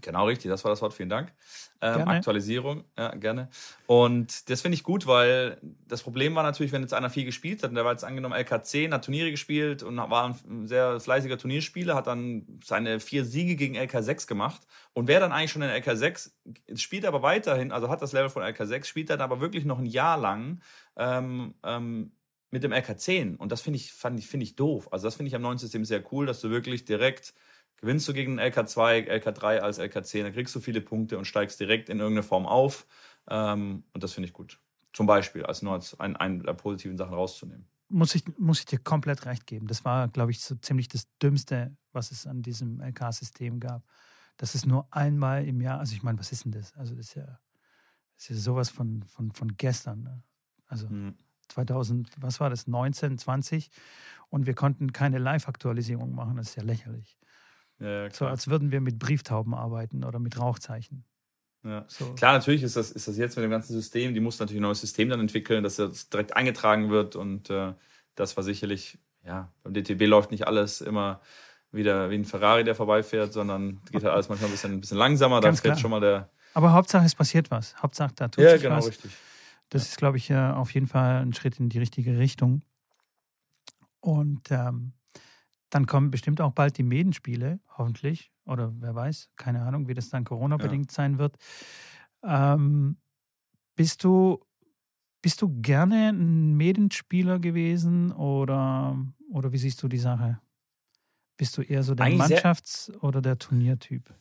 Genau, 0.00 0.26
richtig, 0.26 0.50
das 0.50 0.64
war 0.64 0.70
das 0.70 0.80
Wort, 0.80 0.94
vielen 0.94 1.08
Dank. 1.08 1.32
Ähm, 1.80 2.06
Aktualisierung, 2.06 2.84
ja, 2.96 3.14
gerne. 3.14 3.48
Und 3.86 4.48
das 4.48 4.60
finde 4.60 4.76
ich 4.76 4.84
gut, 4.84 5.06
weil 5.06 5.60
das 5.86 6.02
Problem 6.02 6.34
war 6.34 6.42
natürlich, 6.42 6.72
wenn 6.72 6.82
jetzt 6.82 6.94
einer 6.94 7.10
viel 7.10 7.24
gespielt 7.24 7.62
hat, 7.62 7.70
und 7.70 7.74
der 7.74 7.84
war 7.84 7.92
jetzt 7.92 8.04
angenommen 8.04 8.34
LK10, 8.34 8.92
hat 8.92 9.04
Turniere 9.04 9.30
gespielt 9.30 9.82
und 9.82 9.96
war 9.96 10.34
ein 10.44 10.66
sehr 10.66 11.00
fleißiger 11.00 11.36
Turnierspieler, 11.36 11.94
hat 11.94 12.06
dann 12.06 12.60
seine 12.64 13.00
vier 13.00 13.24
Siege 13.24 13.56
gegen 13.56 13.76
LK6 13.76 14.26
gemacht 14.28 14.62
und 14.92 15.08
wäre 15.08 15.20
dann 15.20 15.32
eigentlich 15.32 15.52
schon 15.52 15.62
in 15.62 15.70
LK6, 15.70 16.30
spielt 16.76 17.04
aber 17.04 17.22
weiterhin, 17.22 17.72
also 17.72 17.88
hat 17.88 18.02
das 18.02 18.12
Level 18.12 18.30
von 18.30 18.42
LK6, 18.42 18.84
spielt 18.84 19.10
dann 19.10 19.20
aber 19.20 19.40
wirklich 19.40 19.64
noch 19.64 19.78
ein 19.78 19.86
Jahr 19.86 20.16
lang 20.16 20.60
ähm, 20.96 21.54
ähm, 21.64 22.12
mit 22.50 22.62
dem 22.62 22.72
LK10. 22.72 23.36
Und 23.36 23.52
das 23.52 23.60
finde 23.60 23.78
ich, 23.78 23.92
fand 23.92 24.18
ich, 24.18 24.26
finde 24.26 24.44
ich 24.44 24.56
doof. 24.56 24.92
Also 24.92 25.06
das 25.06 25.16
finde 25.16 25.28
ich 25.28 25.34
am 25.34 25.42
neuen 25.42 25.58
System 25.58 25.84
sehr 25.84 26.02
cool, 26.12 26.26
dass 26.26 26.40
du 26.40 26.50
wirklich 26.50 26.84
direkt 26.84 27.34
gewinnst 27.78 28.06
du 28.08 28.12
gegen 28.12 28.36
den 28.36 28.52
LK2, 28.52 29.08
LK3 29.08 29.58
als 29.58 29.80
LK10, 29.80 30.24
dann 30.24 30.32
kriegst 30.32 30.54
du 30.54 30.60
viele 30.60 30.80
Punkte 30.80 31.16
und 31.18 31.24
steigst 31.24 31.58
direkt 31.58 31.88
in 31.88 31.98
irgendeine 31.98 32.22
Form 32.22 32.46
auf. 32.46 32.86
Ähm, 33.28 33.84
und 33.92 34.02
das 34.02 34.12
finde 34.12 34.28
ich 34.28 34.32
gut. 34.32 34.60
Zum 34.92 35.06
Beispiel, 35.06 35.44
als 35.44 35.62
nur 35.62 35.74
als 35.74 35.98
ein, 36.00 36.16
eine 36.16 36.42
der 36.42 36.54
positiven 36.54 36.96
Sachen 36.96 37.14
rauszunehmen. 37.14 37.66
Muss 37.88 38.14
ich, 38.14 38.24
muss 38.36 38.60
ich 38.60 38.66
dir 38.66 38.78
komplett 38.78 39.24
recht 39.24 39.46
geben. 39.46 39.66
Das 39.66 39.84
war, 39.84 40.08
glaube 40.08 40.30
ich, 40.30 40.40
so 40.40 40.56
ziemlich 40.56 40.88
das 40.88 41.08
Dümmste, 41.22 41.76
was 41.92 42.10
es 42.10 42.26
an 42.26 42.42
diesem 42.42 42.80
LK-System 42.80 43.60
gab. 43.60 43.82
Das 44.36 44.54
ist 44.54 44.66
nur 44.66 44.86
einmal 44.90 45.46
im 45.46 45.60
Jahr, 45.60 45.78
also 45.78 45.94
ich 45.94 46.02
meine, 46.02 46.18
was 46.18 46.32
ist 46.32 46.44
denn 46.44 46.52
das? 46.52 46.74
Also 46.76 46.94
das 46.94 47.08
ist 47.08 47.14
ja, 47.14 47.40
das 48.16 48.24
ist 48.24 48.28
ja 48.28 48.36
sowas 48.36 48.70
von, 48.70 49.04
von, 49.04 49.32
von 49.32 49.56
gestern. 49.56 50.02
Ne? 50.02 50.22
Also 50.66 50.88
mhm. 50.88 51.16
2000, 51.48 52.10
was 52.20 52.40
war 52.40 52.50
das, 52.50 52.66
19, 52.66 53.18
20 53.18 53.70
und 54.28 54.46
wir 54.46 54.54
konnten 54.54 54.92
keine 54.92 55.18
Live-Aktualisierung 55.18 56.14
machen. 56.14 56.36
Das 56.36 56.50
ist 56.50 56.56
ja 56.56 56.62
lächerlich. 56.62 57.18
Ja, 57.80 58.10
so 58.10 58.26
als 58.26 58.48
würden 58.48 58.72
wir 58.72 58.80
mit 58.80 58.98
Brieftauben 58.98 59.54
arbeiten 59.54 60.04
oder 60.04 60.18
mit 60.18 60.38
Rauchzeichen. 60.38 61.04
Ja. 61.64 61.84
So. 61.88 62.14
Klar, 62.14 62.32
natürlich 62.32 62.62
ist 62.62 62.76
das, 62.76 62.90
ist 62.90 63.08
das 63.08 63.16
jetzt 63.16 63.36
mit 63.36 63.44
dem 63.44 63.50
ganzen 63.50 63.72
System, 63.72 64.14
die 64.14 64.20
muss 64.20 64.38
natürlich 64.38 64.60
ein 64.60 64.62
neues 64.62 64.80
System 64.80 65.08
dann 65.08 65.20
entwickeln, 65.20 65.62
dass 65.62 65.76
das 65.76 66.08
direkt 66.08 66.36
eingetragen 66.36 66.90
wird 66.90 67.16
und 67.16 67.50
äh, 67.50 67.74
das 68.14 68.36
war 68.36 68.44
sicherlich, 68.44 68.98
ja, 69.24 69.52
beim 69.62 69.74
DTB 69.74 70.06
läuft 70.06 70.30
nicht 70.30 70.46
alles 70.46 70.80
immer 70.80 71.20
wieder 71.70 72.10
wie 72.10 72.16
ein 72.16 72.24
Ferrari, 72.24 72.64
der 72.64 72.74
vorbeifährt, 72.74 73.32
sondern 73.32 73.80
geht 73.90 74.02
halt 74.02 74.12
alles 74.12 74.28
manchmal 74.28 74.48
ein 74.48 74.52
bisschen, 74.52 74.72
ein 74.72 74.80
bisschen 74.80 74.98
langsamer. 74.98 75.40
Ganz 75.40 75.60
da 75.60 75.68
fällt 75.68 75.80
schon 75.80 75.90
mal 75.90 76.00
der. 76.00 76.30
Aber 76.54 76.72
Hauptsache 76.72 77.04
es 77.04 77.14
passiert 77.14 77.50
was. 77.50 77.76
Hauptsache 77.76 78.12
da 78.14 78.28
tut 78.28 78.42
ja, 78.42 78.52
sich 78.52 78.62
genau, 78.62 78.76
was. 78.76 78.88
Richtig. 78.88 79.10
Das 79.68 79.82
ja. 79.82 79.88
ist, 79.90 79.98
glaube 79.98 80.16
ich, 80.16 80.34
auf 80.34 80.72
jeden 80.72 80.86
Fall 80.86 81.20
ein 81.20 81.34
Schritt 81.34 81.60
in 81.60 81.68
die 81.68 81.78
richtige 81.78 82.18
Richtung. 82.18 82.62
Und 84.00 84.50
ähm, 84.50 84.92
dann 85.70 85.86
kommen 85.86 86.10
bestimmt 86.10 86.40
auch 86.40 86.52
bald 86.52 86.78
die 86.78 86.82
Medenspiele, 86.82 87.60
hoffentlich. 87.76 88.32
Oder 88.46 88.72
wer 88.80 88.94
weiß, 88.94 89.30
keine 89.36 89.62
Ahnung, 89.62 89.88
wie 89.88 89.94
das 89.94 90.08
dann 90.08 90.24
Corona-bedingt 90.24 90.90
ja. 90.90 90.94
sein 90.94 91.18
wird. 91.18 91.36
Ähm, 92.22 92.96
bist 93.76 94.02
du, 94.04 94.44
bist 95.20 95.42
du 95.42 95.60
gerne 95.60 96.08
ein 96.08 96.56
Medenspieler 96.56 97.38
gewesen 97.38 98.12
oder, 98.12 98.96
oder 99.30 99.52
wie 99.52 99.58
siehst 99.58 99.82
du 99.82 99.88
die 99.88 99.98
Sache? 99.98 100.40
Bist 101.36 101.56
du 101.56 101.62
eher 101.62 101.82
so 101.82 101.94
der 101.94 102.06
Eigentlich 102.06 102.38
Mannschafts- 102.38 102.90
oder 103.00 103.20
der 103.20 103.38
Turniertyp? 103.38 104.12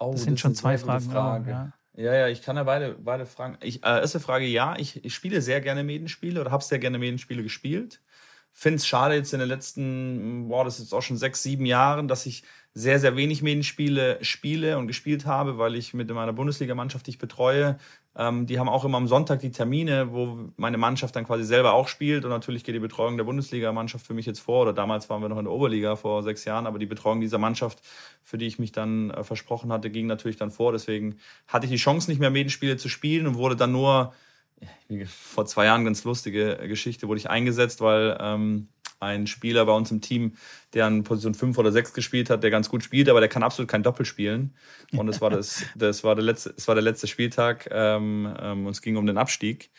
Oh, 0.00 0.12
das 0.12 0.22
sind 0.22 0.34
das 0.34 0.40
schon 0.40 0.54
zwei 0.54 0.76
Fragen. 0.76 1.10
Frage. 1.10 1.44
Auch, 1.44 1.48
ja. 1.48 1.72
Ja, 1.94 2.14
ja, 2.14 2.28
ich 2.28 2.42
kann 2.42 2.56
ja 2.56 2.62
beide, 2.62 2.94
beide 2.94 3.26
Fragen. 3.26 3.58
Ich, 3.60 3.82
äh, 3.82 4.00
erste 4.00 4.20
Frage, 4.20 4.46
ja, 4.46 4.76
ich, 4.76 5.04
ich 5.04 5.14
spiele 5.14 5.42
sehr 5.42 5.60
gerne 5.60 5.82
Medenspiele 5.82 6.40
oder 6.40 6.52
habe 6.52 6.62
sehr 6.62 6.78
gerne 6.78 6.98
Medenspiele 6.98 7.42
gespielt 7.42 8.00
finde 8.52 8.76
es 8.76 8.86
schade 8.86 9.14
jetzt 9.14 9.32
in 9.32 9.40
den 9.40 9.48
letzten, 9.48 10.48
boah, 10.48 10.64
das 10.64 10.74
ist 10.74 10.86
jetzt 10.86 10.92
auch 10.92 11.02
schon 11.02 11.16
sechs, 11.16 11.42
sieben 11.42 11.66
Jahren, 11.66 12.08
dass 12.08 12.26
ich 12.26 12.42
sehr, 12.74 13.00
sehr 13.00 13.16
wenig 13.16 13.42
Medienspiele 13.42 14.18
spiele 14.22 14.78
und 14.78 14.86
gespielt 14.86 15.26
habe, 15.26 15.58
weil 15.58 15.74
ich 15.74 15.94
mit 15.94 16.10
meiner 16.10 16.32
Bundesligamannschaft, 16.32 17.06
die 17.06 17.10
ich 17.10 17.18
betreue, 17.18 17.78
ähm, 18.16 18.46
die 18.46 18.58
haben 18.58 18.68
auch 18.68 18.84
immer 18.84 18.98
am 18.98 19.06
Sonntag 19.06 19.40
die 19.40 19.52
Termine, 19.52 20.12
wo 20.12 20.50
meine 20.56 20.76
Mannschaft 20.76 21.14
dann 21.14 21.24
quasi 21.24 21.44
selber 21.44 21.72
auch 21.72 21.88
spielt. 21.88 22.24
Und 22.24 22.30
natürlich 22.30 22.64
geht 22.64 22.74
die 22.74 22.80
Betreuung 22.80 23.16
der 23.16 23.24
Bundesligamannschaft 23.24 24.06
für 24.06 24.14
mich 24.14 24.26
jetzt 24.26 24.40
vor. 24.40 24.62
Oder 24.62 24.72
damals 24.72 25.08
waren 25.08 25.22
wir 25.22 25.28
noch 25.28 25.38
in 25.38 25.44
der 25.44 25.52
Oberliga 25.52 25.94
vor 25.96 26.22
sechs 26.22 26.44
Jahren, 26.44 26.66
aber 26.66 26.78
die 26.78 26.86
Betreuung 26.86 27.20
dieser 27.20 27.38
Mannschaft, 27.38 27.80
für 28.22 28.38
die 28.38 28.46
ich 28.46 28.58
mich 28.58 28.72
dann 28.72 29.10
äh, 29.10 29.22
versprochen 29.22 29.72
hatte, 29.72 29.88
ging 29.90 30.06
natürlich 30.06 30.36
dann 30.36 30.50
vor, 30.50 30.72
deswegen 30.72 31.16
hatte 31.46 31.66
ich 31.66 31.72
die 31.72 31.78
Chance 31.78 32.10
nicht 32.10 32.18
mehr 32.18 32.30
Medienspiele 32.30 32.76
zu 32.76 32.88
spielen 32.88 33.26
und 33.26 33.36
wurde 33.36 33.56
dann 33.56 33.72
nur 33.72 34.12
vor 35.06 35.46
zwei 35.46 35.66
Jahren 35.66 35.84
ganz 35.84 36.04
lustige 36.04 36.56
Geschichte, 36.68 37.08
wurde 37.08 37.18
ich 37.18 37.30
eingesetzt, 37.30 37.80
weil 37.80 38.16
ähm, 38.20 38.68
ein 39.00 39.26
Spieler 39.26 39.64
bei 39.66 39.72
uns 39.72 39.90
im 39.90 40.00
Team, 40.00 40.32
der 40.74 40.86
an 40.86 41.04
Position 41.04 41.34
5 41.34 41.56
oder 41.58 41.72
6 41.72 41.92
gespielt 41.92 42.30
hat, 42.30 42.42
der 42.42 42.50
ganz 42.50 42.68
gut 42.68 42.82
spielt, 42.82 43.08
aber 43.08 43.20
der 43.20 43.28
kann 43.28 43.42
absolut 43.42 43.70
kein 43.70 43.82
Doppel 43.82 44.04
spielen. 44.04 44.54
Und 44.96 45.08
es 45.08 45.20
war 45.20 45.30
das, 45.30 45.64
das 45.76 46.04
war 46.04 46.14
der 46.14 46.24
letzte, 46.24 46.54
es 46.56 46.66
war 46.68 46.74
der 46.74 46.82
letzte 46.82 47.06
Spieltag 47.06 47.68
ähm, 47.70 48.34
ähm, 48.40 48.66
und 48.66 48.72
es 48.72 48.82
ging 48.82 48.96
um 48.96 49.06
den 49.06 49.18
Abstieg. 49.18 49.70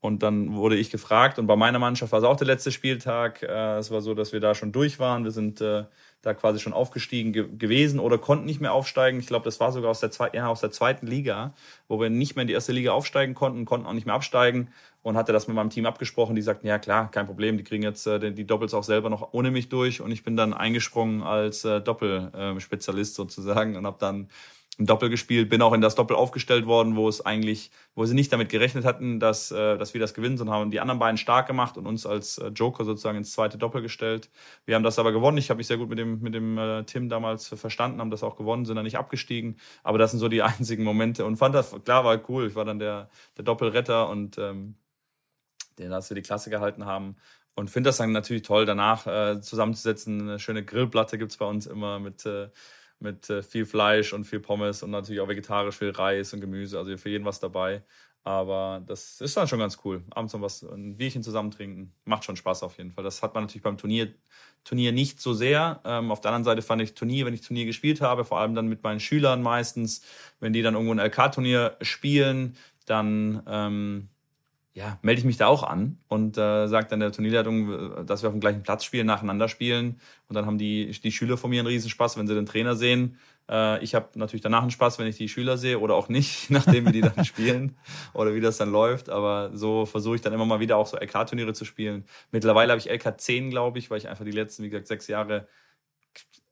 Und 0.00 0.22
dann 0.22 0.54
wurde 0.54 0.76
ich 0.76 0.90
gefragt 0.90 1.40
und 1.40 1.48
bei 1.48 1.56
meiner 1.56 1.80
Mannschaft 1.80 2.12
war 2.12 2.20
es 2.20 2.24
auch 2.24 2.36
der 2.36 2.46
letzte 2.46 2.70
Spieltag. 2.70 3.42
Äh, 3.42 3.78
es 3.78 3.90
war 3.90 4.00
so, 4.00 4.14
dass 4.14 4.32
wir 4.32 4.38
da 4.38 4.54
schon 4.54 4.70
durch 4.70 5.00
waren. 5.00 5.24
Wir 5.24 5.32
sind 5.32 5.60
äh, 5.60 5.86
da 6.22 6.34
quasi 6.34 6.58
schon 6.58 6.72
aufgestiegen 6.72 7.32
ge 7.32 7.46
gewesen 7.56 8.00
oder 8.00 8.18
konnten 8.18 8.44
nicht 8.44 8.60
mehr 8.60 8.72
aufsteigen. 8.72 9.20
Ich 9.20 9.26
glaube, 9.26 9.44
das 9.44 9.60
war 9.60 9.72
sogar 9.72 9.90
aus 9.90 10.00
der, 10.00 10.10
zwei 10.10 10.30
ja, 10.32 10.48
aus 10.48 10.60
der 10.60 10.70
zweiten 10.70 11.06
Liga, 11.06 11.54
wo 11.86 12.00
wir 12.00 12.10
nicht 12.10 12.34
mehr 12.34 12.42
in 12.42 12.48
die 12.48 12.54
erste 12.54 12.72
Liga 12.72 12.92
aufsteigen 12.92 13.34
konnten, 13.34 13.64
konnten 13.64 13.86
auch 13.86 13.92
nicht 13.92 14.06
mehr 14.06 14.16
absteigen 14.16 14.68
und 15.02 15.16
hatte 15.16 15.32
das 15.32 15.46
mit 15.46 15.54
meinem 15.54 15.70
Team 15.70 15.86
abgesprochen. 15.86 16.34
Die 16.34 16.42
sagten, 16.42 16.66
ja 16.66 16.78
klar, 16.78 17.10
kein 17.10 17.26
Problem, 17.26 17.56
die 17.56 17.64
kriegen 17.64 17.84
jetzt 17.84 18.06
äh, 18.06 18.32
die 18.32 18.46
Doppels 18.46 18.74
auch 18.74 18.84
selber 18.84 19.10
noch 19.10 19.32
ohne 19.32 19.50
mich 19.50 19.68
durch 19.68 20.00
und 20.00 20.10
ich 20.10 20.24
bin 20.24 20.36
dann 20.36 20.54
eingesprungen 20.54 21.22
als 21.22 21.64
äh, 21.64 21.80
Doppelspezialist 21.80 23.14
sozusagen 23.14 23.76
und 23.76 23.86
habe 23.86 23.98
dann 24.00 24.28
im 24.78 24.86
Doppel 24.86 25.10
gespielt, 25.10 25.48
bin 25.48 25.60
auch 25.60 25.72
in 25.72 25.80
das 25.80 25.96
Doppel 25.96 26.16
aufgestellt 26.16 26.64
worden, 26.66 26.94
wo 26.94 27.08
es 27.08 27.24
eigentlich, 27.26 27.72
wo 27.96 28.04
sie 28.04 28.14
nicht 28.14 28.32
damit 28.32 28.48
gerechnet 28.48 28.84
hatten, 28.84 29.18
dass, 29.18 29.50
äh, 29.50 29.76
dass 29.76 29.92
wir 29.92 30.00
das 30.00 30.14
gewinnen, 30.14 30.38
sondern 30.38 30.54
haben 30.54 30.70
die 30.70 30.78
anderen 30.78 31.00
beiden 31.00 31.18
stark 31.18 31.48
gemacht 31.48 31.76
und 31.76 31.86
uns 31.86 32.06
als 32.06 32.38
äh, 32.38 32.48
Joker 32.48 32.84
sozusagen 32.84 33.18
ins 33.18 33.32
zweite 33.32 33.58
Doppel 33.58 33.82
gestellt. 33.82 34.30
Wir 34.66 34.76
haben 34.76 34.84
das 34.84 35.00
aber 35.00 35.10
gewonnen. 35.10 35.36
Ich 35.36 35.50
habe 35.50 35.58
mich 35.58 35.66
sehr 35.66 35.78
gut 35.78 35.88
mit 35.88 35.98
dem, 35.98 36.20
mit 36.20 36.32
dem 36.32 36.56
äh, 36.56 36.84
Tim 36.84 37.08
damals 37.08 37.48
verstanden, 37.48 38.00
haben 38.00 38.12
das 38.12 38.22
auch 38.22 38.36
gewonnen, 38.36 38.64
sind 38.66 38.76
dann 38.76 38.84
nicht 38.84 38.98
abgestiegen. 38.98 39.56
Aber 39.82 39.98
das 39.98 40.12
sind 40.12 40.20
so 40.20 40.28
die 40.28 40.42
einzigen 40.44 40.84
Momente 40.84 41.24
und 41.26 41.36
fand 41.36 41.56
das, 41.56 41.74
klar, 41.84 42.04
war 42.04 42.20
cool. 42.30 42.46
Ich 42.46 42.54
war 42.54 42.64
dann 42.64 42.78
der, 42.78 43.10
der 43.36 43.44
Doppelretter 43.44 44.08
und 44.08 44.38
ähm, 44.38 44.76
den, 45.78 45.90
dass 45.90 46.08
wir 46.08 46.14
die 46.14 46.22
Klasse 46.22 46.50
gehalten 46.50 46.86
haben. 46.86 47.16
Und 47.56 47.68
finde 47.70 47.88
das 47.88 47.96
dann 47.96 48.12
natürlich 48.12 48.44
toll, 48.44 48.66
danach 48.66 49.08
äh, 49.08 49.40
zusammenzusetzen. 49.40 50.20
Eine 50.20 50.38
schöne 50.38 50.64
Grillplatte 50.64 51.18
gibt's 51.18 51.36
bei 51.36 51.46
uns 51.46 51.66
immer 51.66 51.98
mit 51.98 52.24
äh, 52.24 52.50
mit 53.00 53.28
äh, 53.30 53.42
viel 53.42 53.66
Fleisch 53.66 54.12
und 54.12 54.24
viel 54.24 54.40
Pommes 54.40 54.82
und 54.82 54.90
natürlich 54.90 55.20
auch 55.20 55.28
vegetarisch 55.28 55.76
viel 55.76 55.90
Reis 55.90 56.32
und 56.32 56.40
Gemüse. 56.40 56.78
Also 56.78 56.96
für 56.96 57.10
jeden 57.10 57.24
was 57.24 57.40
dabei. 57.40 57.82
Aber 58.24 58.82
das 58.86 59.20
ist 59.20 59.36
dann 59.36 59.48
schon 59.48 59.58
ganz 59.58 59.78
cool. 59.84 60.02
Abends 60.10 60.34
noch 60.34 60.42
was, 60.42 60.62
ein 60.62 60.96
Bierchen 60.98 61.22
zusammen 61.22 61.50
trinken. 61.50 61.94
Macht 62.04 62.24
schon 62.24 62.36
Spaß 62.36 62.62
auf 62.62 62.76
jeden 62.76 62.90
Fall. 62.90 63.02
Das 63.02 63.22
hat 63.22 63.34
man 63.34 63.44
natürlich 63.44 63.62
beim 63.62 63.78
Turnier, 63.78 64.12
Turnier 64.64 64.92
nicht 64.92 65.20
so 65.20 65.32
sehr. 65.32 65.80
Ähm, 65.84 66.10
auf 66.10 66.20
der 66.20 66.32
anderen 66.32 66.44
Seite 66.44 66.60
fand 66.60 66.82
ich 66.82 66.94
Turnier, 66.94 67.24
wenn 67.24 67.32
ich 67.32 67.40
Turnier 67.40 67.64
gespielt 67.64 68.00
habe, 68.00 68.24
vor 68.24 68.38
allem 68.38 68.54
dann 68.54 68.68
mit 68.68 68.82
meinen 68.82 69.00
Schülern 69.00 69.40
meistens, 69.40 70.02
wenn 70.40 70.52
die 70.52 70.60
dann 70.62 70.74
irgendwo 70.74 70.92
ein 70.92 70.98
LK-Turnier 70.98 71.78
spielen, 71.80 72.56
dann 72.84 73.42
ähm, 73.46 74.08
ja, 74.78 74.96
melde 75.02 75.18
ich 75.18 75.24
mich 75.24 75.36
da 75.36 75.48
auch 75.48 75.64
an 75.64 75.98
und 76.06 76.38
äh, 76.38 76.68
sage 76.68 76.86
dann 76.88 77.00
der 77.00 77.10
Turnierleitung, 77.10 78.06
dass 78.06 78.22
wir 78.22 78.28
auf 78.28 78.34
dem 78.34 78.40
gleichen 78.40 78.62
Platz 78.62 78.84
spielen, 78.84 79.08
nacheinander 79.08 79.48
spielen. 79.48 80.00
Und 80.28 80.36
dann 80.36 80.46
haben 80.46 80.56
die, 80.56 80.92
die 81.02 81.10
Schüler 81.10 81.36
von 81.36 81.50
mir 81.50 81.58
einen 81.58 81.66
Riesenspaß, 81.66 82.16
wenn 82.16 82.28
sie 82.28 82.34
den 82.34 82.46
Trainer 82.46 82.76
sehen. 82.76 83.18
Äh, 83.50 83.82
ich 83.82 83.96
habe 83.96 84.10
natürlich 84.14 84.42
danach 84.42 84.62
einen 84.62 84.70
Spaß, 84.70 85.00
wenn 85.00 85.08
ich 85.08 85.16
die 85.16 85.28
Schüler 85.28 85.58
sehe 85.58 85.80
oder 85.80 85.96
auch 85.96 86.08
nicht, 86.08 86.48
nachdem 86.50 86.86
wie 86.86 86.92
die 86.92 87.00
dann 87.00 87.24
spielen 87.24 87.76
oder 88.14 88.34
wie 88.34 88.40
das 88.40 88.58
dann 88.58 88.70
läuft. 88.70 89.10
Aber 89.10 89.50
so 89.52 89.84
versuche 89.84 90.14
ich 90.14 90.20
dann 90.20 90.32
immer 90.32 90.46
mal 90.46 90.60
wieder 90.60 90.76
auch 90.76 90.86
so 90.86 90.96
LK-Turniere 90.96 91.54
zu 91.54 91.64
spielen. 91.64 92.04
Mittlerweile 92.30 92.70
habe 92.70 92.80
ich 92.80 92.88
LK 92.88 93.20
10, 93.20 93.50
glaube 93.50 93.80
ich, 93.80 93.90
weil 93.90 93.98
ich 93.98 94.08
einfach 94.08 94.24
die 94.24 94.30
letzten, 94.30 94.62
wie 94.62 94.70
gesagt, 94.70 94.86
sechs 94.86 95.08
Jahre 95.08 95.48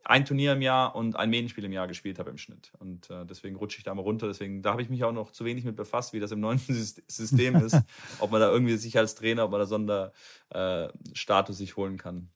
ein 0.08 0.24
Turnier 0.24 0.52
im 0.52 0.62
Jahr 0.62 0.94
und 0.94 1.16
ein 1.16 1.30
Medienspiel 1.30 1.64
im 1.64 1.72
Jahr 1.72 1.88
gespielt 1.88 2.18
habe 2.18 2.30
im 2.30 2.38
Schnitt. 2.38 2.72
Und 2.78 3.10
äh, 3.10 3.26
deswegen 3.26 3.56
rutsche 3.56 3.78
ich 3.78 3.84
da 3.84 3.94
mal 3.94 4.02
runter. 4.02 4.28
Deswegen, 4.28 4.62
da 4.62 4.70
habe 4.70 4.82
ich 4.82 4.88
mich 4.88 5.02
auch 5.02 5.12
noch 5.12 5.32
zu 5.32 5.44
wenig 5.44 5.64
mit 5.64 5.74
befasst, 5.74 6.12
wie 6.12 6.20
das 6.20 6.30
im 6.30 6.40
neuen 6.40 6.58
System 7.08 7.56
ist. 7.64 7.80
ob 8.20 8.30
man 8.30 8.40
da 8.40 8.50
irgendwie 8.50 8.76
sich 8.76 8.96
als 8.96 9.16
Trainer, 9.16 9.44
ob 9.44 9.50
man 9.50 9.60
da 9.60 9.66
Sonderstatus 9.66 11.56
äh, 11.56 11.58
sich 11.58 11.76
holen 11.76 11.98
kann. 11.98 12.28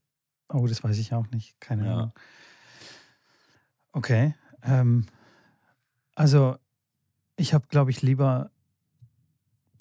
Oh, 0.49 0.67
das 0.67 0.83
weiß 0.83 0.99
ich 0.99 1.15
auch 1.15 1.29
nicht. 1.31 1.61
Keine 1.61 1.87
ja. 1.87 1.95
Ahnung. 1.95 2.13
Okay. 3.93 4.35
Ähm, 4.63 5.07
also, 6.17 6.57
ich 7.37 7.55
habe, 7.55 7.67
glaube 7.69 7.93
ich, 7.93 8.03
lieber 8.03 8.51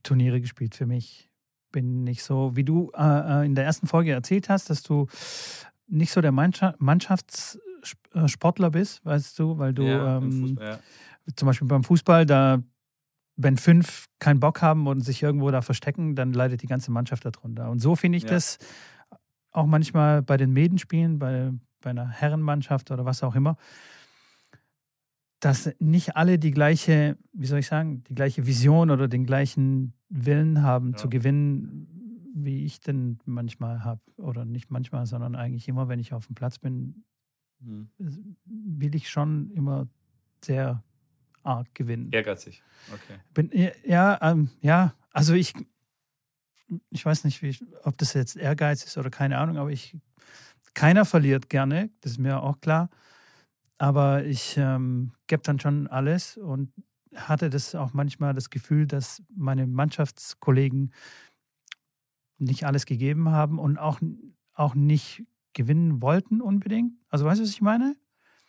Turniere 0.03 0.41
gespielt 0.41 0.75
für 0.75 0.85
mich. 0.85 1.31
Bin 1.71 2.03
nicht 2.03 2.23
so, 2.23 2.55
wie 2.55 2.63
du 2.63 2.91
äh, 2.95 3.41
äh 3.41 3.45
in 3.45 3.55
der 3.55 3.65
ersten 3.65 3.87
Folge 3.87 4.11
erzählt 4.11 4.47
hast, 4.49 4.69
dass 4.69 4.83
du 4.83 5.07
nicht 5.87 6.11
so 6.11 6.21
der 6.21 6.31
Mannschafts- 6.31 7.59
Sportler 8.25 8.71
bist, 8.71 9.05
weißt 9.05 9.37
du, 9.39 9.57
weil 9.57 9.73
du 9.73 9.83
ja, 9.83 10.17
ähm, 10.17 10.31
Fußball, 10.31 10.67
ja. 10.67 10.79
zum 11.35 11.45
Beispiel 11.45 11.67
beim 11.67 11.83
Fußball, 11.83 12.25
da 12.25 12.61
wenn 13.41 13.55
fünf 13.55 14.07
keinen 14.19 14.41
Bock 14.41 14.61
haben 14.61 14.85
und 14.85 14.99
sich 14.99 15.23
irgendwo 15.23 15.49
da 15.49 15.61
verstecken, 15.61 16.13
dann 16.13 16.33
leidet 16.33 16.61
die 16.61 16.67
ganze 16.67 16.91
Mannschaft 16.91 17.23
darunter. 17.23 17.69
Und 17.69 17.79
so 17.79 17.95
finde 17.95 18.17
ich 18.17 18.23
ja. 18.23 18.31
das 18.31 18.57
auch 19.51 19.65
manchmal 19.65 20.21
bei 20.21 20.35
den 20.35 20.51
Medenspielen, 20.51 21.19
bei, 21.19 21.53
bei 21.81 21.91
einer 21.91 22.09
Herrenmannschaft 22.09 22.91
oder 22.91 23.05
was 23.05 23.23
auch 23.23 23.35
immer, 23.35 23.55
dass 25.39 25.71
nicht 25.79 26.17
alle 26.17 26.37
die 26.37 26.51
gleiche, 26.51 27.17
wie 27.31 27.45
soll 27.45 27.59
ich 27.59 27.67
sagen, 27.67 28.03
die 28.09 28.15
gleiche 28.15 28.45
Vision 28.45 28.91
oder 28.91 29.07
den 29.07 29.25
gleichen 29.25 29.93
Willen 30.09 30.61
haben 30.61 30.97
zu 30.97 31.07
gewinnen, 31.09 31.87
wie 32.35 32.65
ich 32.65 32.81
denn 32.81 33.19
manchmal 33.25 33.85
habe. 33.85 34.01
Oder 34.17 34.43
nicht 34.43 34.69
manchmal, 34.69 35.05
sondern 35.05 35.35
eigentlich 35.35 35.69
immer, 35.69 35.87
wenn 35.87 35.99
ich 35.99 36.13
auf 36.13 36.27
dem 36.27 36.35
Platz 36.35 36.59
bin, 36.59 37.05
hm. 37.63 37.89
will 38.45 38.95
ich 38.95 39.09
schon 39.09 39.51
immer 39.51 39.87
sehr 40.43 40.83
arg 41.43 41.73
gewinnen. 41.73 42.11
Ehrgeizig, 42.11 42.63
okay. 42.93 43.19
Bin, 43.33 43.51
ja, 43.85 44.19
ähm, 44.21 44.49
ja, 44.61 44.93
also 45.11 45.33
ich, 45.33 45.53
ich 46.89 47.05
weiß 47.05 47.23
nicht, 47.23 47.41
wie, 47.41 47.57
ob 47.83 47.97
das 47.97 48.13
jetzt 48.13 48.35
Ehrgeiz 48.35 48.83
ist 48.83 48.97
oder 48.97 49.09
keine 49.09 49.37
Ahnung, 49.37 49.57
aber 49.57 49.71
ich, 49.71 49.97
keiner 50.73 51.05
verliert 51.05 51.49
gerne, 51.49 51.89
das 52.01 52.13
ist 52.13 52.19
mir 52.19 52.41
auch 52.41 52.59
klar. 52.61 52.89
Aber 53.77 54.25
ich 54.25 54.57
ähm, 54.57 55.13
gebe 55.27 55.41
dann 55.41 55.59
schon 55.59 55.87
alles 55.87 56.37
und 56.37 56.73
hatte 57.15 57.49
das 57.49 57.75
auch 57.75 57.93
manchmal 57.93 58.33
das 58.33 58.49
Gefühl, 58.49 58.85
dass 58.85 59.23
meine 59.35 59.67
Mannschaftskollegen 59.67 60.93
nicht 62.37 62.65
alles 62.65 62.85
gegeben 62.85 63.29
haben 63.31 63.57
und 63.57 63.77
auch, 63.77 63.99
auch 64.53 64.75
nicht 64.75 65.23
gewinnen 65.53 66.01
wollten 66.01 66.41
unbedingt. 66.41 66.93
Also 67.09 67.25
weißt 67.25 67.39
du, 67.39 67.43
was 67.43 67.51
ich 67.51 67.61
meine? 67.61 67.95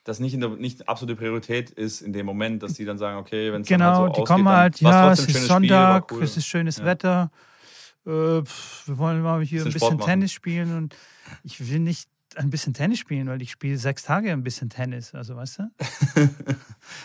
Dass 0.05 0.19
nicht, 0.19 0.35
in 0.35 0.41
der, 0.41 0.51
nicht 0.51 0.89
absolute 0.89 1.17
Priorität 1.17 1.71
ist 1.71 2.01
in 2.01 2.13
dem 2.13 2.27
Moment, 2.27 2.63
dass 2.63 2.75
die 2.75 2.85
dann 2.85 2.99
sagen, 2.99 3.19
okay, 3.19 3.53
wenn 3.53 3.63
es 3.63 3.69
genau, 3.69 4.05
halt 4.05 4.17
so 4.17 4.23
die 4.23 4.27
kommen 4.27 4.49
halt, 4.49 4.81
ja, 4.81 5.13
es 5.13 5.27
ist 5.27 5.47
Sonntag, 5.47 6.11
cool. 6.13 6.23
es 6.23 6.37
ist 6.37 6.47
schönes 6.47 6.79
ja. 6.79 6.87
Wetter, 6.87 7.31
äh, 8.07 8.11
wir 8.11 8.45
wollen 8.99 9.21
mal 9.23 9.43
hier 9.43 9.65
ein 9.65 9.73
bisschen 9.73 9.99
Tennis 9.99 10.33
spielen 10.33 10.77
und 10.77 10.97
ich 11.43 11.69
will 11.71 11.81
nicht 11.81 12.09
ein 12.37 12.51
bisschen 12.51 12.75
Tennis 12.75 12.99
spielen, 12.99 13.29
weil 13.29 13.43
ich 13.43 13.51
spiele 13.51 13.77
sechs 13.77 14.03
Tage 14.03 14.33
ein 14.33 14.43
bisschen 14.43 14.71
Tennis, 14.71 15.15
also 15.15 15.37
weißt 15.37 15.59
du? 15.59 15.71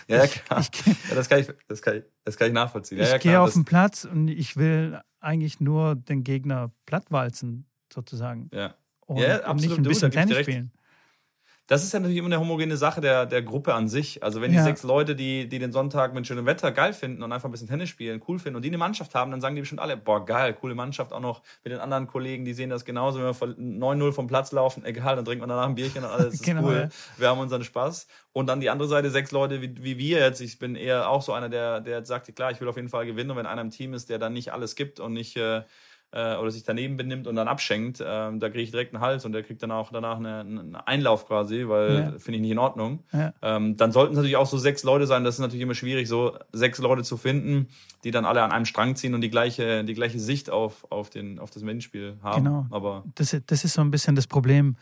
ja, 0.08 0.28
klar. 0.28 0.60
Ich, 0.60 0.70
ich, 0.86 1.10
ja, 1.10 1.16
das, 1.16 1.30
kann 1.30 1.40
ich, 1.40 1.48
das, 1.68 1.82
kann 1.82 1.98
ich, 1.98 2.04
das 2.24 2.38
kann 2.38 2.48
ich 2.48 2.54
nachvollziehen. 2.54 3.02
Ich 3.02 3.10
ja, 3.10 3.18
gehe 3.18 3.42
auf 3.42 3.54
den 3.54 3.66
Platz 3.66 4.06
und 4.06 4.28
ich 4.28 4.56
will 4.56 5.02
eigentlich 5.20 5.60
nur 5.60 5.96
den 5.96 6.24
Gegner 6.24 6.72
plattwalzen, 6.86 7.66
sozusagen. 7.92 8.50
Ja. 8.54 8.76
Und, 9.06 9.20
ja, 9.20 9.42
absolut. 9.42 9.78
Und 9.78 9.88
nicht 9.88 10.04
ein 10.04 10.10
bisschen 10.10 10.12
du, 10.12 10.18
Tennis 10.18 10.38
spielen. 10.40 10.72
Das 11.68 11.84
ist 11.84 11.92
ja 11.94 12.00
natürlich 12.00 12.20
immer 12.20 12.28
eine 12.28 12.40
homogene 12.40 12.78
Sache 12.78 13.02
der, 13.02 13.26
der 13.26 13.42
Gruppe 13.42 13.74
an 13.74 13.88
sich. 13.88 14.22
Also 14.22 14.40
wenn 14.40 14.52
die 14.52 14.58
ja. 14.58 14.64
sechs 14.64 14.84
Leute, 14.84 15.16
die, 15.16 15.50
die 15.50 15.58
den 15.58 15.72
Sonntag 15.72 16.14
mit 16.14 16.28
schönem 16.28 16.46
Wetter 16.46 16.72
geil 16.72 16.94
finden 16.94 17.24
und 17.24 17.32
einfach 17.32 17.50
ein 17.50 17.52
bisschen 17.52 17.68
Tennis 17.68 17.90
spielen, 17.90 18.22
cool 18.28 18.38
finden 18.38 18.58
und 18.58 18.62
die 18.62 18.68
eine 18.68 18.78
Mannschaft 18.78 19.16
haben, 19.16 19.32
dann 19.32 19.42
sagen 19.42 19.56
die 19.56 19.62
bestimmt 19.62 19.82
alle, 19.82 19.98
boah, 19.98 20.24
geil, 20.24 20.54
coole 20.54 20.76
Mannschaft 20.76 21.12
auch 21.12 21.20
noch 21.20 21.42
mit 21.64 21.74
den 21.74 21.80
anderen 21.80 22.06
Kollegen, 22.06 22.46
die 22.46 22.54
sehen 22.54 22.70
das 22.70 22.86
genauso, 22.86 23.18
wenn 23.18 23.26
wir 23.26 23.94
9-0 23.96 24.12
vom 24.12 24.28
Platz 24.28 24.52
laufen, 24.52 24.86
egal, 24.86 25.16
dann 25.16 25.26
trinkt 25.26 25.40
man 25.40 25.50
danach 25.50 25.66
ein 25.66 25.74
Bierchen 25.74 26.04
und 26.04 26.10
alles 26.12 26.34
ist 26.36 26.44
genau, 26.44 26.68
cool. 26.68 26.90
Ja. 26.92 27.20
Wir 27.20 27.30
haben 27.30 27.40
unseren 27.40 27.64
Spaß. 27.64 28.06
Und 28.32 28.46
dann 28.46 28.60
die 28.60 28.70
andere 28.70 28.88
Seite, 28.88 29.10
sechs 29.10 29.32
Leute 29.32 29.64
wie, 29.64 29.84
wie 29.84 29.98
wir 29.98 30.20
jetzt. 30.20 30.42
Ich 30.42 30.60
bin 30.60 30.76
eher 30.76 31.10
auch 31.10 31.24
so 31.24 31.34
einer, 31.34 31.50
der, 31.50 31.82
der 31.82 32.06
sagt, 32.06 32.34
klar, 32.36 32.52
ich 32.52 32.62
will 32.62 32.68
auf 32.68 32.76
jeden 32.76 32.90
Fall 32.90 33.08
gewinnen. 33.08 33.32
Und 33.32 33.38
wenn 33.38 33.46
einer 33.46 33.62
im 33.62 33.72
Team 33.72 33.94
ist, 33.94 34.10
der 34.10 34.20
dann 34.20 34.34
nicht 34.34 34.54
alles 34.54 34.76
gibt 34.76 35.00
und 35.00 35.14
nicht... 35.14 35.36
Äh, 35.36 35.64
äh, 36.16 36.38
oder 36.38 36.50
sich 36.50 36.64
daneben 36.64 36.96
benimmt 36.96 37.28
und 37.28 37.36
dann 37.36 37.50
abschenkt, 37.50 38.00
äh, 38.00 38.04
da 38.04 38.50
kriege 38.50 38.62
ich 38.62 38.72
direkt 38.72 38.96
einen 38.96 39.04
Hals 39.04 39.26
und 39.26 39.34
der 39.34 39.44
kriegt 39.44 39.62
dann 39.62 39.72
auch 39.72 39.92
danach 39.92 40.18
eine, 40.18 40.40
einen 40.40 40.76
Einlauf 40.76 41.28
quasi, 41.28 41.68
weil 41.68 41.94
ja. 41.94 42.20
finde 42.20 42.38
ich 42.38 42.42
nicht 42.42 42.52
in 42.52 42.58
Ordnung. 42.58 43.04
Ja. 43.12 43.34
Ähm, 43.42 43.76
dann 43.76 43.92
sollten 43.92 44.14
es 44.14 44.16
natürlich 44.16 44.38
auch 44.38 44.46
so 44.46 44.58
sechs 44.58 44.84
Leute 44.84 45.08
sein. 45.08 45.26
Das 45.26 45.36
ist 45.36 45.42
natürlich 45.42 45.62
immer 45.62 45.76
schwierig, 45.76 46.08
so 46.08 46.38
sechs 46.54 46.80
Leute 46.80 47.04
zu 47.04 47.18
finden, 47.18 47.68
die 48.06 48.12
dann 48.12 48.24
alle 48.24 48.42
an 48.44 48.52
einem 48.52 48.66
Strang 48.66 48.96
ziehen 48.96 49.14
und 49.14 49.22
die 49.22 49.30
gleiche, 49.30 49.84
die 49.84 49.94
gleiche 49.94 50.20
Sicht 50.20 50.50
auf, 50.50 50.90
auf, 50.90 51.10
den, 51.10 51.38
auf 51.38 51.52
das 51.52 51.64
Menschspiel 51.64 52.18
haben. 52.24 52.46
Genau. 52.46 52.66
Aber 52.72 53.04
das, 53.16 53.36
das 53.46 53.66
ist 53.66 53.74
so 53.74 53.82
ein 53.82 53.92
bisschen 53.92 54.16
das 54.16 54.28
Problem. 54.28 54.78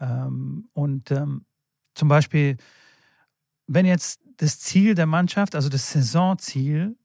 Ähm, 0.00 0.68
und 0.74 1.10
ähm, 1.10 1.44
zum 1.96 2.06
Beispiel, 2.06 2.56
wenn 3.66 3.84
jetzt 3.84 4.20
das 4.36 4.60
Ziel 4.60 4.94
der 4.94 5.06
Mannschaft, 5.06 5.56
also 5.56 5.68
das 5.68 5.90
Saisonziel, 5.90 6.96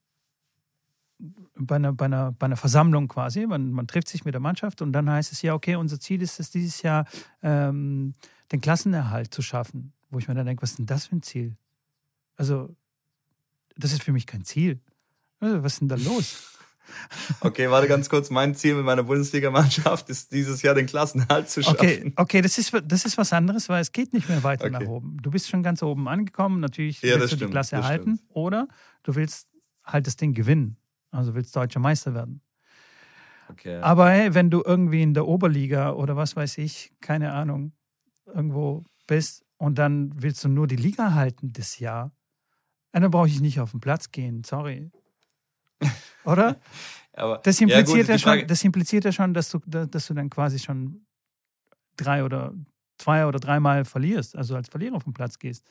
bei 1.55 1.75
einer, 1.75 1.93
bei 1.93 2.05
einer, 2.05 2.31
bei 2.31 2.45
einer 2.45 2.57
Versammlung 2.57 3.07
quasi. 3.07 3.45
Man, 3.45 3.71
man 3.71 3.87
trifft 3.87 4.07
sich 4.07 4.25
mit 4.25 4.33
der 4.33 4.41
Mannschaft 4.41 4.81
und 4.81 4.93
dann 4.93 5.09
heißt 5.09 5.31
es 5.31 5.41
ja, 5.41 5.53
okay, 5.53 5.75
unser 5.75 5.99
Ziel 5.99 6.21
ist 6.21 6.39
es 6.39 6.49
dieses 6.49 6.81
Jahr, 6.81 7.05
ähm, 7.41 8.13
den 8.51 8.61
Klassenerhalt 8.61 9.33
zu 9.33 9.41
schaffen. 9.41 9.93
Wo 10.09 10.19
ich 10.19 10.27
mir 10.27 10.35
dann 10.35 10.45
denke, 10.45 10.61
was 10.61 10.71
ist 10.71 10.79
denn 10.79 10.85
das 10.85 11.07
für 11.07 11.15
ein 11.15 11.23
Ziel? 11.23 11.55
Also, 12.35 12.75
das 13.75 13.93
ist 13.93 14.03
für 14.03 14.11
mich 14.11 14.27
kein 14.27 14.43
Ziel. 14.43 14.79
Also, 15.39 15.63
was 15.63 15.73
ist 15.73 15.81
denn 15.81 15.89
da 15.89 15.95
los? 15.95 16.49
Okay, 17.39 17.69
warte 17.71 17.87
ganz 17.87 18.09
kurz. 18.09 18.29
Mein 18.29 18.55
Ziel 18.55 18.75
mit 18.75 18.83
meiner 18.83 19.03
Bundesligamannschaft 19.03 20.09
ist 20.09 20.33
dieses 20.33 20.61
Jahr 20.61 20.75
den 20.75 20.85
Klassenerhalt 20.85 21.49
zu 21.49 21.63
schaffen. 21.63 21.77
Okay, 21.79 22.13
okay 22.17 22.41
das, 22.41 22.57
ist, 22.57 22.73
das 22.85 23.05
ist 23.05 23.17
was 23.17 23.31
anderes, 23.31 23.69
weil 23.69 23.81
es 23.81 23.93
geht 23.93 24.13
nicht 24.13 24.27
mehr 24.27 24.43
weiter 24.43 24.65
okay. 24.65 24.83
nach 24.83 24.87
oben. 24.87 25.17
Du 25.21 25.31
bist 25.31 25.49
schon 25.49 25.63
ganz 25.63 25.81
oben 25.81 26.09
angekommen. 26.09 26.59
Natürlich 26.59 27.01
ja, 27.01 27.15
willst 27.15 27.33
du 27.33 27.37
stimmt, 27.37 27.49
die 27.49 27.51
Klasse 27.51 27.77
erhalten 27.77 28.19
oder 28.27 28.67
du 29.03 29.15
willst 29.15 29.47
halt 29.85 30.07
das 30.07 30.17
Ding 30.17 30.33
gewinnen. 30.33 30.77
Also 31.13 31.35
willst 31.35 31.55
deutscher 31.55 31.79
Meister 31.79 32.13
werden. 32.13 32.41
Okay. 33.49 33.79
Aber 33.81 34.09
hey, 34.09 34.33
wenn 34.33 34.49
du 34.49 34.63
irgendwie 34.65 35.03
in 35.03 35.13
der 35.13 35.27
Oberliga 35.27 35.91
oder 35.91 36.15
was 36.15 36.35
weiß 36.35 36.57
ich, 36.57 36.91
keine 37.01 37.33
Ahnung, 37.33 37.73
irgendwo 38.25 38.83
bist 39.07 39.45
und 39.57 39.77
dann 39.77 40.11
willst 40.21 40.43
du 40.43 40.49
nur 40.49 40.67
die 40.67 40.75
Liga 40.75 41.13
halten 41.13 41.53
das 41.53 41.79
Jahr, 41.79 42.11
dann 42.91 43.09
brauche 43.11 43.27
ich 43.27 43.41
nicht 43.41 43.59
auf 43.59 43.71
den 43.71 43.79
Platz 43.79 44.11
gehen, 44.11 44.43
sorry. 44.43 44.91
Oder? 46.25 46.57
Aber, 47.13 47.39
das, 47.43 47.61
impliziert 47.61 48.07
ja, 48.07 48.15
gut, 48.15 48.23
ja 48.23 48.37
schon, 48.37 48.47
das 48.47 48.63
impliziert 48.63 49.05
ja 49.05 49.11
schon, 49.11 49.33
dass 49.33 49.49
du, 49.49 49.59
dass 49.59 50.07
du 50.07 50.13
dann 50.13 50.29
quasi 50.29 50.57
schon 50.57 51.05
drei 51.95 52.23
oder 52.23 52.53
zwei 52.97 53.27
oder 53.27 53.39
dreimal 53.39 53.85
verlierst, 53.85 54.35
also 54.35 54.55
als 54.55 54.69
Verlierer 54.69 54.95
auf 54.95 55.03
den 55.03 55.13
Platz 55.13 55.37
gehst. 55.37 55.63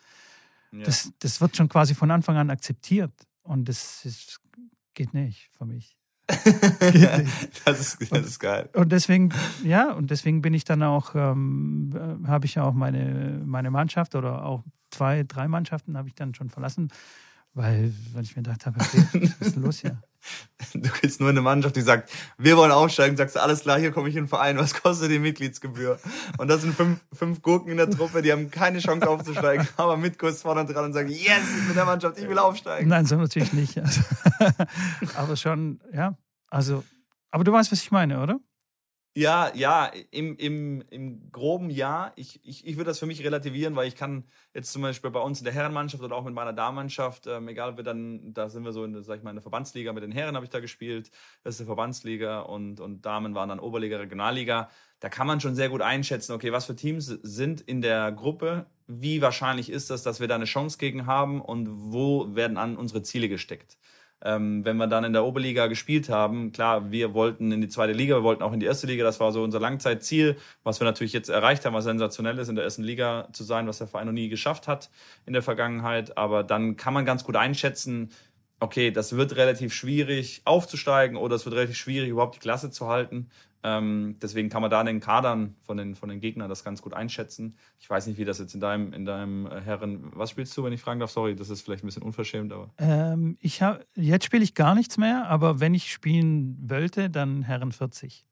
Ja. 0.70 0.84
Das, 0.84 1.12
das 1.18 1.40
wird 1.40 1.57
schon 1.57 1.68
quasi 1.68 1.95
von 1.95 2.11
Anfang 2.11 2.36
an 2.36 2.51
akzeptiert. 2.51 3.12
Und 3.43 3.68
das 3.68 4.05
ist 4.05 4.40
geht 4.95 5.14
nicht 5.14 5.51
für 5.57 5.64
mich. 5.64 5.97
das, 7.64 7.80
ist, 7.80 8.12
das 8.12 8.26
ist 8.26 8.38
geil. 8.38 8.68
Und 8.74 8.93
deswegen, 8.93 9.30
ja, 9.64 9.93
und 9.93 10.11
deswegen 10.11 10.40
bin 10.40 10.55
ich 10.55 10.64
dann 10.64 10.82
auch, 10.82 11.14
ähm, 11.14 12.22
habe 12.26 12.47
ich 12.47 12.55
ja 12.55 12.64
auch 12.64 12.74
meine, 12.74 13.43
meine 13.45 13.70
Mannschaft 13.70 14.14
oder 14.14 14.45
auch 14.45 14.64
zwei, 14.90 15.24
drei 15.24 15.49
Mannschaften 15.49 15.97
habe 15.97 16.09
ich 16.09 16.14
dann 16.14 16.34
schon 16.34 16.49
verlassen, 16.49 16.90
weil, 17.55 17.93
weil 18.12 18.22
ich 18.22 18.36
mir 18.36 18.43
gedacht 18.43 18.66
habe, 18.66 18.80
okay, 18.80 19.05
was 19.12 19.47
ist 19.49 19.57
denn 19.57 19.62
los 19.62 19.78
hier? 19.80 20.03
Du 20.75 20.89
gehst 21.01 21.20
nur 21.20 21.31
in 21.31 21.37
eine 21.37 21.43
Mannschaft, 21.43 21.77
die 21.77 21.81
sagt, 21.81 22.11
wir 22.39 22.57
wollen 22.57 22.73
aufsteigen, 22.73 23.16
sagst 23.16 23.37
du, 23.37 23.43
alles 23.43 23.61
klar, 23.61 23.79
hier 23.79 23.91
komme 23.91 24.09
ich 24.09 24.16
in 24.16 24.25
den 24.25 24.29
Verein, 24.29 24.59
was 24.59 24.75
kostet 24.75 25.11
die 25.11 25.18
Mitgliedsgebühr? 25.18 25.99
Und 26.39 26.49
das 26.49 26.62
sind 26.62 26.75
fünf, 26.75 27.01
fünf 27.12 27.43
Gurken 27.43 27.70
in 27.70 27.77
der 27.77 27.91
Truppe, 27.91 28.23
die 28.23 28.33
haben 28.33 28.51
keine 28.51 28.79
Chance 28.79 29.09
aufzusteigen, 29.09 29.66
aber 29.77 29.97
mit 29.97 30.18
Kurs 30.18 30.43
vorne 30.43 30.64
dran 30.64 30.87
und 30.87 30.93
sagen, 30.93 31.09
yes, 31.09 31.43
ich 31.59 31.66
bin 31.66 31.75
der 31.75 31.85
Mannschaft, 31.85 32.18
ich 32.18 32.29
will 32.29 32.39
aufsteigen. 32.39 32.89
Nein, 32.89 33.07
so 33.07 33.16
natürlich 33.16 33.53
nicht. 33.53 33.79
Also, 33.79 34.01
aber 35.14 35.37
schon, 35.37 35.81
ja, 35.93 36.16
also, 36.49 36.85
aber 37.31 37.45
du 37.45 37.53
weißt, 37.53 37.73
was 37.73 37.83
ich 37.83 37.91
meine, 37.91 38.20
oder? 38.20 38.39
Ja, 39.15 39.53
ja, 39.55 39.91
im, 40.11 40.37
im, 40.39 40.83
im 40.89 41.31
groben 41.33 41.69
Ja. 41.69 42.13
Ich, 42.17 42.41
ich, 42.47 42.67
ich 42.67 42.77
würde 42.79 42.89
das 42.89 42.99
für 42.99 43.05
mich 43.05 43.23
relativieren, 43.23 43.77
weil 43.77 43.87
ich 43.87 43.95
kann 43.95 44.25
jetzt 44.55 44.73
zum 44.73 44.81
Beispiel 44.81 45.11
bei 45.11 45.21
uns 45.21 45.39
in 45.39 45.45
der 45.45 45.53
Herrenmannschaft 45.53 46.03
oder 46.03 46.17
auch 46.17 46.25
mit 46.25 46.33
meiner 46.33 46.55
Damenmannschaft, 46.55 47.27
ähm, 47.27 47.47
egal 47.49 47.77
wir 47.77 47.85
dann, 47.85 48.33
da 48.33 48.49
sind 48.49 48.65
wir 48.65 48.73
so 48.73 48.85
in, 48.85 49.03
sag 49.03 49.19
ich 49.19 49.23
mal, 49.23 49.29
in 49.31 49.37
der 49.37 49.43
Verbandsliga, 49.43 49.93
mit 49.93 50.03
den 50.03 50.13
Herren 50.13 50.35
habe 50.35 50.47
ich 50.47 50.51
da 50.51 50.61
gespielt, 50.61 51.11
das 51.45 51.55
ist 51.57 51.61
die 51.61 51.65
Verbandsliga 51.67 52.41
und, 52.41 52.81
und 52.81 53.05
Damen 53.05 53.35
waren 53.35 53.51
dann 53.51 53.61
Oberliga, 53.61 53.99
Regionalliga. 53.99 54.71
Da 55.01 55.11
kann 55.11 55.27
man 55.27 55.41
schon 55.41 55.55
sehr 55.55 55.69
gut 55.69 55.83
einschätzen, 55.83 56.33
okay, 56.33 56.51
was 56.53 56.65
für 56.65 56.75
Teams 56.77 57.07
sind 57.07 57.61
in 57.61 57.83
der 57.83 58.13
Gruppe, 58.13 58.65
wie 58.87 59.21
wahrscheinlich 59.21 59.69
ist 59.69 59.91
das, 59.91 60.03
dass 60.05 60.21
wir 60.21 60.29
da 60.29 60.37
eine 60.37 60.47
Chance 60.47 60.79
gegen 60.79 61.05
haben 61.05 61.43
und 61.43 61.69
wo 61.93 62.35
werden 62.35 62.57
an 62.57 62.79
unsere 62.79 63.03
Ziele 63.03 63.29
gesteckt 63.29 63.77
ähm, 64.25 64.64
wenn 64.64 64.77
wir 64.77 64.87
dann 64.87 65.05
in 65.05 65.12
der 65.12 65.25
Oberliga 65.25 65.66
gespielt 65.66 66.09
haben, 66.09 66.53
klar, 66.53 66.91
wir 66.91 67.14
wollten 67.14 67.51
in 67.51 67.61
die 67.61 67.68
zweite 67.68 67.93
Liga, 67.93 68.16
wir 68.16 68.23
wollten 68.23 68.43
auch 68.43 68.53
in 68.53 68.61
die 68.61 68.66
erste 68.66 68.87
Liga, 68.87 69.05
das 69.05 69.20
war 69.20 69.33
so 69.33 69.43
unser 69.43 69.61
Langzeitziel, 69.61 70.37
was 70.62 70.81
wir 70.81 70.85
natürlich 70.85 71.12
jetzt 71.12 71.29
erreicht 71.29 71.64
haben, 71.64 71.75
was 71.75 71.85
sensationell 71.85 72.39
ist, 72.39 72.49
in 72.49 72.55
der 72.55 72.64
ersten 72.64 72.83
Liga 72.83 73.29
zu 73.33 73.45
sein, 73.45 73.66
was 73.66 73.79
der 73.79 73.87
Verein 73.87 74.07
noch 74.07 74.12
nie 74.12 74.29
geschafft 74.29 74.68
hat 74.68 74.91
in 75.27 75.33
der 75.33 75.43
Vergangenheit. 75.43 76.16
Aber 76.16 76.45
dann 76.45 76.77
kann 76.77 76.95
man 76.95 77.05
ganz 77.05 77.25
gut 77.25 77.37
einschätzen, 77.37 78.11
okay, 78.61 78.93
das 78.93 79.16
wird 79.16 79.37
relativ 79.37 79.75
schwierig 79.75 80.43
aufzusteigen 80.45 81.16
oder 81.16 81.35
es 81.35 81.45
wird 81.45 81.57
relativ 81.57 81.77
schwierig, 81.77 82.09
überhaupt 82.09 82.37
die 82.37 82.41
Klasse 82.41 82.70
zu 82.70 82.87
halten. 82.87 83.29
Ähm, 83.65 84.17
deswegen 84.21 84.49
kann 84.49 84.63
man 84.63 84.71
da 84.71 84.81
in 84.81 84.87
den 84.87 85.01
Kadern 85.01 85.55
von 85.61 85.77
den, 85.77 85.95
von 85.95 86.09
den 86.09 86.21
Gegnern 86.21 86.49
das 86.49 86.65
ganz 86.65 86.83
gut 86.83 86.95
einschätzen. 86.95 87.57
Ich 87.79 87.89
weiß 87.89 88.07
nicht, 88.09 88.19
wie 88.19 88.25
das 88.25 88.39
jetzt 88.39 88.55
in 88.55 88.61
deinem, 88.61 88.93
in 88.93 89.05
deinem 89.05 89.47
äh, 89.47 89.61
Herren. 89.61 90.11
Was 90.15 90.31
spielst 90.31 90.57
du, 90.57 90.65
wenn 90.65 90.73
ich 90.73 90.81
fragen 90.81 90.99
darf? 90.99 91.11
Sorry, 91.11 91.37
das 91.37 91.49
ist 91.49 91.63
vielleicht 91.63 91.85
ein 91.85 91.87
bisschen 91.87 92.03
unverschämt, 92.03 92.53
aber. 92.53 92.71
Ähm, 92.79 93.37
ich 93.41 93.63
hab, 93.63 93.85
jetzt 93.95 94.25
spiele 94.25 94.43
ich 94.43 94.55
gar 94.55 94.75
nichts 94.75 94.99
mehr, 94.99 95.29
aber 95.29 95.61
wenn 95.61 95.75
ich 95.75 95.93
spielen 95.93 96.59
wollte, 96.61 97.09
dann 97.09 97.43
Herren 97.43 97.73
40. 97.73 98.27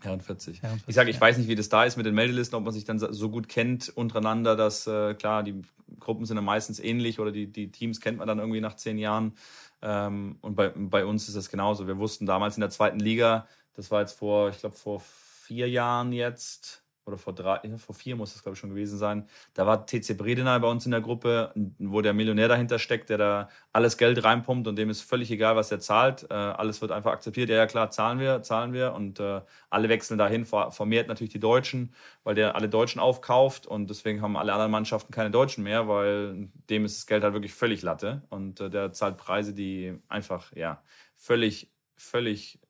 Herren 0.00 0.20
40. 0.20 0.62
Herren 0.62 0.78
40 0.78 0.88
ich 0.88 0.94
sage, 0.94 1.10
ich 1.10 1.16
ja. 1.16 1.22
weiß 1.22 1.38
nicht, 1.38 1.48
wie 1.48 1.54
das 1.54 1.68
da 1.68 1.84
ist 1.84 1.96
mit 1.96 2.06
den 2.06 2.14
Meldelisten, 2.14 2.56
ob 2.56 2.64
man 2.64 2.72
sich 2.72 2.84
dann 2.84 2.98
so 2.98 3.30
gut 3.30 3.48
kennt 3.48 3.88
untereinander, 3.88 4.54
dass 4.54 4.86
äh, 4.86 5.14
klar, 5.14 5.42
die 5.42 5.62
Gruppen 5.98 6.24
sind 6.24 6.36
dann 6.36 6.44
meistens 6.44 6.78
ähnlich 6.78 7.18
oder 7.18 7.32
die, 7.32 7.50
die 7.50 7.70
Teams 7.70 8.00
kennt 8.00 8.18
man 8.18 8.28
dann 8.28 8.38
irgendwie 8.38 8.60
nach 8.60 8.76
zehn 8.76 8.98
Jahren. 8.98 9.32
Ähm, 9.80 10.38
und 10.40 10.54
bei, 10.54 10.68
bei 10.68 11.04
uns 11.04 11.28
ist 11.28 11.36
das 11.36 11.50
genauso. 11.50 11.86
Wir 11.86 11.98
wussten 11.98 12.26
damals 12.26 12.56
in 12.56 12.60
der 12.60 12.70
zweiten 12.70 12.98
Liga, 12.98 13.46
das 13.78 13.92
war 13.92 14.00
jetzt 14.00 14.18
vor, 14.18 14.48
ich 14.48 14.58
glaube, 14.58 14.74
vor 14.74 15.00
vier 15.00 15.70
Jahren 15.70 16.12
jetzt 16.12 16.82
oder 17.06 17.16
vor 17.16 17.32
drei, 17.32 17.60
vor 17.78 17.94
vier 17.94 18.16
muss 18.16 18.32
das 18.32 18.42
glaube 18.42 18.54
ich 18.54 18.58
schon 18.58 18.70
gewesen 18.70 18.98
sein. 18.98 19.28
Da 19.54 19.66
war 19.66 19.86
TC 19.86 20.18
Bredeney 20.18 20.58
bei 20.58 20.68
uns 20.68 20.84
in 20.84 20.90
der 20.90 21.00
Gruppe, 21.00 21.54
wo 21.78 22.02
der 22.02 22.12
Millionär 22.12 22.48
dahinter 22.48 22.80
steckt, 22.80 23.08
der 23.08 23.18
da 23.18 23.48
alles 23.72 23.96
Geld 23.96 24.22
reinpumpt 24.24 24.66
und 24.66 24.74
dem 24.76 24.90
ist 24.90 25.02
völlig 25.02 25.30
egal, 25.30 25.54
was 25.54 25.70
er 25.70 25.78
zahlt. 25.78 26.26
Äh, 26.28 26.34
alles 26.34 26.82
wird 26.82 26.90
einfach 26.90 27.12
akzeptiert. 27.12 27.50
Ja, 27.50 27.56
ja, 27.56 27.66
klar, 27.66 27.90
zahlen 27.92 28.18
wir, 28.18 28.42
zahlen 28.42 28.72
wir 28.72 28.94
und 28.94 29.20
äh, 29.20 29.42
alle 29.70 29.88
wechseln 29.88 30.18
dahin. 30.18 30.44
Vermehrt 30.44 31.06
natürlich 31.06 31.32
die 31.32 31.40
Deutschen, 31.40 31.94
weil 32.24 32.34
der 32.34 32.56
alle 32.56 32.68
Deutschen 32.68 33.00
aufkauft 33.00 33.68
und 33.68 33.88
deswegen 33.88 34.22
haben 34.22 34.36
alle 34.36 34.52
anderen 34.52 34.72
Mannschaften 34.72 35.12
keine 35.12 35.30
Deutschen 35.30 35.62
mehr, 35.62 35.86
weil 35.86 36.48
dem 36.68 36.84
ist 36.84 36.98
das 36.98 37.06
Geld 37.06 37.22
halt 37.22 37.32
wirklich 37.32 37.54
völlig 37.54 37.82
Latte 37.82 38.22
und 38.28 38.60
äh, 38.60 38.70
der 38.70 38.92
zahlt 38.92 39.16
Preise, 39.18 39.54
die 39.54 39.96
einfach 40.08 40.52
ja 40.52 40.82
völlig 41.14 41.70
völlig 41.98 42.60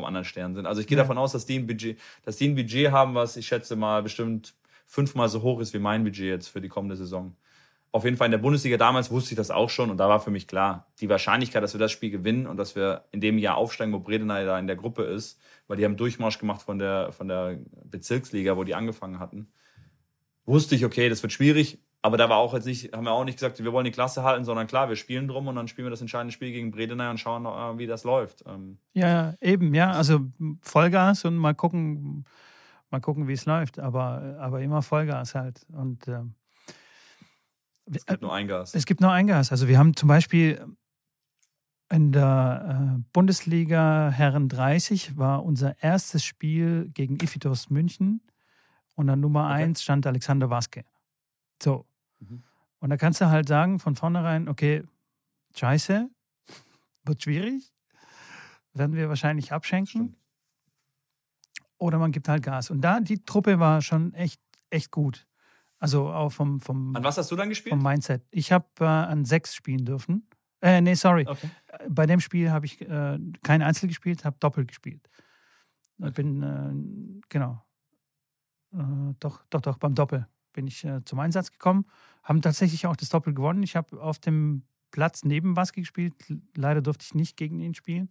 vom 0.00 0.06
anderen 0.06 0.24
Stern 0.24 0.54
sind. 0.54 0.66
Also 0.66 0.80
ich 0.80 0.86
gehe 0.86 0.96
ja. 0.96 1.04
davon 1.04 1.18
aus, 1.18 1.32
dass 1.32 1.46
die 1.46 1.58
ein 1.58 1.66
Budget, 1.66 1.98
dass 2.24 2.36
die 2.36 2.48
ein 2.48 2.54
Budget 2.54 2.90
haben, 2.90 3.14
was 3.14 3.36
ich 3.36 3.46
schätze 3.46 3.76
mal 3.76 4.02
bestimmt 4.02 4.54
fünfmal 4.86 5.28
so 5.28 5.42
hoch 5.42 5.60
ist 5.60 5.74
wie 5.74 5.78
mein 5.78 6.02
Budget 6.02 6.26
jetzt 6.26 6.48
für 6.48 6.60
die 6.60 6.68
kommende 6.68 6.96
Saison. 6.96 7.36
Auf 7.92 8.04
jeden 8.04 8.16
Fall 8.16 8.26
in 8.26 8.32
der 8.32 8.38
Bundesliga 8.38 8.76
damals 8.76 9.10
wusste 9.10 9.32
ich 9.32 9.36
das 9.36 9.50
auch 9.50 9.68
schon 9.68 9.90
und 9.90 9.96
da 9.96 10.08
war 10.08 10.20
für 10.20 10.30
mich 10.30 10.46
klar, 10.46 10.86
die 11.00 11.08
Wahrscheinlichkeit, 11.08 11.62
dass 11.62 11.74
wir 11.74 11.80
das 11.80 11.90
Spiel 11.90 12.10
gewinnen 12.10 12.46
und 12.46 12.56
dass 12.56 12.76
wir 12.76 13.04
in 13.10 13.20
dem 13.20 13.36
Jahr 13.36 13.56
aufsteigen, 13.56 13.92
wo 13.92 13.98
Bredeney 13.98 14.44
da 14.44 14.58
in 14.58 14.68
der 14.68 14.76
Gruppe 14.76 15.02
ist, 15.02 15.40
weil 15.66 15.76
die 15.76 15.84
haben 15.84 15.96
Durchmarsch 15.96 16.38
gemacht 16.38 16.62
von 16.62 16.78
der, 16.78 17.12
von 17.12 17.28
der 17.28 17.58
Bezirksliga, 17.84 18.56
wo 18.56 18.64
die 18.64 18.74
angefangen 18.74 19.18
hatten, 19.18 19.48
wusste 20.46 20.74
ich, 20.74 20.84
okay, 20.84 21.08
das 21.08 21.22
wird 21.22 21.32
schwierig, 21.32 21.78
aber 22.02 22.16
da 22.16 22.28
war 22.28 22.38
auch 22.38 22.54
jetzt 22.54 22.64
nicht, 22.64 22.92
haben 22.94 23.04
wir 23.04 23.12
auch 23.12 23.24
nicht 23.24 23.38
gesagt, 23.38 23.62
wir 23.62 23.72
wollen 23.72 23.84
die 23.84 23.90
Klasse 23.90 24.22
halten, 24.22 24.44
sondern 24.44 24.66
klar, 24.66 24.88
wir 24.88 24.96
spielen 24.96 25.28
drum 25.28 25.48
und 25.48 25.56
dann 25.56 25.68
spielen 25.68 25.86
wir 25.86 25.90
das 25.90 26.00
entscheidende 26.00 26.32
Spiel 26.32 26.50
gegen 26.50 26.70
Bredeney 26.70 27.08
und 27.08 27.18
schauen, 27.18 27.44
äh, 27.44 27.78
wie 27.78 27.86
das 27.86 28.04
läuft. 28.04 28.44
Ähm. 28.46 28.78
Ja, 28.94 29.34
eben, 29.40 29.74
ja. 29.74 29.92
Also 29.92 30.20
Vollgas 30.62 31.24
und 31.26 31.36
mal 31.36 31.54
gucken, 31.54 32.24
mal 32.90 33.00
gucken, 33.00 33.28
wie 33.28 33.34
es 33.34 33.44
läuft. 33.44 33.78
Aber, 33.78 34.36
aber 34.40 34.62
immer 34.62 34.80
Vollgas 34.80 35.34
halt. 35.34 35.66
Und 35.72 36.08
ähm, 36.08 36.34
es 37.92 38.06
gibt 38.06 38.22
nur 38.22 38.32
ein 38.32 38.48
Gas. 38.48 38.74
Es 38.74 38.86
gibt 38.86 39.00
nur 39.02 39.12
ein 39.12 39.26
Gas. 39.26 39.50
Also 39.50 39.68
wir 39.68 39.78
haben 39.78 39.94
zum 39.94 40.08
Beispiel 40.08 40.64
in 41.92 42.12
der 42.12 42.96
äh, 42.98 43.02
Bundesliga 43.12 44.10
Herren 44.10 44.48
30 44.48 45.18
war 45.18 45.44
unser 45.44 45.82
erstes 45.82 46.24
Spiel 46.24 46.88
gegen 46.94 47.16
Ifitos 47.16 47.68
München 47.68 48.22
und 48.94 49.10
an 49.10 49.20
Nummer 49.20 49.46
okay. 49.46 49.64
1 49.64 49.82
stand 49.82 50.06
Alexander 50.06 50.48
Waske. 50.48 50.84
So, 51.62 51.84
Mhm. 52.20 52.42
Und 52.78 52.90
da 52.90 52.96
kannst 52.96 53.20
du 53.20 53.26
halt 53.26 53.48
sagen 53.48 53.78
von 53.78 53.94
vornherein, 53.94 54.48
okay, 54.48 54.84
scheiße, 55.54 56.08
wird 57.04 57.22
schwierig, 57.22 57.72
werden 58.72 58.96
wir 58.96 59.08
wahrscheinlich 59.08 59.52
abschenken. 59.52 60.16
Oder 61.78 61.98
man 61.98 62.12
gibt 62.12 62.28
halt 62.28 62.42
Gas. 62.42 62.70
Und 62.70 62.82
da, 62.82 63.00
die 63.00 63.24
Truppe 63.24 63.58
war 63.58 63.80
schon 63.80 64.12
echt, 64.14 64.40
echt 64.68 64.90
gut. 64.90 65.26
Also 65.78 66.10
auch 66.10 66.30
vom, 66.30 66.60
vom. 66.60 66.94
An 66.94 67.02
was 67.02 67.16
hast 67.16 67.30
du 67.30 67.36
dann 67.36 67.48
gespielt? 67.48 67.70
Vom 67.70 67.82
Mindset. 67.82 68.22
Ich 68.30 68.52
habe 68.52 68.66
äh, 68.80 68.84
an 68.84 69.24
sechs 69.24 69.54
spielen 69.54 69.86
dürfen. 69.86 70.28
Äh, 70.60 70.82
nee, 70.82 70.92
sorry. 70.92 71.26
Okay. 71.26 71.48
Bei 71.88 72.04
dem 72.04 72.20
Spiel 72.20 72.50
habe 72.50 72.66
ich 72.66 72.82
äh, 72.82 73.18
kein 73.42 73.62
Einzel 73.62 73.88
gespielt, 73.88 74.26
habe 74.26 74.36
doppelt 74.40 74.68
gespielt. 74.68 75.08
Ich 76.04 76.12
bin, 76.12 76.42
äh, 76.42 77.22
genau. 77.30 77.64
Äh, 78.74 79.14
doch, 79.20 79.42
doch, 79.48 79.62
doch, 79.62 79.78
beim 79.78 79.94
Doppel 79.94 80.28
bin 80.52 80.66
ich 80.66 80.84
äh, 80.84 81.04
zum 81.04 81.20
Einsatz 81.20 81.52
gekommen, 81.52 81.86
haben 82.22 82.42
tatsächlich 82.42 82.86
auch 82.86 82.96
das 82.96 83.08
Doppel 83.08 83.34
gewonnen. 83.34 83.62
Ich 83.62 83.76
habe 83.76 84.00
auf 84.00 84.18
dem 84.18 84.62
Platz 84.90 85.24
neben 85.24 85.54
Baski 85.54 85.80
gespielt. 85.80 86.14
Leider 86.56 86.82
durfte 86.82 87.04
ich 87.04 87.14
nicht 87.14 87.36
gegen 87.36 87.60
ihn 87.60 87.74
spielen. 87.74 88.10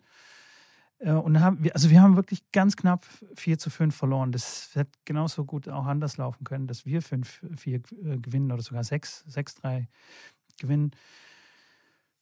Äh, 1.00 1.12
und 1.12 1.40
haben, 1.40 1.66
also 1.74 1.90
wir 1.90 2.02
haben 2.02 2.16
wirklich 2.16 2.52
ganz 2.52 2.76
knapp 2.76 3.06
4 3.36 3.58
zu 3.58 3.70
5 3.70 3.96
verloren. 3.96 4.32
Das 4.32 4.72
hätte 4.76 4.92
genauso 5.06 5.46
gut 5.46 5.68
auch 5.68 5.86
anders 5.86 6.18
laufen 6.18 6.44
können, 6.44 6.68
dass 6.68 6.86
wir 6.86 7.02
5, 7.02 7.46
4 7.56 7.76
äh, 7.76 7.82
gewinnen 8.18 8.52
oder 8.52 8.62
sogar 8.62 8.84
6, 8.84 9.26
6, 9.28 9.56
3 9.56 9.88
gewinnen. 10.60 10.92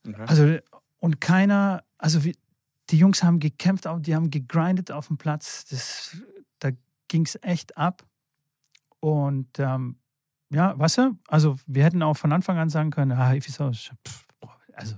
Okay. 0.08 0.24
Also, 0.28 0.58
und 1.00 1.22
keiner, 1.22 1.84
also 1.98 2.24
wir, 2.24 2.34
die 2.90 2.98
Jungs 2.98 3.24
haben 3.24 3.40
gekämpft, 3.40 3.88
die 4.00 4.16
haben 4.16 4.32
gegrindet 4.32 4.92
auf 4.92 5.08
dem 5.08 5.18
Platz. 5.18 5.66
Das, 5.66 6.18
da 6.60 6.70
ging 7.08 7.26
es 7.26 7.38
echt 7.42 7.78
ab. 7.78 8.06
Und 9.00 9.60
ähm, 9.60 9.98
ja, 10.50 10.78
weißt 10.78 10.98
du, 11.00 11.18
also 11.28 11.58
wir 11.66 11.84
hätten 11.84 12.02
auch 12.04 12.16
von 12.16 12.32
Anfang 12.32 12.58
an 12.58 12.70
sagen 12.70 12.92
können, 12.92 13.12
ah, 13.12 13.34
Ephesus, 13.34 13.92
also 14.74 14.96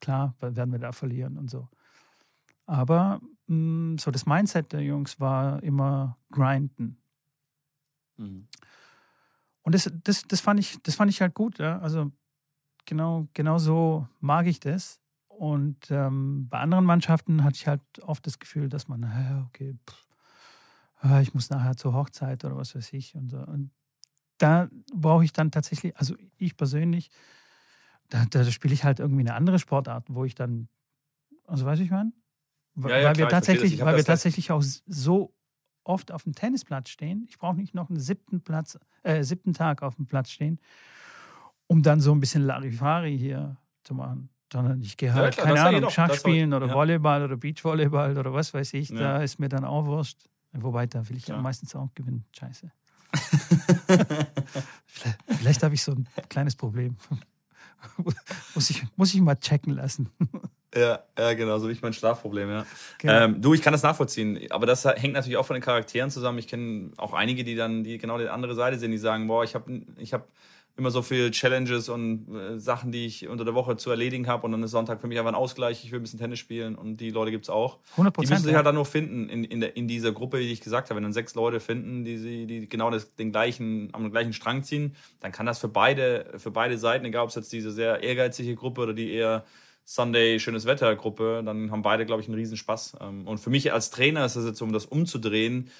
klar, 0.00 0.34
werden 0.40 0.72
wir 0.72 0.78
da 0.78 0.92
verlieren 0.92 1.36
und 1.36 1.50
so. 1.50 1.68
Aber 2.66 3.20
mh, 3.46 3.94
mm, 3.94 3.98
so 3.98 4.10
das 4.10 4.26
Mindset 4.26 4.72
der 4.72 4.82
Jungs 4.82 5.18
war 5.20 5.62
immer 5.62 6.18
grinden. 6.30 7.00
Mhm. 8.16 8.48
Und 9.62 9.74
das, 9.74 9.90
das, 10.04 10.22
das, 10.22 10.40
fand 10.40 10.60
ich, 10.60 10.78
das 10.82 10.94
fand 10.94 11.10
ich 11.10 11.20
halt 11.20 11.34
gut. 11.34 11.58
Ja? 11.58 11.78
Also 11.80 12.10
genau, 12.86 13.28
genau 13.34 13.58
so 13.58 14.08
mag 14.20 14.46
ich 14.46 14.60
das. 14.60 15.00
Und 15.28 15.90
ähm, 15.90 16.48
bei 16.48 16.58
anderen 16.58 16.84
Mannschaften 16.84 17.44
hatte 17.44 17.56
ich 17.56 17.66
halt 17.66 17.82
oft 18.02 18.26
das 18.26 18.38
Gefühl, 18.38 18.68
dass 18.68 18.88
man, 18.88 19.00
naja, 19.00 19.46
okay, 19.48 19.76
pff, 19.88 20.06
ah, 21.00 21.20
ich 21.20 21.32
muss 21.32 21.50
nachher 21.50 21.76
zur 21.76 21.92
Hochzeit 21.92 22.44
oder 22.44 22.56
was 22.56 22.74
weiß 22.74 22.92
ich. 22.92 23.14
Und, 23.14 23.28
so. 23.28 23.38
und 23.38 23.70
da 24.38 24.68
brauche 24.94 25.24
ich 25.24 25.32
dann 25.32 25.50
tatsächlich, 25.50 25.96
also 25.96 26.14
ich 26.36 26.56
persönlich, 26.56 27.10
da, 28.08 28.24
da 28.24 28.44
spiele 28.44 28.74
ich 28.74 28.84
halt 28.84 29.00
irgendwie 29.00 29.20
eine 29.22 29.34
andere 29.34 29.58
Sportart, 29.58 30.06
wo 30.08 30.24
ich 30.24 30.34
dann, 30.34 30.68
also 31.46 31.66
weiß 31.66 31.80
ich 31.80 31.90
meine? 31.90 32.12
Ja, 32.76 32.88
ja, 32.88 32.94
weil 32.94 33.00
klar, 33.00 33.16
wir 33.16 33.28
tatsächlich, 33.28 33.80
weil 33.80 33.96
wir 33.96 34.04
tatsächlich 34.04 34.50
auch 34.52 34.62
so 34.62 35.34
oft 35.84 36.12
auf 36.12 36.22
dem 36.22 36.34
Tennisplatz 36.34 36.90
stehen. 36.90 37.24
Ich 37.28 37.38
brauche 37.38 37.56
nicht 37.56 37.74
noch 37.74 37.88
einen 37.88 37.98
siebten 37.98 38.42
Platz, 38.42 38.78
äh, 39.02 39.24
siebten 39.24 39.54
Tag 39.54 39.82
auf 39.82 39.96
dem 39.96 40.06
Platz 40.06 40.30
stehen, 40.30 40.60
um 41.66 41.82
dann 41.82 42.00
so 42.00 42.12
ein 42.12 42.20
bisschen 42.20 42.42
Larifari 42.42 43.18
hier 43.18 43.56
zu 43.82 43.94
machen. 43.94 44.28
Sondern 44.52 44.80
ich 44.80 44.96
gehe 44.96 45.12
halt, 45.12 45.36
ja, 45.36 45.42
klar, 45.42 45.54
keine 45.56 45.76
Ahnung, 45.76 45.90
Schach 45.90 46.14
spielen 46.14 46.54
oder 46.54 46.72
Volleyball 46.72 47.22
oder 47.22 47.36
Beachvolleyball 47.36 48.16
oder 48.16 48.32
was 48.32 48.54
weiß 48.54 48.72
ich. 48.74 48.88
Da 48.88 49.22
ist 49.22 49.38
mir 49.38 49.48
dann 49.48 49.64
auch 49.64 49.84
Wurscht. 49.84 50.28
Wobei, 50.52 50.86
da 50.86 51.06
will 51.08 51.16
ich 51.16 51.26
ja 51.28 51.36
meistens 51.36 51.74
auch 51.74 51.92
gewinnen. 51.94 52.24
Scheiße. 52.32 52.70
Vielleicht, 54.86 55.18
vielleicht 55.38 55.62
habe 55.62 55.74
ich 55.74 55.82
so 55.82 55.92
ein 55.92 56.06
kleines 56.28 56.56
Problem. 56.56 56.96
muss, 58.54 58.70
ich, 58.70 58.84
muss 58.96 59.14
ich 59.14 59.20
mal 59.20 59.36
checken 59.36 59.74
lassen. 59.74 60.10
Ja, 60.74 61.02
ja, 61.18 61.34
genau, 61.34 61.58
so 61.58 61.68
wie 61.68 61.72
ich 61.72 61.82
mein 61.82 61.92
Schlafproblem, 61.92 62.50
ja. 62.50 62.66
Genau. 62.98 63.12
Ähm, 63.12 63.40
du, 63.40 63.54
ich 63.54 63.62
kann 63.62 63.72
das 63.72 63.82
nachvollziehen, 63.82 64.50
aber 64.50 64.66
das 64.66 64.84
hängt 64.84 65.14
natürlich 65.14 65.36
auch 65.36 65.46
von 65.46 65.54
den 65.54 65.62
Charakteren 65.62 66.10
zusammen. 66.10 66.38
Ich 66.38 66.46
kenne 66.46 66.90
auch 66.98 67.14
einige, 67.14 67.42
die 67.42 67.54
dann, 67.54 67.84
die 67.84 67.98
genau 67.98 68.18
die 68.18 68.28
andere 68.28 68.54
Seite 68.54 68.78
sind, 68.78 68.90
die 68.90 68.98
sagen, 68.98 69.26
boah, 69.26 69.44
ich 69.44 69.54
habe 69.54 69.82
ich 69.96 70.12
hab 70.12 70.28
immer 70.78 70.92
so 70.92 71.02
viel 71.02 71.32
Challenges 71.32 71.88
und 71.88 72.32
äh, 72.34 72.58
Sachen, 72.58 72.92
die 72.92 73.04
ich 73.04 73.28
unter 73.28 73.44
der 73.44 73.54
Woche 73.54 73.76
zu 73.76 73.90
erledigen 73.90 74.28
habe 74.28 74.46
und 74.46 74.52
dann 74.52 74.62
ist 74.62 74.70
Sonntag 74.70 75.00
für 75.00 75.08
mich 75.08 75.18
einfach 75.18 75.32
ein 75.32 75.34
Ausgleich, 75.34 75.84
ich 75.84 75.90
will 75.90 75.98
ein 75.98 76.02
bisschen 76.02 76.20
Tennis 76.20 76.38
spielen 76.38 76.76
und 76.76 76.98
die 76.98 77.10
Leute 77.10 77.32
gibt 77.32 77.46
es 77.46 77.50
auch. 77.50 77.78
100 77.92 78.16
Die 78.16 78.26
müssen 78.28 78.44
sich 78.44 78.54
halt 78.54 78.64
dann 78.64 78.76
nur 78.76 78.84
finden 78.84 79.28
in, 79.28 79.42
in, 79.42 79.60
der, 79.60 79.76
in 79.76 79.88
dieser 79.88 80.12
Gruppe, 80.12 80.38
die 80.38 80.52
ich 80.52 80.60
gesagt 80.60 80.88
habe. 80.88 80.96
Wenn 80.96 81.02
dann 81.02 81.12
sechs 81.12 81.34
Leute 81.34 81.58
finden, 81.58 82.04
die, 82.04 82.16
sie, 82.16 82.46
die 82.46 82.68
genau 82.68 82.90
das, 82.90 83.14
den 83.16 83.32
gleichen, 83.32 83.88
am 83.92 84.10
gleichen 84.12 84.32
Strang 84.32 84.62
ziehen, 84.62 84.94
dann 85.18 85.32
kann 85.32 85.46
das 85.46 85.58
für 85.58 85.68
beide, 85.68 86.32
für 86.36 86.52
beide 86.52 86.78
Seiten, 86.78 87.04
egal 87.04 87.24
ob 87.24 87.30
es 87.30 87.34
jetzt 87.34 87.52
diese 87.52 87.72
sehr 87.72 88.02
ehrgeizige 88.04 88.54
Gruppe 88.54 88.82
oder 88.82 88.94
die 88.94 89.12
eher 89.12 89.44
Sunday 89.84 90.38
schönes 90.38 90.64
Wetter 90.66 90.94
Gruppe, 90.94 91.42
dann 91.44 91.72
haben 91.72 91.82
beide, 91.82 92.06
glaube 92.06 92.22
ich, 92.22 92.28
einen 92.28 92.36
Riesenspaß. 92.36 92.98
Ähm, 93.00 93.26
und 93.26 93.38
für 93.38 93.50
mich 93.50 93.72
als 93.72 93.90
Trainer 93.90 94.24
ist 94.24 94.36
es 94.36 94.46
jetzt, 94.46 94.62
um 94.62 94.72
das 94.72 94.86
umzudrehen, 94.86 95.70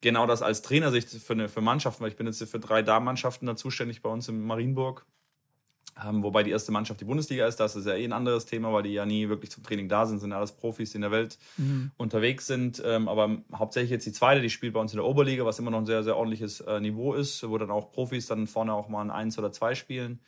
genau 0.00 0.26
das 0.26 0.42
als 0.42 0.62
Trainersicht 0.62 1.08
für, 1.08 1.32
eine, 1.32 1.48
für 1.48 1.60
Mannschaften, 1.60 2.02
weil 2.02 2.10
ich 2.10 2.16
bin 2.16 2.26
jetzt 2.26 2.42
für 2.42 2.60
drei 2.60 2.82
Damenmannschaften 2.82 3.46
da 3.46 3.56
zuständig 3.56 4.02
bei 4.02 4.08
uns 4.08 4.28
in 4.28 4.42
Marienburg. 4.42 5.06
Ähm, 6.06 6.22
wobei 6.22 6.44
die 6.44 6.50
erste 6.50 6.70
Mannschaft 6.70 7.00
die 7.00 7.04
Bundesliga 7.04 7.46
ist, 7.46 7.56
das 7.56 7.74
ist 7.74 7.86
ja 7.86 7.94
eh 7.94 8.04
ein 8.04 8.12
anderes 8.12 8.46
Thema, 8.46 8.72
weil 8.72 8.84
die 8.84 8.92
ja 8.92 9.04
nie 9.04 9.28
wirklich 9.28 9.50
zum 9.50 9.64
Training 9.64 9.88
da 9.88 10.06
sind, 10.06 10.20
sind 10.20 10.32
alles 10.32 10.52
Profis, 10.52 10.90
die 10.90 10.96
in 10.96 11.02
der 11.02 11.10
Welt 11.10 11.38
mhm. 11.56 11.90
unterwegs 11.96 12.46
sind. 12.46 12.80
Ähm, 12.84 13.08
aber 13.08 13.38
hauptsächlich 13.52 13.90
jetzt 13.90 14.06
die 14.06 14.12
zweite, 14.12 14.40
die 14.40 14.50
spielt 14.50 14.74
bei 14.74 14.80
uns 14.80 14.92
in 14.92 14.98
der 14.98 15.06
Oberliga, 15.06 15.44
was 15.44 15.58
immer 15.58 15.72
noch 15.72 15.78
ein 15.78 15.86
sehr, 15.86 16.04
sehr 16.04 16.16
ordentliches 16.16 16.60
äh, 16.60 16.78
Niveau 16.80 17.14
ist, 17.14 17.48
wo 17.48 17.58
dann 17.58 17.70
auch 17.70 17.90
Profis 17.90 18.26
dann 18.26 18.46
vorne 18.46 18.74
auch 18.74 18.88
mal 18.88 19.00
ein 19.00 19.10
Eins 19.10 19.38
oder 19.38 19.50
zwei 19.50 19.74
spielen. 19.74 20.20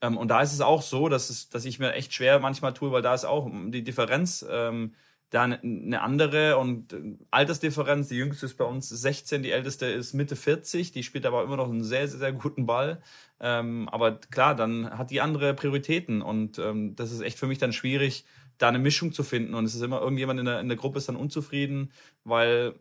Ähm, 0.00 0.16
und 0.16 0.28
da 0.28 0.42
ist 0.42 0.52
es 0.52 0.60
auch 0.60 0.82
so, 0.82 1.08
dass, 1.08 1.30
es, 1.30 1.48
dass 1.48 1.64
ich 1.64 1.78
mir 1.78 1.92
echt 1.92 2.12
schwer 2.12 2.40
manchmal 2.40 2.74
tue, 2.74 2.90
weil 2.90 3.02
da 3.02 3.14
ist 3.14 3.24
auch 3.24 3.48
die 3.68 3.84
Differenz 3.84 4.44
ähm, 4.50 4.94
da 5.32 5.44
eine 5.44 6.02
andere 6.02 6.58
und 6.58 6.92
äh, 6.92 7.16
Altersdifferenz. 7.30 8.08
Die 8.08 8.16
jüngste 8.16 8.44
ist 8.44 8.58
bei 8.58 8.66
uns 8.66 8.90
16, 8.90 9.42
die 9.42 9.50
älteste 9.50 9.86
ist 9.86 10.12
Mitte 10.12 10.36
40. 10.36 10.92
Die 10.92 11.02
spielt 11.02 11.24
aber 11.24 11.42
immer 11.42 11.56
noch 11.56 11.70
einen 11.70 11.82
sehr, 11.82 12.06
sehr, 12.06 12.18
sehr 12.18 12.32
guten 12.32 12.66
Ball. 12.66 13.00
Ähm, 13.40 13.88
aber 13.88 14.20
klar, 14.20 14.54
dann 14.54 14.90
hat 14.90 15.10
die 15.10 15.22
andere 15.22 15.54
Prioritäten 15.54 16.20
und 16.20 16.58
ähm, 16.58 16.94
das 16.96 17.12
ist 17.12 17.22
echt 17.22 17.38
für 17.38 17.46
mich 17.46 17.58
dann 17.58 17.72
schwierig, 17.72 18.26
da 18.58 18.68
eine 18.68 18.78
Mischung 18.78 19.12
zu 19.12 19.22
finden. 19.22 19.54
Und 19.54 19.64
es 19.64 19.74
ist 19.74 19.80
immer 19.80 20.02
irgendjemand 20.02 20.38
in 20.38 20.44
der, 20.44 20.60
in 20.60 20.68
der 20.68 20.76
Gruppe 20.76 20.98
ist 20.98 21.08
dann 21.08 21.16
unzufrieden, 21.16 21.92
weil 22.24 22.74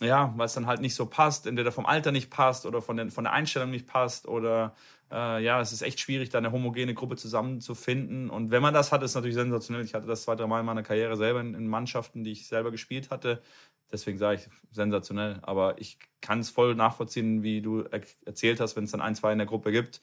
ja, 0.00 0.32
weil 0.36 0.46
es 0.46 0.54
dann 0.54 0.66
halt 0.66 0.80
nicht 0.80 0.94
so 0.94 1.06
passt, 1.06 1.46
entweder 1.46 1.72
vom 1.72 1.84
Alter 1.84 2.12
nicht 2.12 2.30
passt 2.30 2.66
oder 2.66 2.80
von, 2.80 2.96
den, 2.96 3.10
von 3.10 3.24
der 3.24 3.32
Einstellung 3.32 3.70
nicht 3.70 3.88
passt 3.88 4.28
oder 4.28 4.74
äh, 5.10 5.42
ja, 5.42 5.60
es 5.60 5.72
ist 5.72 5.82
echt 5.82 6.00
schwierig, 6.00 6.30
da 6.30 6.38
eine 6.38 6.52
homogene 6.52 6.94
Gruppe 6.94 7.16
zusammenzufinden. 7.16 8.30
Und 8.30 8.50
wenn 8.50 8.62
man 8.62 8.74
das 8.74 8.92
hat, 8.92 9.02
ist 9.02 9.12
es 9.12 9.14
natürlich 9.14 9.34
sensationell. 9.34 9.84
Ich 9.84 9.94
hatte 9.94 10.06
das 10.06 10.22
zwei, 10.22 10.34
drei 10.34 10.46
Mal 10.46 10.60
in 10.60 10.66
meiner 10.66 10.82
Karriere 10.82 11.16
selber 11.16 11.40
in, 11.40 11.54
in 11.54 11.66
Mannschaften, 11.66 12.24
die 12.24 12.32
ich 12.32 12.46
selber 12.46 12.70
gespielt 12.70 13.10
hatte. 13.10 13.42
Deswegen 13.90 14.18
sage 14.18 14.40
ich 14.40 14.48
sensationell. 14.70 15.38
Aber 15.42 15.78
ich 15.78 15.98
kann 16.20 16.40
es 16.40 16.50
voll 16.50 16.74
nachvollziehen, 16.74 17.42
wie 17.42 17.62
du 17.62 17.84
erzählt 18.24 18.60
hast, 18.60 18.76
wenn 18.76 18.84
es 18.84 18.90
dann 18.90 19.00
ein, 19.00 19.14
zwei 19.14 19.32
in 19.32 19.38
der 19.38 19.46
Gruppe 19.46 19.72
gibt, 19.72 20.02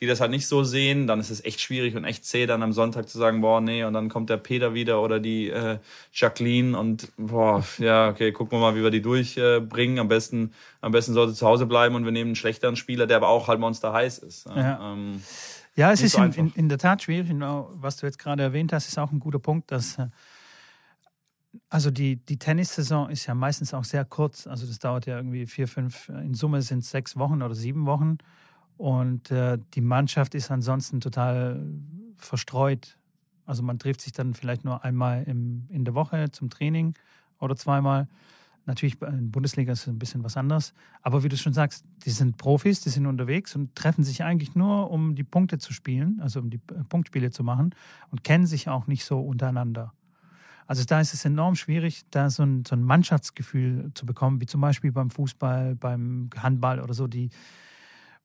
die 0.00 0.06
das 0.06 0.20
halt 0.20 0.30
nicht 0.30 0.46
so 0.46 0.62
sehen, 0.62 1.06
dann 1.06 1.20
ist 1.20 1.30
es 1.30 1.44
echt 1.44 1.60
schwierig 1.60 1.96
und 1.96 2.04
echt 2.04 2.24
zäh, 2.24 2.46
dann 2.46 2.62
am 2.62 2.72
Sonntag 2.72 3.08
zu 3.08 3.16
sagen, 3.16 3.40
boah, 3.40 3.60
nee, 3.60 3.82
und 3.84 3.94
dann 3.94 4.08
kommt 4.08 4.28
der 4.28 4.36
Peter 4.36 4.74
wieder 4.74 5.00
oder 5.00 5.20
die 5.20 5.48
äh, 5.48 5.78
Jacqueline 6.12 6.78
und 6.78 7.10
boah, 7.16 7.64
ja, 7.78 8.10
okay, 8.10 8.32
gucken 8.32 8.58
wir 8.58 8.60
mal, 8.60 8.76
wie 8.76 8.82
wir 8.82 8.90
die 8.90 9.00
durchbringen. 9.00 9.96
Äh, 9.96 10.00
am 10.00 10.08
besten, 10.08 10.52
am 10.82 10.92
besten 10.92 11.14
sollte 11.14 11.32
zu 11.32 11.46
Hause 11.46 11.66
bleiben 11.66 11.94
und 11.94 12.04
wir 12.04 12.12
nehmen 12.12 12.28
einen 12.28 12.36
schlechteren 12.36 12.76
Spieler, 12.76 13.06
der 13.06 13.16
aber 13.16 13.28
auch 13.28 13.48
halt 13.48 13.58
monster 13.58 13.92
heiß 13.92 14.18
ist. 14.18 14.46
Ja, 14.46 14.92
ähm, 14.92 15.22
ja 15.76 15.92
es 15.92 16.02
ist 16.02 16.12
so 16.12 16.22
in, 16.22 16.32
in, 16.32 16.52
in, 16.54 16.68
der 16.68 16.78
Tat 16.78 17.02
schwierig. 17.02 17.30
Was 17.30 17.96
du 17.96 18.06
jetzt 18.06 18.18
gerade 18.18 18.42
erwähnt 18.42 18.74
hast, 18.74 18.88
ist 18.88 18.98
auch 18.98 19.12
ein 19.12 19.20
guter 19.20 19.38
Punkt, 19.38 19.70
dass 19.70 19.98
äh, 19.98 20.08
also 21.68 21.90
die, 21.90 22.16
die 22.16 22.38
Tennissaison 22.38 23.10
ist 23.10 23.26
ja 23.26 23.34
meistens 23.34 23.74
auch 23.74 23.84
sehr 23.84 24.04
kurz. 24.04 24.46
Also 24.46 24.66
das 24.66 24.78
dauert 24.78 25.06
ja 25.06 25.16
irgendwie 25.16 25.46
vier, 25.46 25.68
fünf, 25.68 26.08
in 26.08 26.34
Summe 26.34 26.62
sind 26.62 26.80
es 26.80 26.90
sechs 26.90 27.16
Wochen 27.16 27.42
oder 27.42 27.54
sieben 27.54 27.86
Wochen. 27.86 28.18
Und 28.76 29.30
äh, 29.30 29.58
die 29.74 29.80
Mannschaft 29.80 30.34
ist 30.34 30.50
ansonsten 30.50 31.00
total 31.00 31.66
verstreut. 32.16 32.98
Also 33.46 33.62
man 33.62 33.78
trifft 33.78 34.00
sich 34.00 34.12
dann 34.12 34.34
vielleicht 34.34 34.64
nur 34.64 34.84
einmal 34.84 35.22
im, 35.24 35.66
in 35.70 35.84
der 35.84 35.94
Woche 35.94 36.30
zum 36.30 36.50
Training 36.50 36.94
oder 37.38 37.56
zweimal. 37.56 38.08
Natürlich 38.66 39.00
in 39.00 39.26
der 39.26 39.30
Bundesliga 39.30 39.72
ist 39.72 39.82
es 39.82 39.86
ein 39.86 39.98
bisschen 39.98 40.24
was 40.24 40.36
anderes. 40.36 40.74
Aber 41.00 41.22
wie 41.22 41.28
du 41.28 41.36
schon 41.36 41.52
sagst, 41.52 41.84
die 42.04 42.10
sind 42.10 42.36
Profis, 42.36 42.80
die 42.80 42.90
sind 42.90 43.06
unterwegs 43.06 43.54
und 43.54 43.74
treffen 43.76 44.02
sich 44.02 44.24
eigentlich 44.24 44.56
nur, 44.56 44.90
um 44.90 45.14
die 45.14 45.22
Punkte 45.22 45.58
zu 45.58 45.72
spielen, 45.72 46.20
also 46.20 46.40
um 46.40 46.50
die 46.50 46.60
äh, 46.72 46.82
Punktspiele 46.88 47.30
zu 47.30 47.44
machen 47.44 47.74
und 48.10 48.24
kennen 48.24 48.46
sich 48.46 48.68
auch 48.68 48.88
nicht 48.88 49.04
so 49.04 49.20
untereinander. 49.20 49.92
Also 50.66 50.82
da 50.84 51.00
ist 51.00 51.14
es 51.14 51.24
enorm 51.24 51.54
schwierig, 51.54 52.02
da 52.10 52.28
so 52.28 52.42
ein, 52.42 52.64
so 52.64 52.74
ein 52.74 52.82
Mannschaftsgefühl 52.82 53.92
zu 53.94 54.04
bekommen, 54.04 54.40
wie 54.40 54.46
zum 54.46 54.60
Beispiel 54.60 54.90
beim 54.90 55.10
Fußball, 55.10 55.76
beim 55.76 56.28
Handball 56.36 56.80
oder 56.80 56.92
so, 56.92 57.06
die, 57.06 57.30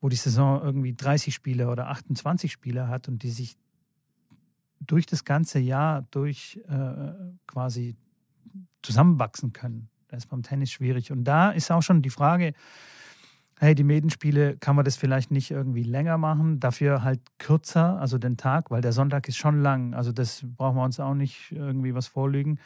wo 0.01 0.09
die 0.09 0.15
Saison 0.15 0.61
irgendwie 0.61 0.93
30 0.93 1.33
Spiele 1.33 1.69
oder 1.69 1.87
28 1.89 2.51
Spiele 2.51 2.87
hat 2.87 3.07
und 3.07 3.23
die 3.23 3.29
sich 3.29 3.55
durch 4.79 5.05
das 5.05 5.23
ganze 5.23 5.59
Jahr 5.59 6.07
durch 6.09 6.59
äh, 6.67 7.13
quasi 7.45 7.95
zusammenwachsen 8.81 9.53
können. 9.53 9.89
Das 10.07 10.23
ist 10.23 10.29
beim 10.29 10.41
Tennis 10.41 10.71
schwierig. 10.71 11.11
Und 11.11 11.23
da 11.23 11.51
ist 11.51 11.71
auch 11.71 11.83
schon 11.83 12.01
die 12.01 12.09
Frage, 12.09 12.53
hey, 13.59 13.75
die 13.75 13.83
Medenspiele, 13.83 14.57
kann 14.57 14.75
man 14.75 14.83
das 14.83 14.97
vielleicht 14.97 15.29
nicht 15.29 15.51
irgendwie 15.51 15.83
länger 15.83 16.17
machen, 16.17 16.59
dafür 16.59 17.03
halt 17.03 17.21
kürzer, 17.37 17.99
also 17.99 18.17
den 18.17 18.35
Tag, 18.35 18.71
weil 18.71 18.81
der 18.81 18.91
Sonntag 18.91 19.27
ist 19.27 19.37
schon 19.37 19.61
lang. 19.61 19.93
Also 19.93 20.11
das 20.11 20.43
brauchen 20.43 20.77
wir 20.77 20.83
uns 20.83 20.99
auch 20.99 21.13
nicht 21.13 21.51
irgendwie 21.51 21.93
was 21.93 22.07
vorlügen. 22.07 22.59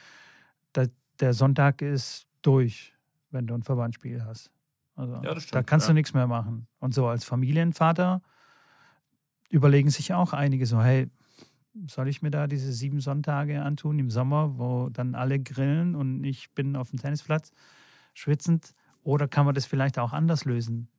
Der, 0.73 0.89
der 1.19 1.33
Sonntag 1.33 1.81
ist 1.81 2.27
durch, 2.41 2.93
wenn 3.29 3.45
du 3.45 3.53
ein 3.55 3.63
Verbandsspiel 3.63 4.23
hast. 4.23 4.54
Also 4.95 5.13
ja, 5.23 5.39
stimmt, 5.39 5.55
da 5.55 5.63
kannst 5.63 5.87
ja. 5.87 5.91
du 5.91 5.95
nichts 5.95 6.13
mehr 6.13 6.27
machen. 6.27 6.67
Und 6.79 6.93
so 6.93 7.07
als 7.07 7.25
Familienvater 7.25 8.21
überlegen 9.49 9.89
sich 9.89 10.13
auch 10.13 10.33
einige 10.33 10.65
so, 10.65 10.81
hey, 10.81 11.09
soll 11.87 12.07
ich 12.07 12.21
mir 12.21 12.31
da 12.31 12.47
diese 12.47 12.71
sieben 12.71 13.01
Sonntage 13.01 13.61
antun 13.61 13.99
im 13.99 14.09
Sommer, 14.09 14.57
wo 14.57 14.89
dann 14.89 15.13
alle 15.15 15.39
grillen 15.39 15.95
und 15.95 16.23
ich 16.23 16.51
bin 16.53 16.75
auf 16.75 16.89
dem 16.89 16.99
Tennisplatz 16.99 17.51
schwitzend? 18.13 18.73
Oder 19.03 19.27
kann 19.27 19.45
man 19.45 19.53
das 19.53 19.65
vielleicht 19.65 19.99
auch 19.99 20.13
anders 20.13 20.45
lösen? 20.45 20.89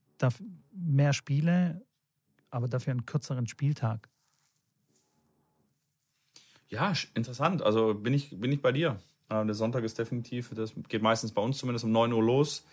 mehr 0.73 1.13
Spiele, 1.13 1.85
aber 2.51 2.69
dafür 2.69 2.93
einen 2.93 3.07
kürzeren 3.07 3.47
Spieltag. 3.47 4.09
Ja, 6.69 6.93
interessant. 7.15 7.63
Also 7.63 7.95
bin 7.95 8.15
ich, 8.15 8.39
bin 8.39 8.51
ich 8.53 8.61
bei 8.61 8.73
dir. 8.73 8.99
Äh, 9.29 9.45
der 9.45 9.55
Sonntag 9.55 9.85
ist 9.85 9.99
definitiv, 9.99 10.51
das 10.55 10.73
geht 10.89 11.03
meistens 11.03 11.33
bei 11.33 11.43
uns 11.43 11.59
zumindest 11.59 11.85
um 11.85 11.93
9 11.93 12.13
Uhr 12.13 12.23
los 12.23 12.65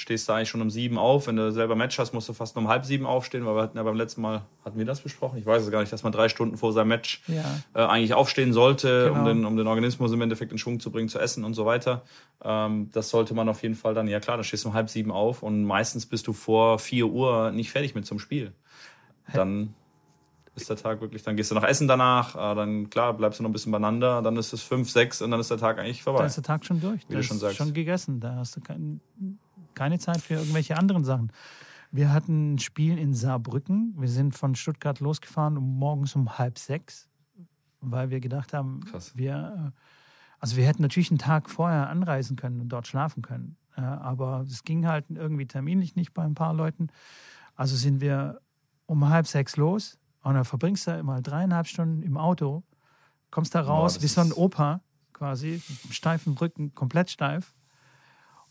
stehst 0.00 0.28
du 0.28 0.32
eigentlich 0.32 0.48
schon 0.48 0.62
um 0.62 0.70
sieben 0.70 0.98
auf. 0.98 1.26
Wenn 1.26 1.36
du 1.36 1.52
selber 1.52 1.76
Match 1.76 1.98
hast, 1.98 2.12
musst 2.12 2.28
du 2.28 2.32
fast 2.32 2.56
um 2.56 2.68
halb 2.68 2.84
sieben 2.84 3.06
aufstehen, 3.06 3.44
weil 3.44 3.54
wir 3.54 3.62
hatten 3.62 3.76
ja 3.76 3.82
beim 3.82 3.96
letzten 3.96 4.22
Mal, 4.22 4.42
hatten 4.64 4.78
wir 4.78 4.86
das 4.86 5.00
besprochen? 5.00 5.38
Ich 5.38 5.46
weiß 5.46 5.62
es 5.62 5.70
gar 5.70 5.80
nicht, 5.80 5.92
dass 5.92 6.02
man 6.02 6.12
drei 6.12 6.28
Stunden 6.28 6.56
vor 6.56 6.72
seinem 6.72 6.88
Match 6.88 7.22
ja. 7.28 7.44
äh, 7.74 7.86
eigentlich 7.86 8.14
aufstehen 8.14 8.52
sollte, 8.52 9.08
genau. 9.08 9.20
um, 9.20 9.26
den, 9.26 9.44
um 9.44 9.56
den 9.56 9.66
Organismus 9.66 10.12
im 10.12 10.20
Endeffekt 10.20 10.52
in 10.52 10.58
Schwung 10.58 10.80
zu 10.80 10.90
bringen, 10.90 11.08
zu 11.08 11.18
essen 11.18 11.44
und 11.44 11.54
so 11.54 11.66
weiter. 11.66 12.02
Ähm, 12.42 12.88
das 12.92 13.10
sollte 13.10 13.34
man 13.34 13.48
auf 13.48 13.62
jeden 13.62 13.74
Fall 13.74 13.94
dann, 13.94 14.08
ja 14.08 14.20
klar, 14.20 14.36
da 14.36 14.42
stehst 14.42 14.64
du 14.64 14.68
um 14.68 14.74
halb 14.74 14.88
sieben 14.88 15.12
auf 15.12 15.42
und 15.42 15.64
meistens 15.64 16.06
bist 16.06 16.26
du 16.26 16.32
vor 16.32 16.78
vier 16.78 17.06
Uhr 17.06 17.50
nicht 17.52 17.70
fertig 17.70 17.94
mit 17.94 18.06
zum 18.06 18.18
Spiel. 18.18 18.52
Dann 19.32 19.74
ist 20.60 20.70
der 20.70 20.76
Tag 20.76 21.00
wirklich, 21.00 21.22
dann 21.22 21.36
gehst 21.36 21.50
du 21.50 21.54
noch 21.54 21.64
essen 21.64 21.88
danach, 21.88 22.34
äh, 22.34 22.54
dann 22.54 22.90
klar, 22.90 23.14
bleibst 23.14 23.38
du 23.38 23.42
noch 23.42 23.50
ein 23.50 23.52
bisschen 23.52 23.72
beieinander, 23.72 24.22
dann 24.22 24.36
ist 24.36 24.52
es 24.52 24.62
fünf, 24.62 24.90
sechs 24.90 25.22
und 25.22 25.30
dann 25.30 25.40
ist 25.40 25.50
der 25.50 25.58
Tag 25.58 25.78
eigentlich 25.78 26.02
vorbei. 26.02 26.20
Da 26.20 26.26
ist 26.26 26.36
der 26.36 26.44
Tag 26.44 26.64
schon 26.64 26.80
durch. 26.80 27.08
Wie 27.08 27.14
du 27.14 27.22
schon 27.22 27.38
sagst. 27.38 27.56
schon 27.56 27.72
gegessen. 27.72 28.20
Da 28.20 28.36
hast 28.36 28.56
du 28.56 28.60
keinen 28.60 29.00
keine 29.74 29.98
Zeit 29.98 30.20
für 30.20 30.34
irgendwelche 30.34 30.76
anderen 30.76 31.04
Sachen. 31.04 31.32
Wir 31.92 32.12
hatten 32.12 32.54
ein 32.54 32.58
Spiel 32.58 32.98
in 32.98 33.14
Saarbrücken. 33.14 33.94
Wir 33.98 34.08
sind 34.08 34.34
von 34.36 34.54
Stuttgart 34.54 35.00
losgefahren 35.00 35.56
um 35.56 35.78
morgens 35.78 36.14
um 36.14 36.38
halb 36.38 36.58
sechs, 36.58 37.08
weil 37.80 38.10
wir 38.10 38.20
gedacht 38.20 38.52
haben, 38.52 38.80
Krass. 38.84 39.16
wir, 39.16 39.72
also 40.38 40.56
wir 40.56 40.66
hätten 40.66 40.82
natürlich 40.82 41.10
einen 41.10 41.18
Tag 41.18 41.50
vorher 41.50 41.88
anreisen 41.88 42.36
können 42.36 42.60
und 42.60 42.68
dort 42.68 42.86
schlafen 42.86 43.22
können. 43.22 43.56
Aber 43.74 44.44
es 44.46 44.64
ging 44.64 44.86
halt 44.86 45.06
irgendwie 45.08 45.46
terminlich 45.46 45.96
nicht 45.96 46.12
bei 46.12 46.22
ein 46.22 46.34
paar 46.34 46.54
Leuten. 46.54 46.88
Also 47.56 47.76
sind 47.76 48.00
wir 48.00 48.40
um 48.86 49.08
halb 49.08 49.26
sechs 49.26 49.56
los 49.56 49.98
und 50.22 50.34
dann 50.34 50.44
verbringst 50.44 50.86
du 50.86 50.92
immer 50.92 51.22
dreieinhalb 51.22 51.66
Stunden 51.66 52.02
im 52.02 52.16
Auto, 52.16 52.62
kommst 53.30 53.54
da 53.54 53.60
raus 53.60 53.94
Boah, 53.94 54.02
wie 54.02 54.08
so 54.08 54.20
ein 54.20 54.32
Opa 54.32 54.80
quasi, 55.12 55.62
steifen 55.90 56.34
Rücken, 56.34 56.74
komplett 56.74 57.10
steif 57.10 57.54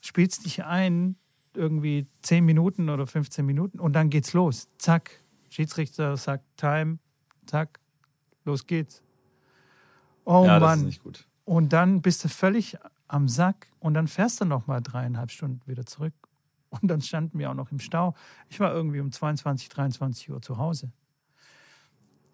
spielst 0.01 0.45
dich 0.45 0.63
ein, 0.63 1.15
irgendwie 1.53 2.07
10 2.21 2.45
Minuten 2.45 2.89
oder 2.89 3.07
15 3.07 3.45
Minuten 3.45 3.79
und 3.79 3.93
dann 3.93 4.09
geht's 4.09 4.33
los. 4.33 4.67
Zack, 4.77 5.11
Schiedsrichter 5.49 6.15
sagt 6.17 6.45
Time, 6.57 6.99
zack, 7.45 7.79
los 8.45 8.65
geht's. 8.67 9.01
Oh 10.25 10.45
ja, 10.45 10.59
Mann. 10.59 10.61
Das 10.61 10.77
ist 10.79 10.85
nicht 10.85 11.03
gut. 11.03 11.27
Und 11.45 11.73
dann 11.73 12.01
bist 12.01 12.23
du 12.23 12.29
völlig 12.29 12.77
am 13.07 13.27
Sack 13.27 13.67
und 13.79 13.95
dann 13.95 14.07
fährst 14.07 14.39
du 14.39 14.45
noch 14.45 14.67
mal 14.67 14.81
dreieinhalb 14.81 15.31
Stunden 15.31 15.61
wieder 15.65 15.85
zurück. 15.85 16.13
Und 16.69 16.87
dann 16.87 17.01
standen 17.01 17.39
wir 17.39 17.49
auch 17.49 17.55
noch 17.55 17.71
im 17.71 17.79
Stau. 17.79 18.13
Ich 18.47 18.59
war 18.59 18.71
irgendwie 18.71 18.99
um 18.99 19.11
22, 19.11 19.69
23 19.69 20.29
Uhr 20.29 20.39
zu 20.39 20.57
Hause. 20.57 20.91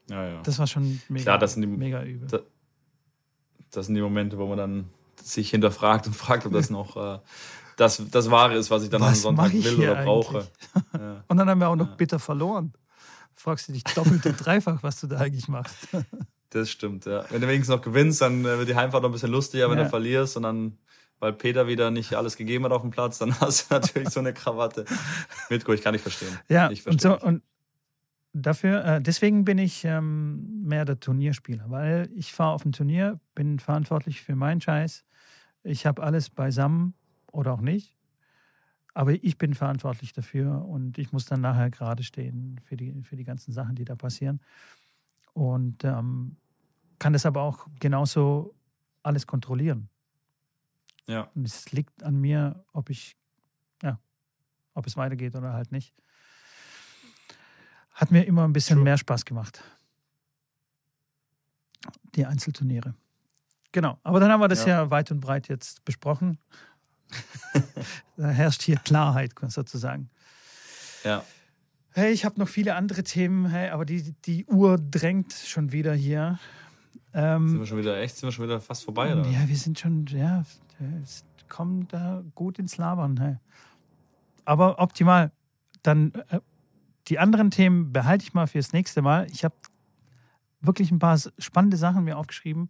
Ja, 0.10 0.28
ja. 0.28 0.42
Das 0.42 0.60
war 0.60 0.68
schon 0.68 1.02
mega, 1.10 1.24
Klar, 1.24 1.40
das 1.40 1.54
sind 1.54 1.62
die, 1.62 1.68
mega 1.68 2.04
übel. 2.04 2.28
das 3.72 3.86
sind 3.86 3.96
die 3.96 4.02
Momente, 4.02 4.38
wo 4.38 4.48
man 4.48 4.58
dann 4.58 4.90
sich 5.22 5.50
hinterfragt 5.50 6.08
und 6.08 6.16
fragt, 6.16 6.46
ob 6.46 6.54
das 6.54 6.70
noch 6.70 6.96
äh, 6.96 7.20
das, 7.78 8.02
das 8.10 8.32
Wahre 8.32 8.56
ist, 8.56 8.72
was 8.72 8.84
ich 8.84 8.90
dann 8.90 9.02
was 9.02 9.10
am 9.10 9.16
Sonntag 9.36 9.54
will 9.54 9.80
oder 9.80 10.04
brauche. 10.04 10.48
Ja. 10.94 11.24
Und 11.28 11.38
dann 11.38 11.50
haben 11.50 11.60
wir 11.60 11.68
auch 11.68 11.76
noch 11.76 11.90
ja. 11.90 11.96
bitter 11.96 12.20
verloren. 12.20 12.74
Fragst 13.36 13.68
du 13.68 13.74
dich 13.74 13.84
doppelt 13.84 14.26
und 14.26 14.38
dreifach, 14.46 14.82
was 14.82 15.02
du 15.02 15.08
da 15.08 15.18
eigentlich 15.18 15.48
machst. 15.48 15.88
Das 16.52 16.70
stimmt, 16.70 17.06
ja. 17.06 17.26
Wenn 17.32 17.42
du 17.42 17.50
wenigstens 17.50 17.76
noch 17.76 17.82
gewinnst, 17.82 18.22
dann 18.22 18.46
äh, 18.46 18.58
wird 18.60 18.70
die 18.70 18.76
Heimfahrt 18.76 19.04
noch 19.04 19.10
ein 19.10 19.12
bisschen 19.12 19.32
lustiger, 19.32 19.70
wenn 19.70 19.78
ja. 19.78 19.84
du 19.84 19.90
verlierst 19.90 20.38
und 20.38 20.44
dann, 20.44 20.78
weil 21.20 21.34
Peter 21.34 21.68
wieder 21.68 21.92
nicht 21.92 22.14
alles 22.14 22.38
gegeben 22.38 22.64
hat 22.64 22.72
auf 22.72 22.82
dem 22.82 22.92
Platz, 22.92 23.18
dann 23.18 23.38
hast 23.42 23.70
du 23.70 23.74
natürlich 23.74 24.08
so 24.10 24.22
eine 24.22 24.32
Krawatte. 24.32 24.86
Mitko, 25.50 25.74
ich 25.74 25.82
kann 25.82 25.92
nicht 25.92 26.04
verstehen. 26.04 26.40
Ja, 26.48 26.72
ich 26.72 26.88
und, 26.88 27.02
so, 27.02 27.20
und 27.20 27.42
dafür, 28.36 28.84
äh, 28.84 29.02
deswegen 29.02 29.46
bin 29.46 29.58
ich 29.58 29.86
ähm, 29.86 30.64
mehr 30.64 30.86
der 30.86 31.00
Turnierspieler, 31.00 31.70
weil 31.70 32.10
ich 32.14 32.34
fahre 32.34 32.54
auf 32.54 32.66
ein 32.66 32.72
Turnier, 32.72 33.20
bin 33.34 33.60
verantwortlich 33.60 34.22
für 34.22 34.36
meinen 34.36 34.62
Scheiß. 34.62 35.06
Ich 35.64 35.86
habe 35.86 36.04
alles 36.04 36.30
beisammen 36.30 36.94
oder 37.32 37.54
auch 37.54 37.62
nicht. 37.62 37.96
Aber 38.94 39.12
ich 39.12 39.38
bin 39.38 39.54
verantwortlich 39.54 40.14
dafür 40.14 40.66
und 40.66 40.98
ich 40.98 41.12
muss 41.12 41.26
dann 41.26 41.42
nachher 41.42 41.70
gerade 41.70 42.04
stehen 42.04 42.62
für 42.64 42.78
die, 42.78 42.94
für 43.04 43.18
die 43.18 43.26
ganzen 43.26 43.52
Sachen, 43.52 43.76
die 43.76 43.84
da 43.84 43.96
passieren. 43.96 44.40
Und 45.34 45.84
ähm, 45.84 46.38
kann 46.98 47.12
das 47.12 47.26
aber 47.26 47.42
auch 47.42 47.68
genauso 47.80 48.56
alles 49.04 49.28
kontrollieren. 49.28 49.90
Ja. 51.08 51.30
Und 51.36 51.46
es 51.46 51.72
liegt 51.72 52.04
an 52.04 52.20
mir, 52.20 52.64
ob 52.72 52.90
ich, 52.90 53.18
ja, 53.84 54.00
ob 54.74 54.88
es 54.88 54.96
weitergeht 54.96 55.36
oder 55.36 55.54
halt 55.54 55.72
nicht. 55.72 55.94
Hat 57.96 58.12
mir 58.12 58.24
immer 58.26 58.44
ein 58.44 58.54
bisschen 58.54 58.76
True. 58.76 58.84
mehr 58.84 58.98
Spaß 58.98 59.26
gemacht. 59.26 59.64
Die 62.16 62.26
Einzelturniere. 62.26 62.94
Genau. 63.72 64.00
Aber 64.04 64.20
dann 64.20 64.32
haben 64.32 64.42
wir 64.42 64.48
das 64.48 64.66
ja, 64.66 64.84
ja 64.84 64.92
weit 64.92 65.12
und 65.12 65.22
breit 65.22 65.48
jetzt 65.48 65.84
besprochen. 65.86 66.38
da 68.18 68.28
herrscht 68.28 68.62
hier 68.64 68.78
Klarheit 68.78 69.34
sozusagen. 69.48 70.10
Ja. 71.04 71.24
Hey, 71.92 72.12
ich 72.12 72.26
habe 72.26 72.38
noch 72.40 72.50
viele 72.50 72.76
andere 72.76 73.04
Themen, 73.04 73.46
hey, 73.46 73.70
aber 73.70 73.86
die, 73.86 74.14
die 74.26 74.46
Uhr 74.46 74.78
drängt 74.78 75.32
schon 75.32 75.72
wieder 75.72 75.94
hier. 75.94 76.40
Ähm, 77.14 77.48
sind 77.48 77.60
wir 77.60 77.66
schon 77.66 77.78
wieder 77.78 77.98
echt, 77.98 78.18
sind 78.18 78.28
wir 78.28 78.34
schon 78.34 78.44
wieder 78.44 78.60
fast 78.60 78.84
vorbei, 78.84 79.14
oder? 79.14 79.26
Ja, 79.30 79.48
wir 79.48 79.56
sind 79.56 79.80
schon, 79.80 80.06
ja, 80.08 80.44
es 81.02 81.24
kommt 81.48 81.94
da 81.94 82.24
gut 82.34 82.60
ins 82.60 82.76
Labern. 82.76 83.18
Hey. 83.18 83.38
Aber 84.44 84.80
optimal. 84.80 85.32
Dann 85.84 86.12
äh, 86.30 86.40
die 87.08 87.20
anderen 87.20 87.52
Themen 87.52 87.94
behalte 87.94 88.24
ich 88.24 88.34
mal 88.34 88.48
fürs 88.48 88.74
nächste 88.74 89.02
Mal. 89.02 89.28
Ich 89.32 89.44
habe 89.44 89.56
wirklich 90.62 90.92
ein 90.92 91.00
paar 91.00 91.20
spannende 91.38 91.78
Sachen 91.78 92.04
mir 92.04 92.18
aufgeschrieben 92.18 92.70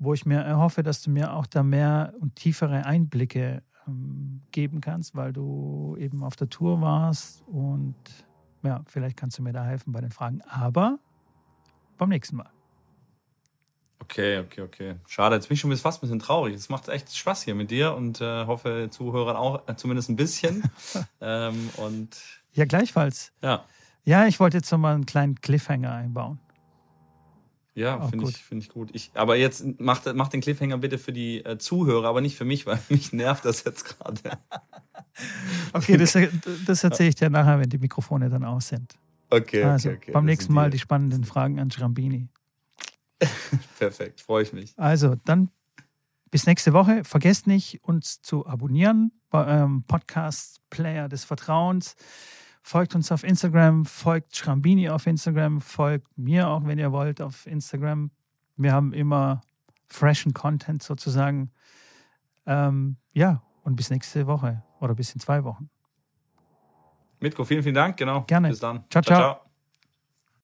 wo 0.00 0.14
ich 0.14 0.26
mir 0.26 0.40
erhoffe, 0.40 0.82
dass 0.82 1.02
du 1.02 1.10
mir 1.10 1.34
auch 1.34 1.46
da 1.46 1.62
mehr 1.62 2.14
und 2.20 2.34
tiefere 2.34 2.86
Einblicke 2.86 3.62
ähm, 3.86 4.40
geben 4.50 4.80
kannst, 4.80 5.14
weil 5.14 5.32
du 5.32 5.94
eben 6.00 6.24
auf 6.24 6.36
der 6.36 6.48
Tour 6.48 6.80
warst 6.80 7.44
und 7.46 7.94
ja, 8.62 8.82
vielleicht 8.86 9.16
kannst 9.16 9.38
du 9.38 9.42
mir 9.42 9.52
da 9.52 9.64
helfen 9.64 9.92
bei 9.92 10.00
den 10.00 10.10
Fragen. 10.10 10.40
Aber 10.48 10.98
beim 11.98 12.08
nächsten 12.08 12.36
Mal. 12.36 12.50
Okay, 14.02 14.38
okay, 14.38 14.62
okay. 14.62 14.94
Schade, 15.06 15.36
jetzt 15.36 15.48
bin 15.48 15.54
ich 15.54 15.60
schon 15.60 15.74
fast 15.76 15.98
ein 15.98 16.00
bisschen 16.00 16.18
traurig. 16.18 16.54
Es 16.54 16.70
macht 16.70 16.88
echt 16.88 17.14
Spaß 17.14 17.42
hier 17.42 17.54
mit 17.54 17.70
dir 17.70 17.94
und 17.94 18.20
äh, 18.22 18.46
hoffe, 18.46 18.88
Zuhörern 18.90 19.36
auch 19.36 19.68
äh, 19.68 19.76
zumindest 19.76 20.08
ein 20.08 20.16
bisschen. 20.16 20.64
ähm, 21.20 21.68
und 21.76 22.39
ja, 22.52 22.64
gleichfalls. 22.64 23.32
Ja. 23.42 23.64
Ja, 24.04 24.26
ich 24.26 24.40
wollte 24.40 24.56
jetzt 24.56 24.70
nochmal 24.72 24.94
einen 24.94 25.06
kleinen 25.06 25.40
Cliffhanger 25.40 25.92
einbauen. 25.92 26.38
Ja, 27.74 28.00
finde 28.08 28.28
ich, 28.28 28.36
find 28.38 28.62
ich 28.62 28.68
gut. 28.68 28.90
Ich, 28.92 29.12
aber 29.14 29.36
jetzt 29.36 29.64
mach, 29.78 30.02
mach 30.14 30.28
den 30.28 30.40
Cliffhanger 30.40 30.78
bitte 30.78 30.98
für 30.98 31.12
die 31.12 31.44
äh, 31.44 31.56
Zuhörer, 31.58 32.08
aber 32.08 32.20
nicht 32.20 32.36
für 32.36 32.44
mich, 32.44 32.66
weil 32.66 32.78
mich 32.88 33.12
nervt 33.12 33.44
das 33.44 33.64
jetzt 33.64 33.84
gerade. 33.84 34.20
okay, 35.72 35.96
das, 35.96 36.16
das 36.66 36.84
erzähle 36.84 37.10
ich 37.10 37.14
dir 37.14 37.30
nachher, 37.30 37.60
wenn 37.60 37.70
die 37.70 37.78
Mikrofone 37.78 38.28
dann 38.28 38.44
aus 38.44 38.68
sind. 38.68 38.98
Okay, 39.30 39.62
also, 39.62 39.90
okay, 39.90 39.98
okay. 39.98 40.12
Beim 40.12 40.24
nächsten 40.24 40.52
Mal 40.52 40.70
die 40.70 40.78
spannenden 40.78 41.24
Fragen 41.24 41.60
an 41.60 41.70
Schrambini. 41.70 42.28
Perfekt, 43.78 44.20
freue 44.20 44.42
ich 44.42 44.52
mich. 44.52 44.74
Also, 44.76 45.14
dann 45.24 45.50
bis 46.30 46.46
nächste 46.46 46.72
Woche. 46.72 47.04
Vergesst 47.04 47.46
nicht, 47.46 47.82
uns 47.84 48.22
zu 48.22 48.46
abonnieren 48.46 49.12
Podcast-Player 49.30 51.08
des 51.08 51.24
Vertrauens. 51.24 51.96
Folgt 52.62 52.94
uns 52.94 53.10
auf 53.10 53.24
Instagram, 53.24 53.86
folgt 53.86 54.36
Schrambini 54.36 54.90
auf 54.90 55.06
Instagram, 55.06 55.60
folgt 55.60 56.06
mir 56.18 56.48
auch, 56.48 56.66
wenn 56.66 56.78
ihr 56.78 56.92
wollt, 56.92 57.20
auf 57.22 57.46
Instagram. 57.46 58.10
Wir 58.56 58.72
haben 58.72 58.92
immer 58.92 59.40
freshen 59.88 60.34
Content 60.34 60.82
sozusagen. 60.82 61.50
Ähm, 62.46 62.96
ja, 63.12 63.42
und 63.62 63.76
bis 63.76 63.90
nächste 63.90 64.26
Woche 64.26 64.62
oder 64.80 64.94
bis 64.94 65.14
in 65.14 65.20
zwei 65.20 65.44
Wochen. 65.44 65.70
Mitko, 67.20 67.44
vielen, 67.44 67.62
vielen 67.62 67.74
Dank. 67.74 67.96
Genau. 67.96 68.22
Gerne. 68.22 68.48
Bis 68.48 68.60
dann. 68.60 68.84
ciao. 68.90 69.02
ciao. 69.02 69.18
ciao. 69.18 69.49